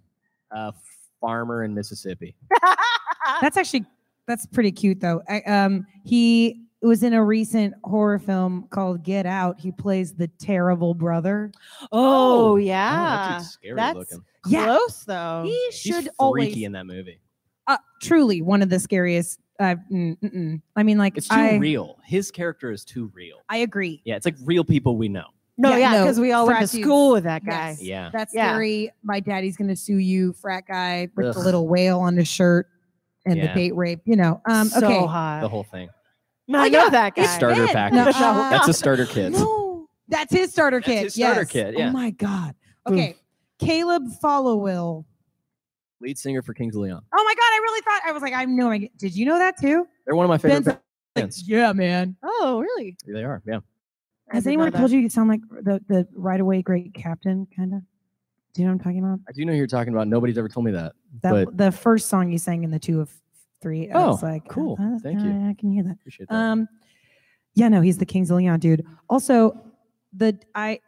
Uh, 0.50 0.72
farmer 1.20 1.64
in 1.64 1.74
Mississippi. 1.74 2.36
That's 3.40 3.56
actually 3.56 3.84
that's 4.26 4.46
pretty 4.46 4.72
cute 4.72 5.00
though. 5.00 5.22
I, 5.28 5.40
um, 5.42 5.86
he 6.04 6.62
was 6.86 7.02
in 7.02 7.12
a 7.12 7.24
recent 7.24 7.74
horror 7.84 8.18
film 8.18 8.66
called 8.70 9.02
Get 9.02 9.26
Out. 9.26 9.58
He 9.58 9.72
plays 9.72 10.14
the 10.14 10.28
terrible 10.38 10.94
brother. 10.94 11.50
Oh, 11.92 12.52
Oh, 12.52 12.56
yeah. 12.56 12.90
that 12.96 13.38
dude's 13.38 13.50
scary 13.50 13.74
That's 13.76 13.96
looking. 13.98 14.24
Yeah. 14.46 14.64
close 14.64 15.04
though. 15.04 15.42
He 15.44 15.70
should 15.72 15.72
He's 15.72 15.94
should 15.94 16.04
freaky 16.04 16.10
always 16.18 16.56
in 16.62 16.72
that 16.72 16.86
movie. 16.86 17.20
uh, 17.66 17.78
truly 18.02 18.42
one 18.42 18.62
of 18.62 18.68
the 18.70 18.78
scariest. 18.78 19.40
Uh, 19.60 19.74
mm, 19.92 20.16
mm, 20.20 20.34
mm. 20.36 20.62
I 20.76 20.84
mean, 20.84 20.98
like 20.98 21.16
It's 21.18 21.26
too 21.28 21.34
I, 21.34 21.56
real. 21.56 21.98
His 22.04 22.30
character 22.30 22.70
is 22.70 22.84
too 22.84 23.10
real. 23.12 23.38
I 23.48 23.56
agree. 23.58 24.00
Yeah, 24.04 24.14
it's 24.14 24.24
like 24.24 24.36
real 24.44 24.62
people 24.64 24.96
we 24.96 25.08
know. 25.08 25.24
no, 25.56 25.70
Yeah, 25.70 25.76
yeah, 25.78 25.92
no, 25.94 26.04
because 26.04 26.20
we 26.20 26.30
all 26.30 26.46
went 26.46 26.58
to 26.60 26.60
frat 26.60 26.70
dudes. 26.70 26.84
school 26.84 27.12
with 27.12 27.24
that 27.24 27.44
guy. 27.44 27.70
Yes. 27.70 27.82
Yeah. 27.82 28.10
That's 28.12 28.32
Yeah. 28.32 28.50
scary. 28.52 28.92
My 29.02 29.18
daddy's 29.18 29.56
gonna 29.56 29.74
sue 29.74 29.96
you, 29.96 30.32
frat 30.34 30.64
guy 30.68 31.08
with 31.16 31.34
the 31.34 31.40
little 31.40 31.66
whale 31.66 31.98
on 31.98 32.16
his 32.16 32.28
shirt 32.28 32.68
and 33.26 33.36
Yeah. 33.36 33.48
the 33.48 33.54
date 33.60 33.74
rape. 33.74 34.00
You 34.04 34.14
know. 34.14 34.40
Um, 34.48 34.68
so 34.68 34.86
okay. 34.86 35.04
hot. 35.04 35.40
The 35.40 35.48
whole 35.48 35.64
thing. 35.64 35.88
No, 36.48 36.58
I 36.60 36.66
Oh, 36.66 36.68
know 36.70 36.84
yeah, 36.84 36.88
that 36.90 37.14
guy. 37.14 37.22
it's 37.24 37.32
Starter 37.34 37.66
Ben. 37.66 37.74
package. 37.74 37.94
No, 38.20 38.26
uh, 38.30 38.50
That's 38.50 38.68
a 38.68 38.72
starter 38.72 39.06
kit. 39.06 39.32
No, 39.32 39.86
that's 40.08 40.32
his 40.32 40.50
starter 40.50 40.78
That's 40.80 40.86
kit. 40.86 41.02
his 41.04 41.14
starter 41.14 41.40
yes. 41.42 41.50
kit, 41.50 41.74
yeah. 41.78 41.88
Oh 41.88 41.92
my 41.92 42.10
god. 42.10 42.54
Okay. 42.86 43.16
Caleb 43.58 44.04
Followill. 44.22 45.04
Lead 46.00 46.16
singer 46.16 46.42
for 46.42 46.54
Kings 46.54 46.74
of 46.76 46.82
Leon. 46.82 47.02
Oh 47.12 47.24
my 47.24 47.34
god, 47.34 47.42
I 47.42 47.58
really 47.62 47.80
thought 47.82 48.00
I 48.06 48.12
was 48.12 48.22
like, 48.22 48.32
I 48.32 48.44
knew. 48.44 48.70
I 48.70 48.88
did 48.96 49.14
you 49.16 49.26
know 49.26 49.36
that 49.38 49.60
too? 49.60 49.86
They're 50.06 50.14
one 50.14 50.24
of 50.24 50.30
my 50.30 50.38
favorite 50.38 50.64
Ben's 50.64 50.66
like, 50.68 50.80
bands. 51.14 51.48
yeah, 51.48 51.72
man. 51.72 52.16
Oh, 52.22 52.60
really? 52.60 52.96
They 53.06 53.24
are. 53.24 53.42
Yeah. 53.46 53.58
Has 54.30 54.46
anyone 54.46 54.70
told 54.72 54.90
you 54.90 55.00
you 55.00 55.08
sound 55.10 55.28
like 55.28 55.40
the 55.50 55.82
the 55.88 56.06
right 56.14 56.40
away 56.40 56.62
great 56.62 56.94
captain 56.94 57.46
kind 57.54 57.74
of? 57.74 57.80
Do 58.54 58.62
you 58.62 58.66
know 58.68 58.72
what 58.72 58.80
I'm 58.80 58.84
talking 58.84 58.98
about? 59.00 59.18
I 59.28 59.32
do 59.32 59.44
know 59.44 59.52
who 59.52 59.58
you're 59.58 59.66
talking 59.66 59.92
about. 59.92 60.06
Nobody's 60.08 60.38
ever 60.38 60.48
told 60.48 60.64
me 60.66 60.72
that. 60.72 60.92
That 61.22 61.32
But- 61.46 61.56
the 61.56 61.72
first 61.72 62.08
song 62.08 62.30
you 62.32 62.38
sang 62.38 62.62
in 62.64 62.70
the 62.70 62.78
two 62.78 63.00
of 63.00 63.10
three. 63.60 63.90
I 63.90 64.06
was 64.06 64.22
Oh, 64.22 64.26
like, 64.26 64.48
cool. 64.48 64.76
uh, 64.80 64.98
Thank 65.02 65.20
you. 65.20 65.30
I 65.30 65.54
can 65.58 65.70
hear 65.72 65.82
that. 65.84 65.92
Appreciate 66.00 66.28
that. 66.28 66.34
Um, 66.34 66.68
yeah, 67.54 67.68
no, 67.68 67.80
he's 67.80 67.98
the 67.98 68.06
Kings 68.06 68.30
of 68.30 68.36
Leon 68.36 68.60
dude. 68.60 68.84
Also, 69.10 69.58
the 70.12 70.38
I 70.54 70.80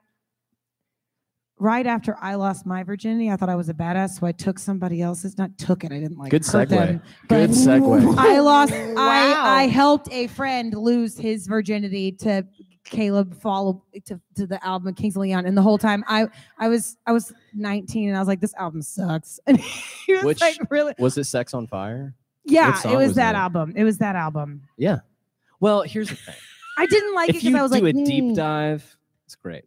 right 1.59 1.87
after 1.87 2.17
I 2.21 2.37
lost 2.37 2.65
my 2.65 2.83
virginity, 2.85 3.31
I 3.31 3.37
thought 3.37 3.49
I 3.49 3.55
was 3.57 3.69
a 3.69 3.75
badass, 3.75 4.19
so 4.19 4.27
I 4.27 4.33
took 4.33 4.59
somebody 4.59 5.03
else's. 5.03 5.37
Not 5.37 5.57
took 5.59 5.85
it. 5.85 5.93
I 5.93 5.99
didn't 6.01 6.19
like 6.19 6.31
Good 6.31 6.45
hurt 6.47 6.69
segue. 6.69 6.71
them, 6.71 7.03
Good 7.29 7.49
but 7.49 7.57
segue. 7.57 8.15
I 8.19 8.41
lost. 8.41 8.73
Wow. 8.73 8.95
I 8.99 9.63
I 9.63 9.67
helped 9.67 10.09
a 10.13 10.27
friend 10.29 10.73
lose 10.75 11.19
his 11.19 11.47
virginity 11.47 12.13
to 12.13 12.47
Caleb 12.85 13.35
follow 13.41 13.85
to, 14.07 14.19
to 14.37 14.47
the 14.47 14.65
album 14.67 14.95
Kings 14.95 15.17
of 15.17 15.21
Leon, 15.23 15.45
and 15.47 15.57
the 15.57 15.63
whole 15.63 15.79
time 15.79 16.03
I 16.09 16.29
I 16.59 16.69
was 16.69 16.97
I 17.07 17.13
was 17.13 17.33
19 17.55 18.09
and 18.09 18.17
I 18.17 18.21
was 18.21 18.29
like, 18.29 18.41
this 18.41 18.55
album 18.55 18.81
sucks, 18.83 19.39
and 19.47 19.59
he 19.59 20.15
was 20.15 20.23
Which- 20.25 20.41
like, 20.41 20.57
really. 20.71 20.95
Was 20.99 21.19
it 21.19 21.25
Sex 21.25 21.53
on 21.53 21.67
Fire? 21.67 22.15
Yeah, 22.51 22.79
it 22.85 22.97
was 22.97 23.09
was 23.09 23.17
that 23.17 23.33
that? 23.33 23.39
album. 23.39 23.73
It 23.77 23.85
was 23.85 23.99
that 23.99 24.17
album. 24.17 24.63
Yeah. 24.77 25.01
Well, 25.61 25.83
here's 25.83 26.09
the 26.09 26.17
thing. 26.17 26.35
I 26.79 26.87
didn't 26.87 27.15
like 27.15 27.31
it 27.31 27.35
because 27.35 27.55
I 27.55 27.63
was 27.63 27.71
like, 27.73 27.81
do 27.81 27.87
like, 27.87 27.95
a 27.97 28.05
deep 28.05 28.25
"Mm, 28.25 28.35
dive, 28.37 28.97
it's 29.27 29.35
great. 29.37 29.65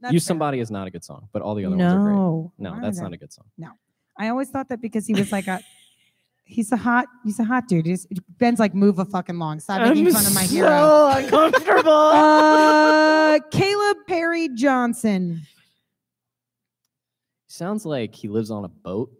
that's 0.00 0.12
Use 0.12 0.22
fair." 0.24 0.30
Somebody 0.30 0.60
is 0.60 0.70
not 0.70 0.86
a 0.86 0.90
good 0.90 1.04
song, 1.04 1.28
but 1.32 1.42
all 1.42 1.54
the 1.56 1.64
other 1.64 1.76
ones 1.76 1.92
are 1.92 1.98
great. 1.98 2.14
No, 2.14 2.52
No, 2.58 2.72
why 2.72 2.80
that's 2.80 2.98
not 3.00 3.12
a 3.12 3.16
good 3.16 3.32
song. 3.32 3.46
No, 3.58 3.70
I 4.16 4.28
always 4.28 4.48
thought 4.50 4.68
that 4.68 4.80
because 4.80 5.06
he 5.06 5.14
was 5.14 5.32
like 5.32 5.48
a, 5.48 5.60
he's 6.44 6.70
a 6.70 6.76
hot, 6.76 7.06
he's 7.24 7.40
a 7.40 7.44
hot 7.44 7.66
dude. 7.66 7.86
He's, 7.86 8.06
Ben's 8.38 8.60
like, 8.60 8.74
move 8.74 9.00
a 9.00 9.04
fucking 9.04 9.38
long. 9.38 9.58
Stop 9.58 9.80
making 9.82 10.06
I'm 10.06 10.12
fun 10.12 10.26
of 10.26 10.34
my 10.34 10.44
so 10.44 10.54
hero. 10.54 11.08
uncomfortable. 11.16 11.90
Uh, 11.92 13.40
Caleb 13.50 13.96
Perry 14.06 14.48
Johnson. 14.54 15.42
Sounds 17.48 17.84
like 17.84 18.14
he 18.14 18.28
lives 18.28 18.50
on 18.50 18.64
a 18.64 18.68
boat 18.68 19.10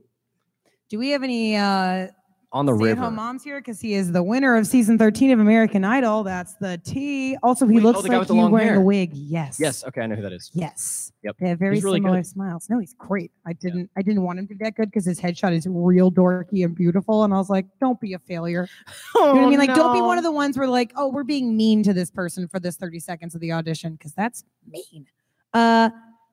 Do 0.89 0.99
we 0.99 1.11
have 1.11 1.23
any 1.23 1.57
uh, 1.57 2.09
on 2.53 2.67
the 2.67 2.77
stay-at-home 2.77 3.15
moms 3.15 3.43
here? 3.43 3.59
Because 3.59 3.81
he 3.81 3.95
is 3.95 4.13
the 4.13 4.23
winner 4.23 4.57
of 4.57 4.67
season 4.67 4.99
13 4.99 5.31
of 5.31 5.41
American 5.41 5.85
Idol. 5.85 6.23
That's 6.23 6.55
the 6.55 6.79
T. 6.85 7.37
Also, 7.43 7.67
he 7.67 7.77
Wait, 7.77 7.81
oh, 7.81 7.87
looks 7.89 8.03
guy 8.03 8.09
like 8.09 8.19
with 8.21 8.29
the 8.29 8.35
you 8.35 8.41
long 8.41 8.51
wearing 8.51 8.77
a 8.77 8.81
wig. 8.81 9.11
Yes. 9.15 9.59
Yes. 9.59 9.85
Okay, 9.85 10.03
I 10.03 10.07
know 10.07 10.15
who 10.15 10.23
that 10.23 10.33
is. 10.33 10.51
Yes. 10.53 11.13
Yep. 11.25 11.37
They 11.41 11.49
have 11.49 11.59
very 11.59 11.81
really 11.81 11.99
similar 11.99 12.19
good. 12.19 12.27
smiles. 12.27 12.69
No, 12.69 12.79
he's 12.79 12.95
great. 12.95 13.33
I 13.47 13.53
didn't 13.55 13.91
I 13.97 14.03
didn't 14.03 14.23
want 14.23 14.39
him 14.39 14.47
to 14.49 14.55
be 14.55 14.65
that 14.65 14.75
good 14.75 14.91
because 14.91 15.05
his 15.05 15.21
headshot 15.21 15.55
is 15.55 15.67
real 15.69 16.11
dorky 16.11 16.65
and 16.65 16.75
beautiful. 16.75 17.25
And 17.25 17.33
I 17.33 17.39
was 17.39 17.49
like, 17.49 17.67
don't 17.81 18.01
be 18.01 18.15
a 18.15 18.19
failure. 18.19 18.69
You 19.15 19.27
know 19.27 19.35
what 19.35 19.45
I 19.45 19.51
mean? 19.51 19.59
Like, 19.59 19.75
don't 19.75 19.93
be 19.95 20.01
one 20.01 20.19
of 20.19 20.25
the 20.25 20.33
ones 20.33 20.59
where 20.59 20.67
like, 20.67 20.93
oh, 20.97 21.09
we're 21.09 21.23
being 21.23 21.57
mean 21.57 21.83
to 21.85 21.93
this 21.93 22.11
person 22.11 22.49
for 22.49 22.59
this 22.59 22.77
30 22.77 22.99
seconds 22.99 23.35
of 23.35 23.41
the 23.41 23.53
audition, 23.53 23.93
because 23.93 24.13
that's 24.15 24.45
mean. 24.69 25.07
Uh 25.55 25.91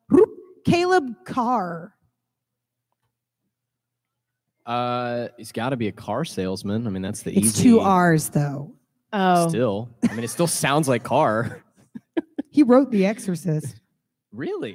whoop, 0.09 0.30
Caleb 0.65 1.13
Carr. 1.26 1.93
Uh, 4.70 5.30
he's 5.38 5.51
got 5.51 5.70
to 5.70 5.78
be 5.78 5.88
a 5.88 5.91
car 5.91 6.24
salesman. 6.24 6.86
I 6.86 6.89
mean, 6.91 7.01
that's 7.01 7.24
the 7.24 7.36
It's 7.36 7.47
easy. 7.47 7.63
two 7.63 7.80
R's 7.80 8.30
though. 8.30 8.72
Oh, 9.11 9.49
Still, 9.49 9.89
I 10.07 10.13
mean, 10.13 10.24
it 10.24 10.30
still 10.30 10.47
sounds 10.47 10.88
like 10.88 11.03
car. 11.03 11.63
He 12.51 12.63
wrote 12.63 12.89
The 12.89 13.05
Exorcist. 13.05 13.80
Really? 14.34 14.74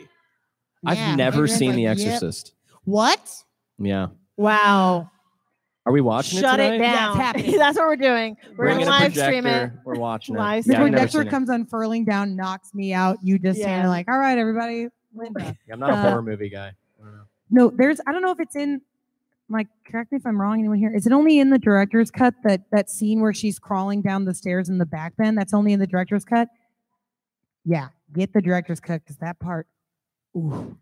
Yeah, 0.85 0.91
I've 1.11 1.17
never 1.17 1.49
seen 1.49 1.71
like, 1.71 1.77
The 1.77 1.83
"Yep." 1.83 1.93
Exorcist. 1.99 2.55
What? 2.85 3.43
Yeah. 3.79 4.09
wow. 4.37 5.11
Are 5.85 5.93
we 5.93 6.01
watching 6.01 6.41
Shut 6.41 6.61
it 6.61 6.75
it, 6.75 6.79
tonight? 6.79 6.93
down. 6.93 7.17
happening. 7.17 7.51
That's 7.59 7.77
what 7.77 7.87
we're 7.89 7.97
doing. 7.97 8.37
We're 8.51 8.67
Bring 8.67 8.79
gonna 8.79 8.83
in 8.83 8.89
a 8.89 8.91
live 8.91 9.13
stream 9.13 9.47
it. 9.47 9.51
projector. 9.51 9.81
We're 9.85 9.95
watching 9.99 10.35
it. 10.37 10.39
Live 10.39 10.65
The 10.65 10.73
Yeah, 10.73 10.79
I've 10.79 10.81
never 10.85 10.93
projector 10.99 11.19
seen 11.19 11.27
it. 11.27 11.31
comes 11.31 11.49
unfurling 11.51 12.05
down, 12.05 12.37
knocks 12.37 12.73
me 12.75 12.95
out. 12.95 13.19
You 13.23 13.39
just 13.41 13.59
stand 13.59 13.71
Yeah. 13.73 13.81
there 13.83 13.89
like, 13.89 14.09
all 14.09 14.19
right, 14.19 14.39
everybody. 14.39 14.89
Linda. 15.15 15.57
Yeah, 15.67 15.75
I'm 15.75 15.81
not 15.81 15.91
a 15.91 15.95
Uh, 15.95 16.03
horror 16.11 16.23
movie 16.23 16.49
guy. 16.49 16.69
I 16.69 17.05
don't 17.05 17.13
know. 17.13 17.23
No, 17.51 17.71
there's 17.71 18.01
I 18.07 18.13
don't 18.13 18.23
know 18.23 18.31
if 18.31 18.39
it's 18.41 18.55
in 18.57 18.81
like 19.49 19.67
correct 19.87 20.11
me 20.13 20.17
if 20.17 20.27
I'm 20.27 20.41
wrong, 20.41 20.59
anyone 20.59 20.79
here. 20.79 20.95
Is 20.95 21.07
it 21.07 21.13
only 21.13 21.39
in 21.39 21.51
the 21.51 21.59
director's 21.59 22.11
cut 22.11 22.35
that 22.45 22.63
that 22.73 22.89
scene 22.91 23.21
where 23.21 23.35
she's 23.35 23.59
crawling 23.59 24.01
down 24.03 24.25
the 24.25 24.35
stairs 24.35 24.69
in 24.69 24.79
the 24.79 24.87
back 24.87 25.17
bend? 25.17 25.37
That's 25.37 25.53
only 25.55 25.73
in 25.73 25.81
the 25.81 25.87
director's 25.87 26.25
cut? 26.25 26.49
Yeah, 27.65 27.89
get 28.13 28.33
the 28.33 28.41
director's 28.43 28.81
cut 28.81 29.03
because 29.03 29.17
that 29.19 29.39
part. 29.41 29.67
Ooh. 30.37 30.77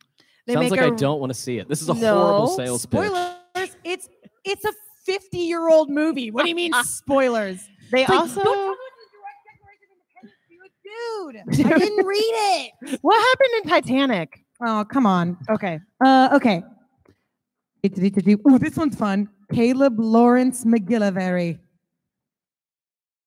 They 0.47 0.55
Sounds 0.55 0.71
make 0.71 0.81
like 0.81 0.91
a- 0.91 0.93
I 0.93 0.97
don't 0.97 1.21
want 1.21 1.31
to 1.31 1.39
see 1.39 1.59
it. 1.59 1.69
This 1.69 1.83
is 1.83 1.89
a 1.89 1.95
horrible 1.95 2.47
No. 2.49 2.57
sales 2.57 2.87
pitch. 2.87 3.07
Spoilers. 3.07 3.77
It's 3.85 4.09
it's 4.45 4.65
a 4.65 4.73
50 5.07 5.39
year 5.39 5.69
old 5.69 5.89
movie. 5.91 6.31
What 6.31 6.43
do 6.45 6.49
you 6.49 6.55
mean 6.57 6.73
spoilers? 6.85 7.69
They 7.93 8.03
It's 8.03 8.11
like, 8.11 8.19
also. 8.21 8.43
don't 8.43 8.55
tell 8.55 8.69
me 8.71 8.77
it's 8.89 9.13
direct 9.13 9.45
declaration 9.53 9.89
of 10.23 11.39
independence, 11.39 11.67
dude. 11.67 11.67
I 11.75 11.79
didn't 11.79 12.07
read 12.07 12.73
it. 12.91 12.99
what 13.03 13.19
happened 13.21 13.51
in 13.65 13.71
Titanic? 13.71 14.39
Oh, 14.65 14.85
come 14.89 15.07
on. 15.07 15.37
Okay. 15.51 15.79
Uh, 16.05 16.31
okay. 16.35 16.63
Ooh, 17.85 18.59
this 18.59 18.77
one's 18.77 18.95
fun. 18.95 19.29
Caleb 19.53 19.99
Lawrence 19.99 20.65
McGillvary. 20.65 21.59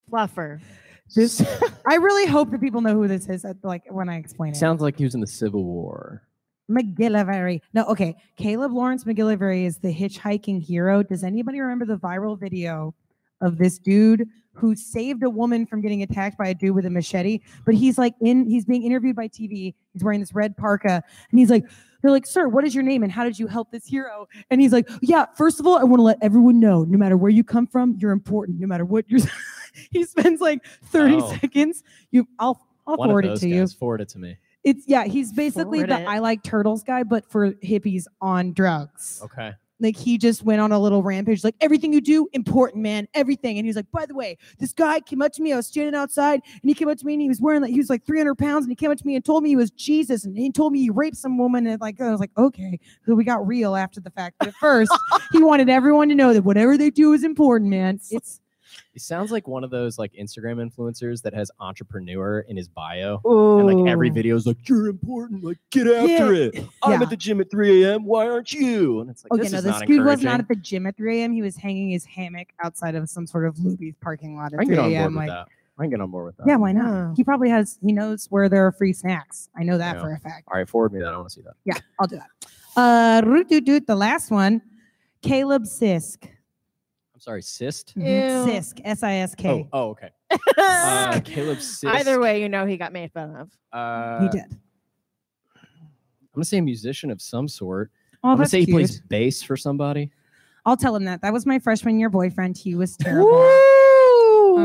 Fluffer. 0.10 0.62
This 1.14 1.44
I 1.86 1.96
really 1.96 2.26
hope 2.26 2.52
that 2.52 2.62
people 2.62 2.82
know 2.82 2.94
who 2.94 3.08
this 3.08 3.28
is. 3.28 3.44
At, 3.44 3.58
like 3.64 3.84
when 3.90 4.08
I 4.08 4.18
explain 4.18 4.54
it. 4.54 4.56
Sounds 4.56 4.82
like 4.82 4.98
he 4.98 5.04
was 5.04 5.14
in 5.14 5.22
the 5.22 5.28
Civil 5.28 5.66
War. 5.66 6.24
McGillvary. 6.72 7.62
No, 7.74 7.86
okay. 7.86 8.16
Caleb 8.38 8.72
Lawrence 8.72 9.04
McGillvary 9.04 9.66
is 9.66 9.78
the 9.78 9.94
hitchhiking 9.94 10.64
hero. 10.64 11.04
Does 11.04 11.24
anybody 11.24 11.60
remember 11.60 11.86
the 11.86 11.98
viral 11.98 12.40
video 12.40 12.96
of 13.42 13.58
this 13.58 13.78
dude 13.78 14.28
who 14.54 14.74
saved 14.74 15.22
a 15.24 15.30
woman 15.30 15.66
from 15.66 15.82
getting 15.82 16.02
attacked 16.02 16.38
by 16.38 16.48
a 16.48 16.54
dude 16.56 16.74
with 16.74 16.86
a 16.86 16.90
machete? 16.90 17.42
But 17.66 17.76
he's 17.76 17.98
like 17.98 18.16
in, 18.22 18.50
he's 18.50 18.66
being 18.66 18.84
interviewed 18.84 19.18
by 19.18 19.28
TV. 19.28 19.76
He's 19.92 20.04
wearing 20.04 20.22
this 20.22 20.34
red 20.34 20.56
parka, 20.58 21.04
and 21.30 21.40
he's 21.40 21.50
like, 21.50 21.66
they're 22.06 22.12
like, 22.12 22.26
sir, 22.28 22.48
what 22.48 22.64
is 22.64 22.76
your 22.76 22.84
name 22.84 23.04
and 23.04 23.12
how 23.12 23.24
did 23.24 23.40
you 23.40 23.48
help 23.48 23.72
this 23.72 23.86
hero? 23.86 24.28
And 24.50 24.62
he's 24.62 24.72
like, 24.72 24.88
yeah, 25.02 25.26
first 25.36 25.60
of 25.60 25.66
all, 25.68 25.78
I 25.78 25.84
want 25.84 25.98
to 26.00 26.04
let 26.04 26.18
everyone 26.22 26.60
know, 26.60 26.84
no 26.84 26.98
matter 26.98 27.18
where 27.18 27.32
you 27.32 27.44
come 27.44 27.66
from, 27.68 27.98
you're 28.00 28.12
important. 28.12 28.60
No 28.60 28.68
matter 28.68 28.86
what 28.86 29.06
you're. 29.10 29.20
he 29.92 30.04
spends 30.06 30.40
like 30.42 30.64
30 30.86 31.16
Oh. 31.16 31.34
seconds. 31.42 31.84
You, 32.12 32.28
I'll, 32.40 32.62
I'll 32.88 32.98
One 32.98 33.10
of 33.10 33.12
forward 33.14 33.26
it 33.26 33.28
those 33.30 33.40
to 33.42 33.50
you. 33.50 33.68
Forward 33.68 34.02
it 34.02 34.10
to 34.10 34.20
me. 34.20 34.38
It's 34.64 34.84
yeah, 34.88 35.06
he's 35.06 35.32
basically 35.32 35.80
Forward 35.80 35.90
the 35.90 36.02
it. 36.02 36.08
I 36.08 36.20
like 36.20 36.42
turtles 36.44 36.84
guy, 36.84 37.04
but 37.04 37.30
for 37.30 37.52
hippies 37.54 38.06
on 38.22 38.54
drugs. 38.54 39.22
Okay. 39.24 39.54
Like 39.80 39.98
he 39.98 40.18
just 40.18 40.44
went 40.44 40.62
on 40.62 40.72
a 40.72 40.80
little 40.80 41.04
rampage, 41.04 41.44
like 41.44 41.56
everything 41.60 41.92
you 41.92 42.02
do, 42.02 42.30
important, 42.34 42.82
man, 42.82 43.08
everything. 43.14 43.58
And 43.58 43.66
he 43.66 43.70
was 43.70 43.76
like, 43.76 43.92
by 43.92 44.06
the 44.06 44.16
way, 44.16 44.38
this 44.58 44.74
guy 44.74 45.00
came 45.02 45.22
up 45.22 45.34
to 45.34 45.42
me. 45.42 45.52
I 45.52 45.58
was 45.58 45.68
standing 45.68 45.96
outside, 45.96 46.42
and 46.46 46.70
he 46.70 46.74
came 46.74 46.88
up 46.88 46.98
to 46.98 47.06
me, 47.06 47.14
and 47.14 47.22
he 47.22 47.28
was 47.28 47.42
wearing 47.42 47.62
like 47.62 47.72
he 47.72 47.78
was 47.78 47.90
like 47.90 48.06
300 48.06 48.36
pounds, 48.36 48.66
and 48.66 48.72
he 48.72 48.76
came 48.76 48.92
up 48.92 48.98
to 48.98 49.06
me 49.06 49.16
and 49.16 49.26
told 49.26 49.44
me 49.44 49.50
he 49.50 49.56
was 49.56 49.72
Jesus, 49.72 50.24
and 50.26 50.38
he 50.38 50.52
told 50.52 50.72
me 50.74 50.80
he 50.80 50.90
raped 50.90 51.18
some 51.18 51.38
woman, 51.38 51.68
and 51.68 51.82
like 51.82 52.00
I 52.00 52.12
was 52.12 52.20
like, 52.20 52.32
okay, 52.38 52.80
so 53.06 53.16
we 53.16 53.24
got 53.24 53.46
real 53.46 53.76
after 53.76 54.00
the 54.00 54.12
fact. 54.12 54.36
But 54.40 54.50
at 54.50 54.56
first, 54.56 54.92
he 55.32 55.44
wanted 55.44 55.70
everyone 55.70 56.10
to 56.10 56.16
know 56.16 56.34
that 56.34 56.44
whatever 56.44 56.78
they 56.78 56.90
do 56.90 57.14
is 57.14 57.24
important, 57.24 57.70
man. 57.70 58.00
It's 58.12 58.40
He 58.94 59.00
sounds 59.00 59.32
like 59.32 59.48
one 59.48 59.64
of 59.64 59.70
those 59.72 59.98
like 60.00 60.14
Instagram 60.14 60.58
influencers 60.66 61.22
that 61.24 61.34
has 61.34 61.52
entrepreneur 61.60 62.40
in 62.42 62.56
his 62.58 62.68
bio. 62.68 63.20
And 63.26 63.66
like 63.82 63.92
every 63.92 64.10
video 64.10 64.36
is 64.36 64.46
like, 64.48 64.68
you're 64.70 64.88
important. 64.88 65.44
Like, 65.44 65.58
get 65.72 65.88
after 65.88 66.34
it. 66.34 66.56
I'm 66.84 66.94
Yeah. 66.94 67.02
at 67.04 67.10
the 67.10 67.18
gym 67.18 67.42
at 67.42 67.52
3 67.52 67.84
a.m. 67.84 68.06
Why 68.06 68.28
aren't 68.28 68.54
you? 68.54 69.02
And 69.02 69.10
it's 69.10 69.24
like, 69.24 69.34
Okay, 69.34 69.44
this 69.44 69.52
no, 69.52 69.58
is 69.60 69.64
this 69.66 69.80
not 69.80 69.88
dude 69.88 70.06
was 70.06 70.22
not 70.22 70.40
at 70.40 70.48
the 70.48 70.56
gym 70.56 70.86
at 70.88 70.96
3 70.98 71.22
a.m. 71.22 71.32
He 71.34 71.42
was 71.42 71.56
hanging 71.58 71.90
his 71.90 72.06
hammock 72.06 72.48
outside 72.64 72.96
of 72.96 73.10
some 73.10 73.28
sort 73.28 73.46
of 73.46 73.56
Luby's 73.56 73.96
parking 74.02 74.36
lot 74.38 74.54
I 74.54 74.58
at 74.58 74.60
can 74.60 74.68
3 74.68 74.76
get 74.76 74.80
on 74.80 74.90
board 74.90 74.94
a.m. 74.94 75.06
with 75.14 75.16
Like, 75.18 75.30
that. 75.30 75.48
I 75.78 75.84
can 75.84 75.90
get 75.90 76.00
on 76.02 76.10
board 76.12 76.26
with 76.28 76.38
that. 76.38 76.48
yeah, 76.48 76.56
why 76.56 76.72
not? 76.72 76.86
Yeah. 76.88 77.14
He 77.18 77.24
probably 77.26 77.50
has. 77.50 77.78
He 77.86 77.92
knows 77.92 78.28
where 78.30 78.48
there 78.48 78.66
are 78.66 78.72
free 78.72 78.94
snacks. 78.94 79.50
I 79.58 79.64
know 79.64 79.78
that 79.78 79.98
Yeah. 79.98 80.02
for 80.02 80.14
a 80.14 80.20
fact. 80.20 80.48
All 80.50 80.58
right, 80.58 80.70
forward 80.70 80.94
me 80.94 81.00
that. 81.02 81.14
I 81.14 81.18
want 81.18 81.28
to 81.28 81.36
see 81.36 81.42
that. 81.42 81.56
Yeah, 81.66 81.78
I'll 82.00 82.08
do 82.08 82.16
that. 82.18 82.30
Uh, 82.78 83.22
root 83.26 83.50
doot 83.50 83.66
doot. 83.66 83.86
The 83.88 83.96
last 83.96 84.32
one, 84.32 84.62
Caleb 85.22 85.64
Sisk. 85.64 86.30
I'm 87.26 87.32
sorry, 87.32 87.42
cyst. 87.42 87.98
Mhm. 87.98 88.06
Ew. 88.06 88.54
Sisk. 88.54 88.82
S 88.84 89.02
I 89.02 89.14
S 89.16 89.34
Oh, 89.46 89.68
oh, 89.74 89.90
okay. 89.90 90.10
Uh, 90.58 91.20
Caleb 91.26 91.58
Sisk. 91.58 91.90
Either 91.90 92.20
way, 92.20 92.40
you 92.42 92.50
know 92.50 92.66
he 92.68 92.78
got 92.78 92.94
made 92.94 93.12
fun 93.12 93.36
of. 93.36 93.52
Uh, 93.74 94.22
He 94.22 94.30
did. 94.30 94.46
I'm 95.56 96.34
gonna 96.34 96.46
say 96.46 96.58
a 96.58 96.62
musician 96.62 97.10
of 97.12 97.22
some 97.22 97.48
sort. 97.48 97.90
Oh, 98.24 98.30
I'm 98.30 98.38
gonna 98.38 98.48
say 98.48 98.60
he 98.60 98.66
cute. 98.66 98.76
plays 98.76 99.02
bass 99.02 99.42
for 99.42 99.58
somebody. 99.58 100.12
I'll 100.66 100.78
tell 100.78 100.96
him 100.96 101.06
that. 101.06 101.22
That 101.22 101.34
was 101.34 101.46
my 101.48 101.58
freshman 101.60 102.00
year 102.00 102.10
boyfriend. 102.10 102.58
He 102.58 102.76
was 102.76 102.96
terrible. 102.98 103.30
Ooh, 103.30 104.58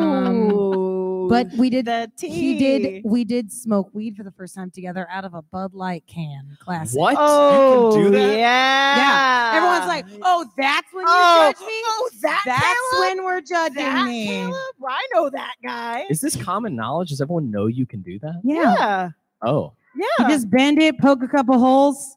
But 1.31 1.47
we 1.57 1.71
did. 1.71 1.87
the 1.87 2.11
He 2.21 2.59
did. 2.59 3.05
We 3.05 3.25
did 3.25 3.51
smoke 3.53 3.89
weed 3.95 4.17
for 4.17 4.23
the 4.25 4.33
first 4.33 4.55
time 4.55 4.71
together 4.71 5.07
out 5.11 5.25
of 5.25 5.33
a 5.35 5.43
Bud 5.43 5.73
Light 5.75 6.05
can. 6.07 6.59
Classic. 6.61 6.99
What? 6.99 7.17
Oh, 7.19 7.97
you 7.97 8.03
can 8.05 8.13
do 8.13 8.19
that? 8.19 8.37
Yeah. 8.37 9.53
Everyone's 9.55 9.87
like, 9.87 10.07
"Oh, 10.23 10.45
that's 10.59 10.93
when 10.93 11.03
you 11.03 11.13
oh, 11.13 11.53
judge 11.53 11.61
me. 11.67 11.73
oh, 11.73 12.11
that 12.23 12.43
that's 12.45 12.81
Caleb? 12.93 13.17
when 13.17 13.25
we're 13.25 13.41
judging 13.41 13.75
that 13.77 14.07
me." 14.07 14.27
Caleb? 14.27 14.55
I 14.89 15.07
know 15.15 15.31
that 15.31 15.55
guy. 15.63 16.05
Is 16.11 16.21
this 16.21 16.37
common 16.37 16.75
knowledge? 16.77 17.11
Does 17.11 17.21
everyone 17.21 17.51
know 17.51 17.67
you 17.67 17.87
can 17.87 18.03
do 18.03 18.19
that? 18.21 18.41
Yeah. 18.45 18.75
yeah. 18.79 19.09
Oh, 19.43 19.73
You 19.95 20.07
Yeah. 20.19 20.29
just 20.29 20.51
bend 20.51 20.79
it, 20.81 20.99
poke 20.99 21.23
a 21.23 21.29
couple 21.29 21.59
holes. 21.59 22.17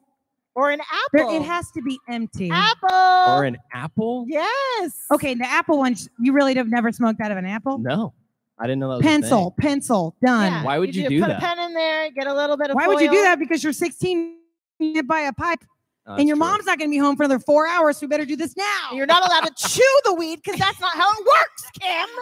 or 0.56 0.70
an 0.72 0.80
There, 1.14 1.24
apple. 1.24 1.36
it 1.36 1.42
has 1.44 1.72
to 1.72 1.82
be 1.82 2.00
empty. 2.10 2.52
apple. 2.52 3.34
or 3.34 3.44
an 3.44 3.58
apple? 3.74 4.26
yes. 4.28 5.06
Okay, 5.12 5.34
the 5.34 5.46
apple 5.50 5.78
one, 5.80 5.96
you 6.20 6.32
really 6.34 6.54
have 6.56 6.68
never 6.68 6.92
smoked 6.92 7.22
out 7.22 7.32
of 7.32 7.38
an 7.38 7.46
apple? 7.46 7.78
No, 7.80 8.14
I 8.60 8.64
didn't 8.68 8.80
know 8.80 8.90
that 8.90 8.98
was 8.98 9.06
a 9.06 9.08
Pencil, 9.10 9.50
thing. 9.60 9.70
pencil, 9.70 10.16
done. 10.24 10.52
Yeah, 10.52 10.64
Why 10.64 10.78
would 10.80 10.96
you 10.96 11.04
just 11.04 11.10
do 11.10 11.20
put 11.22 11.28
that? 11.28 11.40
Put 11.40 11.44
a 11.46 11.56
pen 11.56 11.60
in 11.60 11.74
there, 11.74 12.12
get 12.12 12.28
a 12.28 12.34
little 12.34 12.56
bit 12.58 12.70
of 12.70 12.76
Why 12.76 12.88
would 12.88 13.00
you 13.02 13.10
do 13.10 13.16
foil. 13.16 13.24
that? 13.24 13.40
Because 13.40 13.64
you're 13.64 13.74
16 13.74 14.38
you 14.80 14.94
hit 14.94 15.08
by 15.08 15.22
a 15.22 15.34
pipe 15.34 15.60
Oh, 16.06 16.12
and 16.12 16.20
that's 16.20 16.28
your 16.28 16.36
true. 16.36 16.46
mom's 16.46 16.66
not 16.66 16.78
going 16.78 16.90
to 16.90 16.92
be 16.94 16.98
home 16.98 17.16
for 17.16 17.24
another 17.24 17.40
four 17.40 17.66
hours. 17.66 17.98
So 17.98 18.06
we 18.06 18.10
better 18.10 18.26
do 18.26 18.36
this 18.36 18.58
now. 18.58 18.90
You're 18.92 19.06
not 19.06 19.26
allowed 19.26 19.46
to 19.46 19.54
chew 19.70 20.00
the 20.04 20.14
weed 20.14 20.42
because 20.44 20.60
that's 20.60 20.80
not 20.82 20.94
how 20.96 21.10
it 21.12 21.26
works, 21.26 21.64
Kim. 21.80 22.08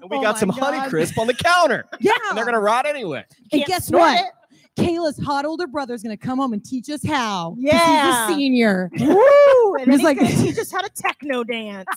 And 0.00 0.08
we 0.10 0.16
Oh 0.18 0.22
got 0.22 0.34
my 0.36 0.38
some 0.40 0.48
God. 0.50 0.74
Honey 0.74 0.88
Crisp 0.90 1.18
on 1.18 1.26
the 1.26 1.34
counter, 1.34 1.84
yeah. 2.00 2.12
and 2.28 2.38
they're 2.38 2.44
gonna 2.44 2.60
rot 2.60 2.86
anyway. 2.86 3.24
and 3.52 3.62
Can't 3.62 3.66
guess 3.66 3.86
snort 3.88 4.02
what? 4.02 4.24
it. 4.24 4.32
Kayla's 4.80 5.18
hot 5.18 5.44
older 5.44 5.66
brother 5.66 5.92
is 5.92 6.04
going 6.04 6.16
to 6.16 6.24
come 6.24 6.38
home 6.38 6.52
and 6.52 6.64
teach 6.64 6.88
us 6.88 7.04
how. 7.04 7.50
'cause 7.50 7.56
Yeah. 7.58 8.26
He's 8.28 8.32
a 8.36 8.38
senior. 8.38 8.90
Woo! 8.96 9.74
And 9.74 9.86
then 9.86 9.86
He's 9.86 9.94
he's 9.96 10.02
like- 10.04 10.18
gonna 10.20 10.30
teach 10.36 10.56
us 10.56 10.70
how 10.70 10.80
to 10.82 10.88
techno 10.90 11.42
dance. 11.42 11.88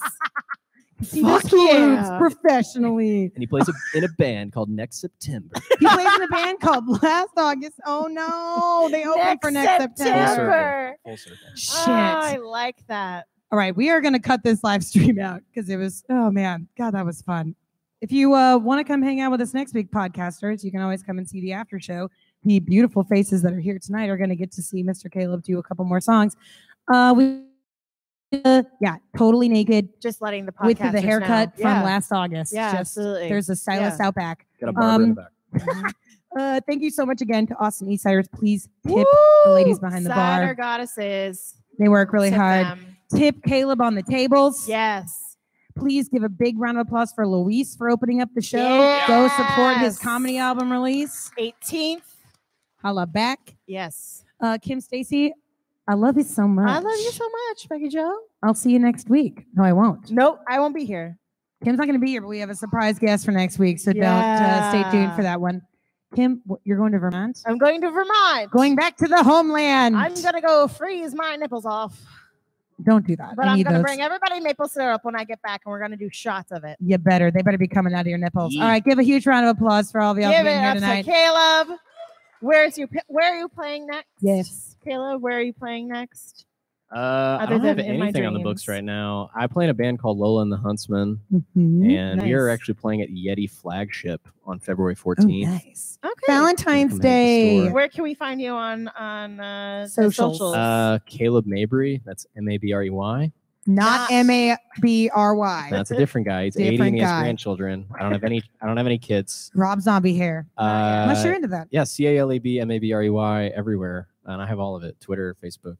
He 1.01 1.21
does 1.21 1.41
Fuck 1.41 1.49
flutes 1.49 1.73
yeah. 1.73 2.17
professionally. 2.17 3.31
And 3.33 3.41
he 3.41 3.47
plays 3.47 3.67
a, 3.67 3.73
in 3.97 4.03
a 4.03 4.09
band 4.17 4.53
called 4.53 4.69
Next 4.69 5.01
September. 5.01 5.55
He 5.79 5.87
plays 5.87 6.15
in 6.15 6.23
a 6.23 6.27
band 6.27 6.59
called 6.59 6.87
Last 7.01 7.31
August. 7.37 7.79
Oh 7.85 8.05
no, 8.05 8.87
they 8.91 9.05
open 9.05 9.37
for 9.41 9.49
next 9.49 9.81
September. 9.81 9.95
September. 9.97 10.95
Full 11.05 11.17
circle. 11.17 11.37
Shit. 11.55 11.87
Oh, 11.87 11.91
I 11.91 12.37
like 12.37 12.85
that. 12.87 13.25
All 13.51 13.57
right, 13.57 13.75
we 13.75 13.89
are 13.89 13.99
going 13.99 14.13
to 14.13 14.19
cut 14.19 14.43
this 14.43 14.63
live 14.63 14.83
stream 14.83 15.19
out 15.19 15.41
because 15.51 15.69
it 15.69 15.77
was, 15.77 16.03
oh 16.09 16.31
man, 16.31 16.67
God, 16.77 16.91
that 16.91 17.05
was 17.05 17.21
fun. 17.21 17.55
If 17.99 18.11
you 18.11 18.33
uh, 18.33 18.57
want 18.57 18.79
to 18.79 18.83
come 18.83 19.01
hang 19.01 19.21
out 19.21 19.31
with 19.31 19.41
us 19.41 19.53
next 19.53 19.73
week, 19.73 19.91
podcasters, 19.91 20.63
you 20.63 20.71
can 20.71 20.81
always 20.81 21.03
come 21.03 21.17
and 21.17 21.29
see 21.29 21.41
the 21.41 21.53
after 21.53 21.79
show. 21.79 22.09
The 22.43 22.59
beautiful 22.59 23.03
faces 23.03 23.41
that 23.43 23.53
are 23.53 23.59
here 23.59 23.77
tonight 23.77 24.09
are 24.09 24.17
going 24.17 24.29
to 24.29 24.35
get 24.35 24.51
to 24.53 24.61
see 24.63 24.83
Mr. 24.83 25.11
Caleb 25.11 25.43
do 25.43 25.59
a 25.59 25.63
couple 25.63 25.85
more 25.85 25.99
songs. 25.99 26.35
Uh, 26.91 27.13
we, 27.15 27.43
yeah, 28.31 28.95
totally 29.17 29.49
naked 29.49 29.89
Just 30.01 30.21
letting 30.21 30.45
the 30.45 30.51
podcast 30.51 30.83
with 30.83 30.91
the 30.93 31.01
haircut 31.01 31.49
know. 31.57 31.61
from 31.63 31.71
Yeah. 31.71 31.83
last 31.83 32.11
August. 32.11 32.53
Yeah, 32.53 32.69
Just, 32.71 32.79
absolutely. 32.79 33.29
There's 33.29 33.49
a 33.49 33.55
stylist 33.55 33.99
out 33.99 34.15
back. 34.15 34.45
Got 34.59 34.69
a 34.69 34.73
barber 34.73 35.03
in 35.03 35.09
Um, 35.11 35.15
the 35.53 35.59
back. 35.59 35.95
Uh, 36.33 36.61
thank 36.65 36.81
you 36.81 36.89
so 36.89 37.05
much 37.05 37.19
again 37.19 37.45
to 37.45 37.53
Austin 37.59 37.89
Eastsiders. 37.89 38.31
Please 38.31 38.69
tip. 38.87 39.05
Woo! 39.45 39.53
ladies 39.53 39.79
behind 39.79 40.05
the 40.05 40.09
bar. 40.11 40.39
Cider 40.43 40.53
goddesses. 40.53 41.55
They 41.77 41.89
work 41.89 42.13
really 42.13 42.29
Tip 42.29 42.39
hard. 42.39 42.65
them. 42.67 42.95
Tip 43.13 43.43
Caleb 43.43 43.81
on 43.81 43.95
the 43.95 44.01
tables. 44.03 44.65
Yes. 44.65 45.35
Please 45.77 46.07
give 46.07 46.23
a 46.23 46.29
big 46.29 46.57
round 46.57 46.77
of 46.77 46.87
applause 46.87 47.11
for 47.11 47.27
Luis 47.27 47.75
for 47.75 47.89
opening 47.89 48.21
up 48.21 48.29
the 48.33 48.41
show. 48.41 49.01
Go 49.09 49.27
support 49.27 49.79
his 49.79 49.99
comedy 49.99 50.37
album 50.37 50.71
release. 50.71 51.31
18th. 51.37 51.99
Holla 52.81 53.05
back. 53.07 53.55
Yes. 53.67 54.23
Uh, 54.39 54.57
Kim 54.61 54.79
Stacy, 54.79 55.33
I 55.91 55.95
love 55.95 56.15
you 56.15 56.23
so 56.23 56.47
much. 56.47 56.69
I 56.69 56.79
love 56.79 56.99
you 56.99 57.11
so 57.11 57.25
much, 57.49 57.67
Becky 57.67 57.89
Jo. 57.89 58.17
I'll 58.41 58.53
see 58.53 58.71
you 58.71 58.79
next 58.79 59.09
week. 59.09 59.45
No, 59.53 59.65
I 59.65 59.73
won't. 59.73 60.09
Nope, 60.09 60.39
I 60.47 60.57
won't 60.57 60.73
be 60.73 60.85
here. 60.85 61.17
Kim's 61.65 61.77
not 61.77 61.83
going 61.85 61.99
to 61.99 62.03
be 62.03 62.11
here, 62.11 62.21
but 62.21 62.29
we 62.29 62.39
have 62.39 62.49
a 62.49 62.55
surprise 62.55 62.97
guest 62.97 63.25
for 63.25 63.33
next 63.33 63.59
week, 63.59 63.77
so 63.77 63.91
don't 63.91 64.05
uh, 64.05 64.69
stay 64.69 64.89
tuned 64.89 65.13
for 65.15 65.23
that 65.23 65.41
one. 65.41 65.61
Kim, 66.15 66.43
you're 66.63 66.77
going 66.77 66.93
to 66.93 66.99
Vermont? 66.99 67.39
I'm 67.45 67.57
going 67.57 67.81
to 67.81 67.91
Vermont. 67.91 68.51
Going 68.51 68.77
back 68.77 68.95
to 68.97 69.07
the 69.09 69.21
homeland. 69.21 69.97
I'm 69.97 70.13
gonna 70.21 70.39
go 70.39 70.69
freeze 70.69 71.13
my 71.13 71.35
nipples 71.35 71.65
off. 71.65 71.99
Don't 72.81 73.05
do 73.05 73.17
that. 73.17 73.35
But 73.35 73.49
I 73.49 73.51
I'm 73.51 73.61
gonna 73.61 73.81
bring 73.81 73.99
everybody 73.99 74.39
maple 74.39 74.69
syrup 74.69 75.03
when 75.03 75.17
I 75.17 75.25
get 75.25 75.41
back, 75.41 75.63
and 75.65 75.71
we're 75.71 75.81
gonna 75.81 75.97
do 75.97 76.09
shots 76.09 76.53
of 76.53 76.63
it. 76.63 76.77
You 76.79 76.97
better. 76.99 77.31
They 77.31 77.41
better 77.41 77.57
be 77.57 77.67
coming 77.67 77.93
out 77.93 78.01
of 78.01 78.07
your 78.07 78.17
nipples. 78.17 78.53
Yeah. 78.53 78.63
All 78.63 78.69
right, 78.69 78.83
give 78.83 78.97
a 78.97 79.03
huge 79.03 79.27
round 79.27 79.45
of 79.45 79.57
applause 79.57 79.91
for 79.91 79.99
all 79.99 80.13
of 80.13 80.17
y'all 80.17 80.31
Give 80.31 80.45
being 80.45 80.55
it 80.55 80.59
here 80.61 80.69
up 80.69 80.75
tonight. 80.75 81.03
to 81.03 81.11
Caleb. 81.11 81.79
Where's 82.39 82.77
you? 82.77 82.87
Where 83.07 83.33
are 83.33 83.39
you 83.39 83.49
playing 83.49 83.87
next? 83.87 84.07
Yes. 84.21 84.70
Caleb. 84.83 85.21
Where 85.21 85.37
are 85.37 85.41
you 85.41 85.53
playing 85.53 85.87
next? 85.87 86.45
Uh, 86.93 86.97
I 87.39 87.43
Other 87.43 87.55
don't 87.55 87.65
have 87.65 87.77
than 87.77 87.85
In 87.85 87.99
My 87.99 88.07
anything 88.07 88.25
on 88.25 88.33
the 88.33 88.39
books 88.41 88.67
right 88.67 88.83
now. 88.83 89.29
I 89.33 89.47
play 89.47 89.63
in 89.63 89.69
a 89.69 89.73
band 89.73 89.99
called 89.99 90.17
Lola 90.17 90.41
and 90.41 90.51
the 90.51 90.57
Huntsman, 90.57 91.21
Mhm. 91.55 91.89
and 91.89 92.21
we 92.21 92.33
are 92.33 92.49
actually 92.49 92.73
playing 92.73 93.01
at 93.01 93.07
Yeti 93.09 93.49
Flagship 93.49 94.27
on 94.45 94.59
February 94.59 94.95
14th. 94.95 95.47
Oh, 95.47 95.51
14th. 95.53 95.65
nice. 95.65 95.99
Okay. 96.03 96.13
Valentine's 96.27 96.89
Come 96.91 96.97
to 96.99 97.01
the 97.01 97.01
Day. 97.03 97.69
Where 97.71 97.87
can 97.87 98.03
we 98.03 98.13
find 98.13 98.41
you 98.41 98.51
on 98.51 98.89
on 98.89 99.39
uh, 99.39 99.87
Socials. 99.87 100.15
socials? 100.37 100.55
Uh, 100.55 100.99
Caleb 101.05 101.45
Mabrey, 101.45 102.01
that's 102.03 102.27
M 102.35 102.49
A 102.49 102.57
B 102.57 102.73
R 102.73 102.83
E 102.83 102.89
Y. 102.89 103.31
Not 103.67 104.09
Not- 104.09 104.11
M 104.11 104.29
A 104.31 104.57
B 104.81 105.09
R 105.13 105.35
Y. 105.35 105.67
That's 105.69 105.91
a 105.91 105.95
different 105.95 106.25
guy. 106.25 106.45
He's 106.45 106.57
80 106.57 106.63
and 106.67 106.71
Different 106.77 106.95
he 106.95 107.01
has 107.01 107.11
guy. 107.11 107.21
grandchildren. 107.21 107.85
I 107.97 108.01
don't 108.03 108.11
have 108.11 108.23
any. 108.23 108.41
I 108.61 108.65
don't 108.65 108.77
have 108.77 108.87
any 108.87 108.97
kids. 108.97 109.51
Rob 109.53 109.81
Zombie 109.81 110.15
hair. 110.15 110.47
Uh, 110.57 111.01
Unless 111.07 111.23
you're 111.23 111.33
into 111.35 111.47
that. 111.49 111.67
yeah, 111.69 111.83
C 111.83 112.07
A 112.07 112.17
L 112.17 112.33
E 112.33 112.39
B 112.39 112.59
M 112.59 112.71
A 112.71 112.79
B 112.79 112.91
R 112.91 113.03
E 113.03 113.09
Y 113.11 113.47
everywhere, 113.55 114.07
and 114.25 114.41
I 114.41 114.47
have 114.47 114.59
all 114.59 114.75
of 114.75 114.83
it: 114.83 114.99
Twitter, 114.99 115.35
Facebook, 115.43 115.77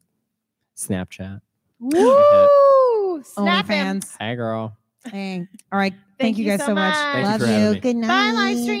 Snapchat. 0.76 1.40
Woo! 1.80 3.22
Snap 3.24 3.66
him. 3.66 4.00
OnlyFans. 4.00 4.16
Hey, 4.20 4.36
girl. 4.36 4.76
Dang. 5.10 5.48
All 5.72 5.78
right. 5.80 5.92
Thank, 5.92 6.36
Thank 6.36 6.38
you 6.38 6.44
you 6.44 6.50
guys 6.52 6.60
so 6.60 6.66
so 6.66 6.74
much. 6.74 6.94
much. 6.94 7.02
Thank 7.02 7.24
you 7.24 7.30
Love 7.32 7.40
for 7.40 7.46
having 7.48 7.64
you. 7.66 7.72
me. 7.74 7.80
Good 7.80 7.96
night. 7.96 8.06
Bye, 8.08 8.32
live 8.32 8.58
stream. 8.58 8.80